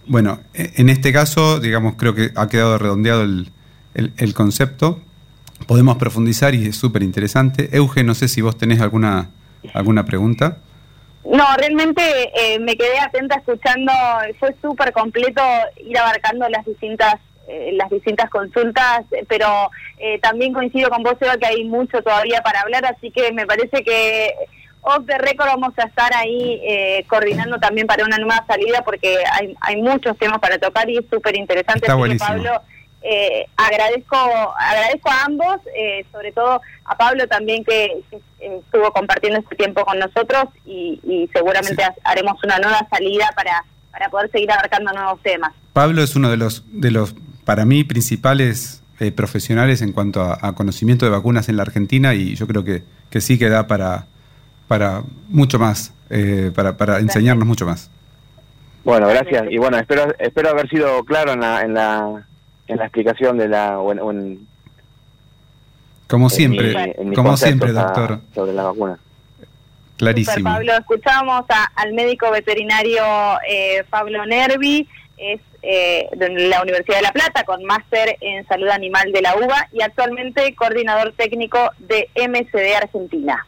bueno, 0.08 0.39
e- 0.53 0.74
en 0.78 0.89
este 0.89 1.12
caso, 1.14 1.60
digamos, 1.60 1.95
creo 1.95 2.14
que 2.16 2.32
ha 2.36 2.47
quedado 2.47 2.78
redondeado 2.78 3.22
el, 3.24 3.49
el- 3.93 4.14
el 4.18 4.34
concepto. 4.34 4.99
Podemos 5.68 5.97
profundizar 5.97 6.53
y 6.56 6.66
es 6.66 6.76
súper 6.76 7.01
interesante. 7.03 7.70
Euge, 7.76 8.03
no 8.03 8.14
sé 8.14 8.28
si 8.28 8.41
vos 8.41 8.58
tenés 8.58 8.82
alguna, 8.82 9.30
alguna 9.74 10.06
pregunta. 10.06 10.58
No, 11.26 11.46
realmente 11.58 12.02
eh, 12.36 12.60
me 12.60 12.76
quedé 12.78 13.00
atenta 13.00 13.36
escuchando, 13.36 13.92
fue 14.40 14.56
súper 14.62 14.92
completo 14.94 15.42
ir 15.78 15.98
abarcando 15.98 16.48
las 16.50 16.66
distintas 16.66 17.16
eh, 17.48 17.74
las 17.74 17.92
distintas 17.92 18.28
consultas, 18.32 19.02
pero 19.28 19.70
eh, 20.00 20.18
también 20.20 20.52
coincido 20.52 20.90
con 20.90 21.04
vos, 21.04 21.14
Eva, 21.22 21.38
que 21.38 21.46
hay 21.46 21.64
mucho 21.64 22.02
todavía 22.02 22.42
para 22.42 22.62
hablar, 22.62 22.84
así 22.88 23.12
que 23.12 23.32
me 23.34 23.46
parece 23.46 23.84
que 23.84 24.34
off 24.82 25.06
the 25.06 25.16
record 25.20 25.50
vamos 25.50 25.74
a 25.78 25.84
estar 25.84 26.12
ahí 26.16 26.60
eh, 26.64 27.06
coordinando 27.08 27.60
también 27.60 27.86
para 27.86 28.04
una 28.04 28.18
nueva 28.18 28.44
salida 28.48 28.84
porque 28.84 29.18
hay, 29.32 29.56
hay 29.62 29.76
muchos 29.80 30.18
temas 30.18 30.40
para 30.40 30.58
tocar 30.58 30.90
y 30.90 30.98
es 30.98 31.06
súper 31.08 31.38
interesante. 31.38 31.86
Pablo, 32.18 32.62
eh, 33.08 33.45
agradezco 33.56 34.16
agradezco 34.58 35.10
a 35.12 35.26
ambos, 35.26 35.58
eh, 35.78 36.03
sobre 36.12 36.32
todo 36.32 36.60
a 36.86 36.97
Pablo 36.97 37.28
también 37.28 37.64
que, 37.64 38.01
que, 38.10 38.20
estuvo 38.39 38.91
compartiendo 38.91 39.39
este 39.39 39.56
tiempo 39.56 39.86
con 39.86 39.99
nosotros 39.99 40.45
y, 40.66 40.99
y 41.03 41.30
seguramente 41.34 41.84
Sí. 41.84 42.01
haremos 42.03 42.43
una 42.43 42.58
nueva 42.58 42.88
salida 42.89 43.30
para, 43.36 43.64
para 43.91 44.10
poder 44.10 44.32
seguir 44.32 44.51
abarcando 44.51 44.91
nuevos 44.91 45.22
temas. 45.22 45.51
Pablo 45.74 46.01
es 46.01 46.16
uno 46.16 46.30
de 46.32 46.38
los, 46.38 46.64
de 46.68 46.89
los 46.91 47.16
para 47.43 47.66
mí, 47.66 47.84
principales 47.84 48.82
eh, 48.99 49.12
profesionales 49.12 49.82
en 49.82 49.91
cuanto 49.91 50.22
a, 50.22 50.39
a 50.41 50.53
conocimiento 50.53 51.06
de 51.06 51.12
vacunas 51.12 51.47
en 51.49 51.58
la 51.58 51.64
Argentina 51.64 52.14
y 52.16 52.36
yo 52.36 52.47
creo 52.47 52.64
que, 52.64 52.84
que 53.10 53.22
sí 53.22 53.38
que 53.38 53.49
da 53.49 53.68
para, 53.68 54.08
para 54.68 55.03
mucho 55.30 55.60
más, 55.60 55.93
eh, 56.10 56.51
para, 56.56 56.78
para 56.78 56.99
enseñarnos 56.99 57.47
mucho 57.47 57.66
más. 57.66 57.91
Bueno, 58.84 59.08
gracias. 59.08 59.43
Y 59.49 59.58
bueno, 59.58 59.78
espero 59.78 60.14
espero 60.20 60.49
haber 60.49 60.70
sido 60.70 61.03
claro 61.03 61.34
en 61.34 61.39
la, 61.41 61.62
en 61.62 61.74
la, 61.74 62.28
en 62.68 62.78
la 62.78 62.86
explicación 62.86 63.38
de 63.38 63.47
la... 63.47 63.80
o 63.80 63.91
en- 63.91 63.99
o 63.99 64.11
en- 64.11 64.47
Como 66.07 66.26
en 66.26 66.30
siempre, 66.30 66.74
mi- 66.74 66.93
en 67.01 67.09
mis 67.09 67.16
como 67.18 67.38
siempre, 67.38 67.70
a- 67.70 67.74
doctor. 67.74 68.20
Sobre 68.34 68.53
la 68.53 68.63
vacuna. 68.63 68.93
Super, 68.97 69.49
Clarísimo. 69.97 70.49
Pablo, 70.51 70.74
escuchamos 70.74 71.45
a- 71.49 71.72
al 71.76 71.93
médico 71.93 72.30
veterinario 72.32 73.03
eh, 73.49 73.84
Pablo 73.89 74.26
Nervi, 74.26 74.88
es 75.18 75.39
eh, 75.68 76.07
de 76.16 76.30
la 76.49 76.61
Universidad 76.61 76.97
de 76.97 77.01
La 77.03 77.11
Plata, 77.13 77.43
con 77.43 77.63
máster 77.63 78.18
en 78.22 78.45
salud 78.47 78.68
animal 78.68 79.11
de 79.11 79.22
la 79.22 79.36
UBA 79.36 79.68
y 79.72 79.82
actualmente 79.82 80.53
coordinador 80.53 81.13
técnico 81.18 81.72
de 81.80 82.09
MCD 82.16 82.76
Argentina. 82.76 83.47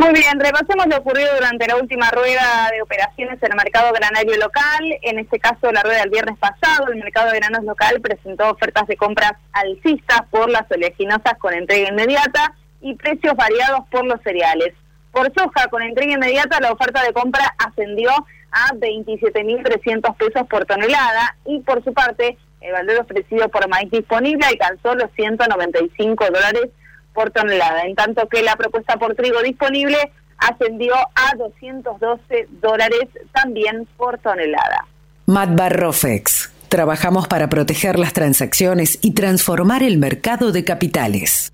Muy 0.00 0.14
bien, 0.14 0.40
repasemos 0.40 0.86
lo 0.86 0.96
ocurrido 0.96 1.28
durante 1.34 1.66
la 1.66 1.76
última 1.76 2.10
rueda 2.10 2.70
de 2.72 2.80
operaciones 2.80 3.36
en 3.42 3.52
el 3.52 3.56
mercado 3.58 3.92
granario 3.92 4.34
local. 4.38 4.80
En 5.02 5.18
este 5.18 5.38
caso, 5.38 5.70
la 5.70 5.82
rueda 5.82 6.00
del 6.00 6.08
viernes 6.08 6.38
pasado, 6.38 6.90
el 6.90 6.98
mercado 7.00 7.30
de 7.30 7.36
granos 7.36 7.64
local 7.64 8.00
presentó 8.00 8.48
ofertas 8.48 8.86
de 8.86 8.96
compras 8.96 9.32
alcistas 9.52 10.22
por 10.30 10.48
las 10.48 10.62
oleaginosas 10.70 11.34
con 11.38 11.52
entrega 11.52 11.90
inmediata 11.90 12.54
y 12.80 12.94
precios 12.94 13.36
variados 13.36 13.80
por 13.90 14.06
los 14.06 14.18
cereales. 14.22 14.72
Por 15.12 15.30
soja, 15.34 15.68
con 15.68 15.82
entrega 15.82 16.14
inmediata, 16.14 16.60
la 16.60 16.72
oferta 16.72 17.02
de 17.02 17.12
compra 17.12 17.54
ascendió 17.58 18.10
a 18.52 18.72
27.300 18.76 20.16
pesos 20.16 20.48
por 20.48 20.64
tonelada 20.64 21.36
y 21.44 21.60
por 21.60 21.84
su 21.84 21.92
parte, 21.92 22.38
el 22.62 22.72
valor 22.72 23.00
ofrecido 23.00 23.50
por 23.50 23.68
maíz 23.68 23.90
disponible 23.90 24.46
alcanzó 24.46 24.94
los 24.94 25.10
195 25.14 26.24
dólares 26.24 26.70
por 27.14 27.30
tonelada, 27.30 27.82
en 27.82 27.94
tanto 27.94 28.28
que 28.28 28.42
la 28.42 28.56
propuesta 28.56 28.96
por 28.96 29.14
trigo 29.14 29.42
disponible 29.42 30.12
ascendió 30.38 30.94
a 30.94 31.36
212 31.36 32.48
dólares 32.60 33.08
también 33.32 33.86
por 33.96 34.18
tonelada. 34.18 34.86
Matbarrofex. 35.26 36.52
Trabajamos 36.68 37.28
para 37.28 37.48
proteger 37.48 37.98
las 37.98 38.12
transacciones 38.12 38.98
y 39.02 39.14
transformar 39.14 39.82
el 39.82 39.98
mercado 39.98 40.52
de 40.52 40.64
capitales. 40.64 41.52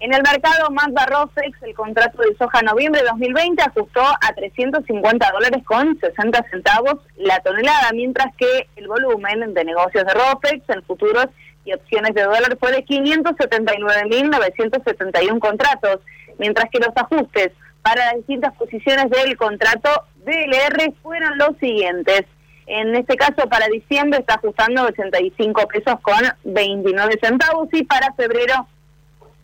En 0.00 0.12
el 0.12 0.22
mercado 0.22 0.70
Matbarrofex, 0.70 1.62
el 1.62 1.74
contrato 1.74 2.20
de 2.22 2.36
soja 2.36 2.60
noviembre 2.62 3.00
de 3.00 3.08
2020 3.08 3.62
ajustó 3.62 4.02
a 4.02 4.34
350 4.34 5.30
dólares 5.32 5.62
con 5.64 5.98
60 5.98 6.44
centavos 6.50 6.96
la 7.16 7.40
tonelada, 7.40 7.90
mientras 7.94 8.34
que 8.36 8.68
el 8.76 8.86
volumen 8.86 9.54
de 9.54 9.64
negocios 9.64 10.04
de 10.04 10.12
Rofex 10.12 10.68
en 10.68 10.82
futuros 10.82 11.28
y 11.64 11.72
opciones 11.72 12.14
de 12.14 12.22
dólar 12.22 12.56
fue 12.58 12.72
de 12.72 12.84
579.971 12.84 15.38
contratos, 15.38 16.00
mientras 16.38 16.68
que 16.70 16.78
los 16.78 16.90
ajustes 16.94 17.52
para 17.82 18.04
las 18.06 18.16
distintas 18.16 18.54
posiciones 18.54 19.10
del 19.10 19.36
contrato 19.36 19.90
DLR 20.24 20.92
fueron 21.02 21.36
los 21.38 21.56
siguientes. 21.58 22.24
En 22.66 22.94
este 22.94 23.16
caso, 23.16 23.48
para 23.48 23.66
diciembre 23.66 24.20
está 24.20 24.34
ajustando 24.34 24.84
85 24.84 25.66
pesos 25.68 25.98
con 26.00 26.20
29 26.44 27.18
centavos 27.22 27.68
y 27.72 27.84
para 27.84 28.12
febrero 28.14 28.66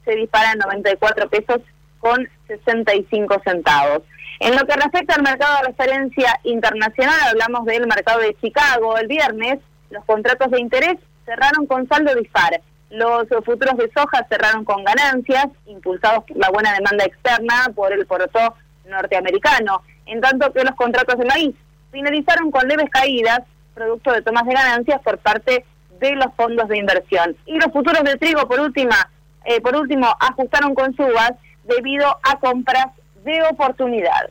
se 0.07 0.17
dispara 0.17 0.55
94 0.55 1.29
pesos 1.29 1.61
con 1.99 2.27
65 2.47 3.43
centavos. 3.45 4.01
En 4.41 4.57
lo 4.57 4.67
que 4.67 4.75
respecta 4.75 5.17
al 5.17 5.23
mercado 5.23 5.59
de 5.59 5.69
referencia 5.69 6.41
internacional, 6.45 7.21
hablamos 7.29 7.67
del 7.67 7.87
mercado 7.87 8.21
de 8.21 8.35
Chicago. 8.41 8.97
El 8.97 9.07
viernes, 9.07 9.59
los 9.91 10.03
contratos 10.07 10.51
de 10.51 10.61
interés 10.61 10.97
cerraron 11.25 11.67
con 11.67 11.87
saldo 11.89 12.15
dispar. 12.15 12.61
Los 12.91 13.29
futuros 13.45 13.77
de 13.77 13.91
soja 13.95 14.27
cerraron 14.29 14.65
con 14.65 14.85
ganancias, 14.85 15.47
impulsados 15.67 16.25
por 16.25 16.37
la 16.37 16.51
buena 16.51 16.73
demanda 16.75 17.05
externa 17.05 17.71
por 17.75 17.93
el 17.93 18.07
poroto 18.07 18.55
norteamericano, 18.87 19.83
en 20.07 20.21
tanto 20.21 20.53
que 20.53 20.65
los 20.65 20.75
contratos 20.75 21.19
de 21.19 21.25
maíz 21.25 21.55
finalizaron 21.93 22.51
con 22.51 22.67
leves 22.67 22.91
caídas, 22.91 23.41
producto 23.75 24.13
de 24.13 24.23
tomas 24.23 24.45
de 24.45 24.55
ganancias 24.55 25.01
por 25.03 25.19
parte 25.19 25.65
de 26.01 26.17
los 26.17 26.35
fondos 26.35 26.69
de 26.69 26.79
inversión. 26.79 27.37
Y 27.47 27.55
los 27.59 27.73
futuros 27.73 28.03
de 28.03 28.17
trigo, 28.17 28.49
por 28.49 28.59
última, 28.61 29.11
eh, 29.45 29.61
por 29.61 29.77
último, 29.77 30.09
ajustaron 30.19 30.75
con 30.75 30.95
subas 30.97 31.33
debido 31.65 32.07
a 32.23 32.39
compras 32.41 32.87
de 33.25 33.43
oportunidad. 33.51 34.31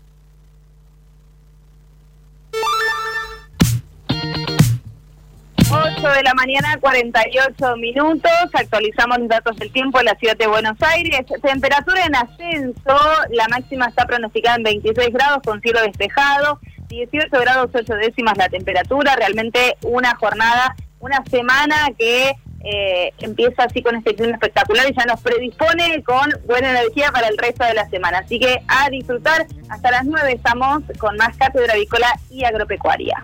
8 6.03 6.09
de 6.13 6.23
la 6.23 6.33
mañana, 6.33 6.79
48 6.81 7.75
minutos. 7.77 8.31
Actualizamos 8.53 9.19
los 9.19 9.27
datos 9.27 9.55
del 9.57 9.71
tiempo 9.71 9.99
en 9.99 10.05
la 10.05 10.15
ciudad 10.15 10.35
de 10.35 10.47
Buenos 10.47 10.75
Aires. 10.81 11.21
Temperatura 11.43 12.05
en 12.05 12.15
ascenso. 12.15 12.97
La 13.29 13.47
máxima 13.49 13.85
está 13.85 14.05
pronosticada 14.07 14.55
en 14.55 14.63
26 14.63 15.09
grados 15.13 15.43
con 15.45 15.61
cielo 15.61 15.79
despejado. 15.83 16.59
18 16.87 17.29
grados 17.39 17.69
8 17.71 17.93
décimas 17.97 18.35
la 18.35 18.49
temperatura. 18.49 19.15
Realmente 19.15 19.77
una 19.83 20.15
jornada, 20.15 20.75
una 20.99 21.23
semana 21.29 21.75
que 21.95 22.31
eh, 22.63 23.13
empieza 23.19 23.65
así 23.65 23.83
con 23.83 23.95
este 23.95 24.15
clima 24.15 24.33
espectacular 24.33 24.89
y 24.89 24.95
ya 24.95 25.05
nos 25.05 25.21
predispone 25.21 26.01
con 26.01 26.31
buena 26.47 26.71
energía 26.71 27.11
para 27.11 27.27
el 27.27 27.37
resto 27.37 27.63
de 27.63 27.75
la 27.75 27.87
semana. 27.89 28.19
Así 28.19 28.39
que 28.39 28.59
a 28.67 28.89
disfrutar. 28.89 29.45
Hasta 29.69 29.91
las 29.91 30.05
9 30.05 30.33
estamos 30.33 30.81
con 30.97 31.15
más 31.17 31.37
cátedra 31.37 31.73
avícola 31.73 32.11
y 32.31 32.43
agropecuaria. 32.43 33.23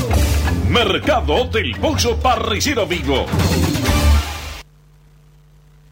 Mercado 0.71 1.47
del 1.47 1.75
Pollo 1.75 2.17
Parrillero 2.17 2.87
Vivo. 2.87 3.25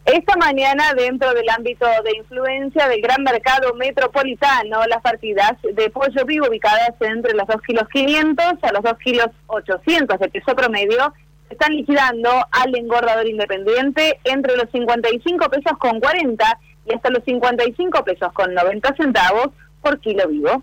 Esta 0.06 0.36
mañana, 0.38 0.94
dentro 0.94 1.34
del 1.34 1.46
ámbito 1.50 1.84
de 2.02 2.16
influencia 2.16 2.88
del 2.88 3.02
gran 3.02 3.22
mercado 3.22 3.74
metropolitano, 3.74 4.86
las 4.86 5.02
partidas 5.02 5.52
de 5.74 5.90
pollo 5.90 6.24
vivo 6.24 6.46
ubicadas 6.48 6.94
entre 7.00 7.34
los 7.34 7.46
2 7.46 7.60
kilos 7.60 7.88
500 7.92 8.46
a 8.62 8.72
los 8.72 8.82
2 8.82 8.98
kilos 9.04 9.26
800 9.48 10.18
de 10.18 10.28
peso 10.30 10.56
promedio 10.56 11.12
están 11.50 11.76
liquidando 11.76 12.30
al 12.50 12.74
engordador 12.74 13.28
independiente 13.28 14.18
entre 14.24 14.56
los 14.56 14.70
55 14.72 15.50
pesos 15.50 15.76
con 15.78 16.00
40 16.00 16.58
y 16.86 16.94
hasta 16.94 17.10
los 17.10 17.22
55 17.24 18.02
pesos 18.02 18.32
con 18.32 18.54
90 18.54 18.94
centavos 18.96 19.48
por 19.82 20.00
kilo 20.00 20.26
vivo. 20.26 20.62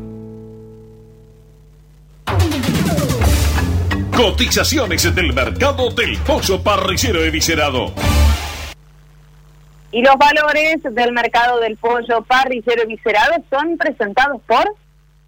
Cotizaciones 4.21 5.15
del 5.15 5.33
mercado 5.33 5.89
del 5.89 6.15
pollo 6.19 6.61
parrillero 6.61 7.23
eviscerado. 7.23 7.91
Y 9.91 10.03
los 10.03 10.15
valores 10.15 10.77
del 10.83 11.11
mercado 11.11 11.59
del 11.59 11.75
pollo 11.77 12.21
parrillero 12.27 12.83
eviscerado 12.83 13.43
son 13.49 13.79
presentados 13.79 14.39
por 14.45 14.75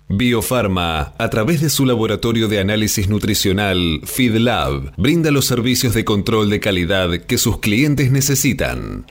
Biofarma, 0.09 1.13
a 1.17 1.29
través 1.31 1.59
de 1.61 1.71
su 1.71 1.87
laboratorio 1.87 2.47
de 2.47 2.59
análisis 2.59 3.09
nutricional 3.09 4.01
FeedLab, 4.05 4.93
brinda 4.95 5.31
los 5.31 5.47
servicios 5.47 5.95
de 5.95 6.05
control 6.05 6.51
de 6.51 6.59
calidad 6.59 7.09
que 7.25 7.39
sus 7.39 7.59
clientes 7.61 8.11
necesitan. 8.11 9.07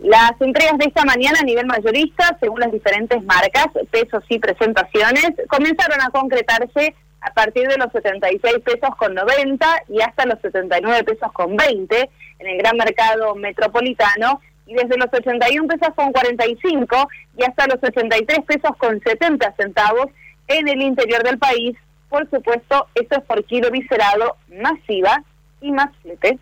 Las 0.00 0.32
entregas 0.40 0.78
de 0.78 0.86
esta 0.86 1.04
mañana 1.04 1.38
a 1.40 1.44
nivel 1.44 1.66
mayorista, 1.66 2.38
según 2.40 2.60
las 2.60 2.72
diferentes 2.72 3.22
marcas, 3.24 3.66
pesos 3.90 4.24
y 4.30 4.38
presentaciones, 4.38 5.32
comenzaron 5.48 6.00
a 6.00 6.08
concretarse 6.08 6.94
a 7.22 7.32
partir 7.32 7.68
de 7.68 7.78
los 7.78 7.90
76 7.92 8.56
pesos 8.64 8.96
con 8.96 9.14
90 9.14 9.84
y 9.88 10.00
hasta 10.00 10.26
los 10.26 10.40
79 10.40 11.04
pesos 11.04 11.32
con 11.32 11.56
20 11.56 12.10
en 12.40 12.46
el 12.46 12.58
gran 12.58 12.76
mercado 12.76 13.34
metropolitano 13.36 14.40
y 14.66 14.74
desde 14.74 14.98
los 14.98 15.08
81 15.12 15.68
pesos 15.68 15.94
con 15.94 16.12
45 16.12 17.08
y 17.38 17.44
hasta 17.44 17.66
los 17.68 17.78
83 17.82 18.38
pesos 18.44 18.76
con 18.76 19.00
70 19.00 19.54
centavos 19.56 20.06
en 20.48 20.68
el 20.68 20.82
interior 20.82 21.22
del 21.22 21.38
país. 21.38 21.76
Por 22.08 22.28
supuesto, 22.28 22.88
esto 22.94 23.16
es 23.18 23.24
por 23.24 23.44
kilo 23.44 23.70
viscerado, 23.70 24.36
masiva 24.48 25.22
y 25.60 25.72
más 25.72 25.90
flete. 26.02 26.38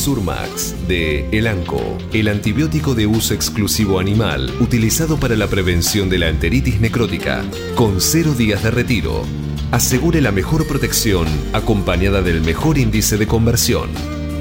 Surmax 0.00 0.88
de 0.88 1.28
Elanco, 1.30 1.98
el 2.14 2.28
antibiótico 2.28 2.94
de 2.94 3.06
uso 3.06 3.34
exclusivo 3.34 4.00
animal 4.00 4.50
utilizado 4.58 5.20
para 5.20 5.36
la 5.36 5.46
prevención 5.46 6.08
de 6.08 6.16
la 6.16 6.30
enteritis 6.30 6.80
necrótica, 6.80 7.44
con 7.74 8.00
cero 8.00 8.32
días 8.32 8.62
de 8.62 8.70
retiro. 8.70 9.24
Asegure 9.72 10.22
la 10.22 10.32
mejor 10.32 10.66
protección 10.66 11.26
acompañada 11.52 12.22
del 12.22 12.40
mejor 12.40 12.78
índice 12.78 13.18
de 13.18 13.26
conversión. 13.26 13.90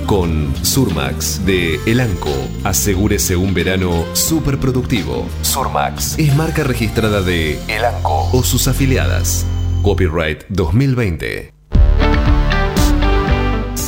Con 0.06 0.54
Surmax 0.64 1.46
de 1.46 1.78
Elanco, 1.86 2.34
asegúrese 2.64 3.36
un 3.36 3.54
verano 3.54 4.06
súper 4.14 4.60
productivo. 4.60 5.28
Surmax 5.42 6.18
es 6.18 6.34
marca 6.38 6.64
registrada 6.64 7.22
de 7.22 7.60
Elanco 7.68 8.30
o 8.32 8.44
sus 8.44 8.70
afiliadas. 8.70 9.46
Copyright 9.84 10.46
2020. 10.48 11.59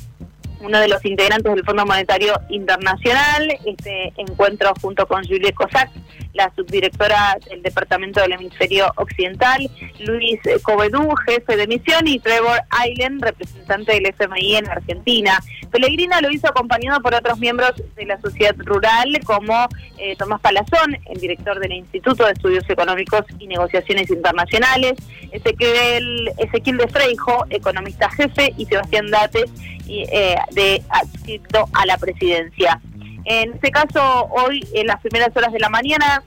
uno 0.63 0.79
de 0.79 0.87
los 0.87 1.03
integrantes 1.05 1.53
del 1.53 1.65
Fondo 1.65 1.85
Monetario 1.85 2.33
Internacional, 2.49 3.57
este 3.65 4.13
encuentro 4.17 4.71
junto 4.79 5.07
con 5.07 5.25
Julie 5.25 5.53
Cossack, 5.53 5.89
la 6.33 6.51
subdirectora 6.55 7.37
del 7.49 7.61
Departamento 7.61 8.21
del 8.21 8.33
Hemisferio 8.33 8.91
Occidental, 8.95 9.69
Luis 9.99 10.39
Covedú, 10.63 11.13
jefe 11.27 11.57
de 11.57 11.67
misión, 11.67 12.07
y 12.07 12.19
Trevor 12.19 12.59
Island, 12.87 13.23
representante 13.23 13.93
del 13.93 14.05
FMI 14.07 14.55
en 14.57 14.69
Argentina. 14.69 15.39
Pellegrina 15.71 16.21
lo 16.21 16.29
hizo 16.31 16.47
acompañado 16.47 17.01
por 17.01 17.13
otros 17.13 17.39
miembros 17.39 17.73
de 17.95 18.05
la 18.05 18.19
sociedad 18.19 18.55
rural, 18.57 19.19
como 19.23 19.67
eh, 19.97 20.15
Tomás 20.17 20.41
Palazón, 20.41 20.97
el 21.09 21.19
director 21.19 21.59
del 21.59 21.73
Instituto 21.73 22.25
de 22.25 22.33
Estudios 22.33 22.69
Económicos 22.69 23.25
y 23.39 23.47
Negociaciones 23.47 24.09
Internacionales, 24.09 24.93
Ezequiel, 25.31 26.31
Ezequiel 26.37 26.77
de 26.77 26.87
Freijo, 26.87 27.45
economista 27.49 28.09
jefe, 28.09 28.53
y 28.57 28.65
Sebastián 28.65 29.09
Dates, 29.09 29.49
eh, 29.87 30.35
de 30.51 30.81
adscrito 30.89 31.67
a 31.73 31.85
la 31.85 31.97
presidencia. 31.97 32.79
En 33.25 33.53
este 33.53 33.71
caso, 33.71 34.27
hoy, 34.31 34.67
en 34.73 34.87
las 34.87 34.99
primeras 35.01 35.35
horas 35.35 35.51
de 35.53 35.59
la 35.59 35.69
mañana, 35.69 36.23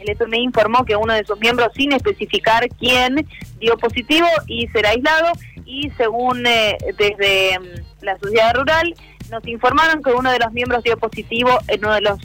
el 0.00 0.10
FMI 0.10 0.38
informó 0.42 0.84
que 0.84 0.96
uno 0.96 1.12
de 1.12 1.24
sus 1.24 1.38
miembros, 1.38 1.72
sin 1.74 1.92
especificar 1.92 2.68
quién, 2.78 3.26
dio 3.58 3.76
positivo 3.76 4.26
y 4.46 4.68
será 4.68 4.90
aislado. 4.90 5.32
Y 5.66 5.90
según 5.96 6.46
eh, 6.46 6.76
desde 6.98 7.58
mm, 7.58 8.04
la 8.04 8.18
sociedad 8.18 8.54
rural, 8.54 8.94
nos 9.30 9.46
informaron 9.46 10.02
que 10.02 10.10
uno 10.10 10.30
de 10.30 10.38
los 10.38 10.52
miembros 10.52 10.82
dio 10.82 10.96
positivo 10.98 11.50
en 11.68 11.84
uno 11.84 11.94
de 11.94 12.00
los 12.02 12.18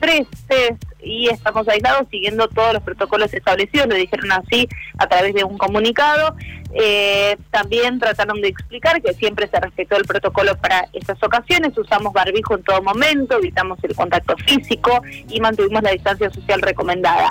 tres 0.00 0.26
test 0.48 0.82
y 1.02 1.28
estamos 1.28 1.68
aislados 1.68 2.08
siguiendo 2.10 2.48
todos 2.48 2.72
los 2.72 2.82
protocolos 2.82 3.32
establecidos, 3.34 3.88
lo 3.88 3.94
dijeron 3.94 4.32
así 4.32 4.68
a 4.98 5.06
través 5.06 5.34
de 5.34 5.44
un 5.44 5.58
comunicado. 5.58 6.34
Eh, 6.74 7.36
también 7.50 8.00
trataron 8.00 8.40
de 8.40 8.48
explicar 8.48 9.00
que 9.00 9.14
siempre 9.14 9.48
se 9.48 9.60
respetó 9.60 9.96
el 9.96 10.04
protocolo 10.04 10.56
para 10.56 10.88
estas 10.92 11.22
ocasiones, 11.22 11.76
usamos 11.78 12.12
barbijo 12.12 12.56
en 12.56 12.64
todo 12.64 12.82
momento, 12.82 13.38
evitamos 13.38 13.78
el 13.84 13.94
contacto 13.94 14.36
físico 14.46 15.00
y 15.28 15.40
mantuvimos 15.40 15.82
la 15.82 15.92
distancia 15.92 16.30
social 16.30 16.60
recomendada. 16.60 17.30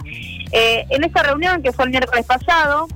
Eh, 0.52 0.86
en 0.90 1.04
esta 1.04 1.24
reunión 1.24 1.62
que 1.62 1.74
fue 1.74 1.86
el 1.86 1.92
miércoles 1.92 2.26
pasado, 2.26 2.88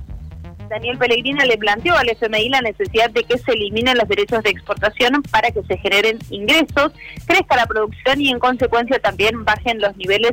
Daniel 0.68 0.98
Pellegrina 0.98 1.44
le 1.44 1.58
planteó 1.58 1.96
al 1.96 2.08
FMI 2.10 2.48
la 2.50 2.60
necesidad 2.60 3.10
de 3.10 3.24
que 3.24 3.38
se 3.38 3.52
eliminen 3.52 3.96
los 3.96 4.08
derechos 4.08 4.42
de 4.42 4.50
exportación 4.50 5.22
para 5.30 5.50
que 5.50 5.62
se 5.62 5.76
generen 5.78 6.18
ingresos, 6.30 6.92
crezca 7.26 7.56
la 7.56 7.66
producción 7.66 8.20
y 8.20 8.30
en 8.30 8.38
consecuencia 8.38 8.98
también 8.98 9.44
bajen 9.44 9.80
los 9.80 9.96
niveles 9.96 10.32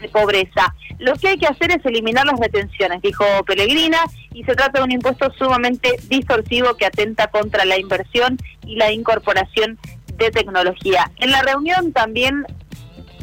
de 0.00 0.08
pobreza. 0.08 0.74
Lo 0.98 1.14
que 1.14 1.28
hay 1.28 1.38
que 1.38 1.46
hacer 1.46 1.70
es 1.70 1.84
eliminar 1.84 2.26
las 2.26 2.38
retenciones, 2.40 3.02
dijo 3.02 3.24
Pellegrina, 3.46 3.98
y 4.32 4.44
se 4.44 4.54
trata 4.54 4.78
de 4.78 4.84
un 4.84 4.92
impuesto 4.92 5.32
sumamente 5.38 5.96
distorsivo 6.08 6.74
que 6.76 6.86
atenta 6.86 7.28
contra 7.28 7.64
la 7.64 7.78
inversión 7.78 8.38
y 8.66 8.76
la 8.76 8.92
incorporación 8.92 9.78
de 10.16 10.30
tecnología. 10.30 11.10
En 11.16 11.30
la 11.30 11.42
reunión 11.42 11.92
también 11.92 12.44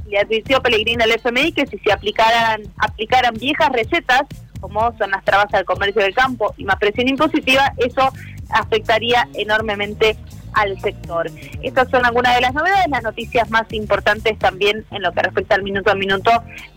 le 0.10 0.20
advirtió 0.20 0.62
Pellegrina 0.62 1.06
al 1.06 1.12
FMI 1.12 1.52
que 1.54 1.66
si 1.66 1.78
se 1.80 1.92
aplicaran, 1.92 2.62
aplicaran 2.78 3.34
viejas 3.34 3.70
recetas, 3.72 4.24
como 4.60 4.96
son 4.98 5.12
las 5.12 5.26
trabas 5.26 5.54
al 5.54 5.66
comercio 5.66 6.02
del 6.02 6.14
campo 6.14 6.54
y 6.58 6.64
más 6.64 6.78
presión 6.78 7.08
impositiva, 7.08 7.74
eso 7.78 8.12
afectaría 8.50 9.28
enormemente 9.34 10.16
al 10.54 10.80
sector. 10.80 11.30
Estas 11.62 11.90
son 11.90 12.06
algunas 12.06 12.36
de 12.36 12.42
las 12.42 12.54
novedades, 12.54 12.88
las 12.90 13.04
noticias 13.04 13.50
más 13.50 13.72
importantes 13.72 14.38
también 14.40 14.86
en 14.92 15.02
lo 15.02 15.12
que 15.12 15.22
respecta 15.22 15.56
al 15.56 15.64
minuto 15.64 15.92
a 15.92 15.96
minuto 15.96 16.32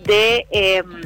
de 0.05 0.47
em, 0.51 1.03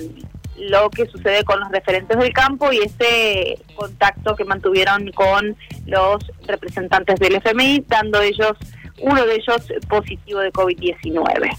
lo 0.58 0.90
que 0.90 1.06
sucede 1.06 1.42
con 1.44 1.60
los 1.60 1.70
referentes 1.70 2.18
del 2.18 2.32
campo 2.32 2.72
y 2.72 2.78
ese 2.78 3.58
contacto 3.74 4.36
que 4.36 4.44
mantuvieron 4.44 5.10
con 5.12 5.56
los 5.86 6.18
representantes 6.46 7.18
del 7.18 7.36
FMI, 7.36 7.84
dando 7.88 8.20
ellos 8.20 8.52
uno 9.00 9.24
de 9.24 9.36
ellos 9.36 9.66
positivo 9.88 10.40
de 10.40 10.52
COVID-19. 10.52 11.50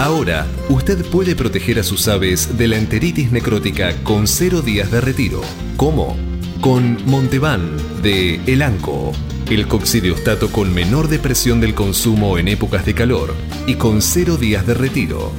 Ahora, 0.00 0.46
usted 0.70 1.04
puede 1.10 1.36
proteger 1.36 1.78
a 1.78 1.82
sus 1.82 2.08
aves 2.08 2.56
de 2.56 2.68
la 2.68 2.76
enteritis 2.76 3.30
necrótica 3.32 3.92
con 4.02 4.26
cero 4.26 4.62
días 4.62 4.90
de 4.90 5.00
retiro. 5.02 5.42
¿Cómo? 5.76 6.16
Con 6.60 6.98
Montevan 7.06 8.02
de 8.02 8.34
Elanco, 8.44 9.12
el 9.48 9.66
coccidiostato 9.66 10.52
con 10.52 10.74
menor 10.74 11.08
depresión 11.08 11.58
del 11.58 11.74
consumo 11.74 12.36
en 12.36 12.48
épocas 12.48 12.84
de 12.84 12.94
calor 12.94 13.34
y 13.66 13.76
con 13.76 14.02
cero 14.02 14.36
días 14.36 14.66
de 14.66 14.74
retiro. 14.74 15.32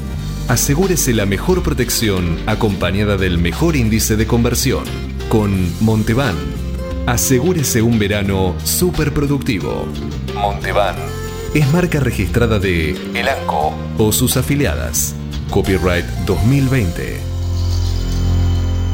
Asegúrese 0.47 1.13
la 1.13 1.27
mejor 1.27 1.61
protección 1.61 2.39
acompañada 2.47 3.17
del 3.17 3.37
mejor 3.37 3.75
índice 3.75 4.15
de 4.15 4.25
conversión. 4.25 4.83
Con 5.29 5.71
Montevan, 5.79 6.35
asegúrese 7.05 7.83
un 7.83 7.99
verano 7.99 8.55
súper 8.63 9.13
productivo. 9.13 9.85
Montevan 10.33 10.95
es 11.53 11.71
marca 11.71 11.99
registrada 11.99 12.57
de 12.57 12.97
Elanco 13.13 13.75
o 13.99 14.11
sus 14.11 14.37
afiliadas. 14.37 15.13
Copyright 15.51 16.05
2020. 16.25 17.30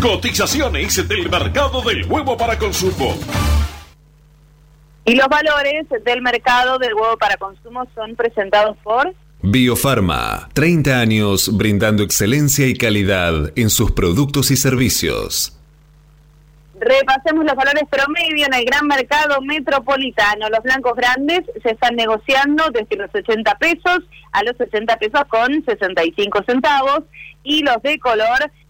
Cotizaciones 0.00 1.08
del 1.08 1.28
mercado 1.28 1.82
del 1.82 2.06
huevo 2.06 2.36
para 2.36 2.56
consumo. 2.56 3.18
Y 5.04 5.16
los 5.16 5.26
valores 5.26 5.86
del 6.04 6.22
mercado 6.22 6.78
del 6.78 6.94
huevo 6.94 7.16
para 7.18 7.36
consumo 7.36 7.84
son 7.96 8.14
presentados 8.14 8.76
por... 8.84 9.12
Biofarma, 9.42 10.50
30 10.52 11.00
años 11.00 11.56
brindando 11.56 12.04
excelencia 12.04 12.68
y 12.68 12.74
calidad 12.74 13.52
en 13.56 13.70
sus 13.70 13.90
productos 13.90 14.52
y 14.52 14.56
servicios. 14.56 15.58
Repasemos 16.78 17.44
los 17.44 17.56
valores 17.56 17.82
promedio 17.90 18.46
en 18.46 18.54
el 18.54 18.64
gran 18.64 18.86
mercado 18.86 19.40
metropolitano. 19.40 20.48
Los 20.48 20.62
blancos 20.62 20.94
grandes 20.94 21.40
se 21.60 21.70
están 21.70 21.96
negociando 21.96 22.70
desde 22.70 22.94
los 22.94 23.12
80 23.12 23.58
pesos 23.58 23.98
a 24.30 24.44
los 24.44 24.56
60 24.58 24.96
pesos 24.96 25.22
con 25.28 25.64
65 25.64 26.44
centavos 26.46 27.00
y 27.42 27.62
los 27.62 27.82
de 27.82 27.98
color 27.98 28.52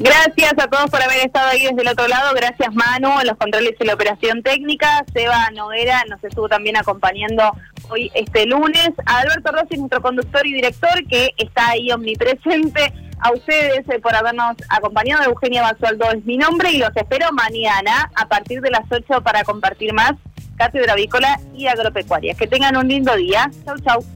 Gracias 0.00 0.52
a 0.58 0.68
todos 0.68 0.88
por 0.90 1.02
haber 1.02 1.26
estado 1.26 1.48
ahí 1.48 1.64
desde 1.64 1.82
el 1.82 1.88
otro 1.88 2.06
lado. 2.06 2.32
Gracias 2.32 2.72
Manu 2.72 3.10
los 3.24 3.36
controles 3.36 3.74
y 3.80 3.84
la 3.84 3.94
operación 3.94 4.44
técnica. 4.44 5.04
Seba 5.12 5.50
Noguera 5.50 6.04
nos 6.08 6.22
estuvo 6.22 6.48
también 6.48 6.76
acompañando 6.76 7.42
hoy 7.90 8.08
este 8.14 8.46
lunes. 8.46 8.90
A 9.06 9.18
Alberto 9.18 9.50
Rossi, 9.50 9.76
nuestro 9.76 10.00
conductor 10.00 10.46
y 10.46 10.54
director, 10.54 11.04
que 11.08 11.34
está 11.36 11.70
ahí 11.70 11.90
omnipresente. 11.90 12.92
A 13.20 13.32
ustedes 13.32 13.88
eh, 13.88 13.98
por 14.00 14.14
habernos 14.14 14.54
acompañado. 14.68 15.24
Eugenia 15.24 15.62
Basualdo 15.62 16.12
es 16.12 16.24
mi 16.24 16.36
nombre 16.36 16.70
y 16.70 16.78
los 16.78 16.96
espero 16.96 17.32
mañana 17.32 18.08
a 18.14 18.28
partir 18.28 18.60
de 18.60 18.70
las 18.70 18.84
8 18.88 19.22
para 19.24 19.42
compartir 19.42 19.92
más 19.92 20.12
Cátedra 20.56 20.92
Avícola 20.92 21.40
y 21.54 21.66
Agropecuaria. 21.66 22.34
Que 22.34 22.46
tengan 22.46 22.76
un 22.76 22.86
lindo 22.86 23.16
día. 23.16 23.50
Chau, 23.64 23.76
chau. 23.80 24.04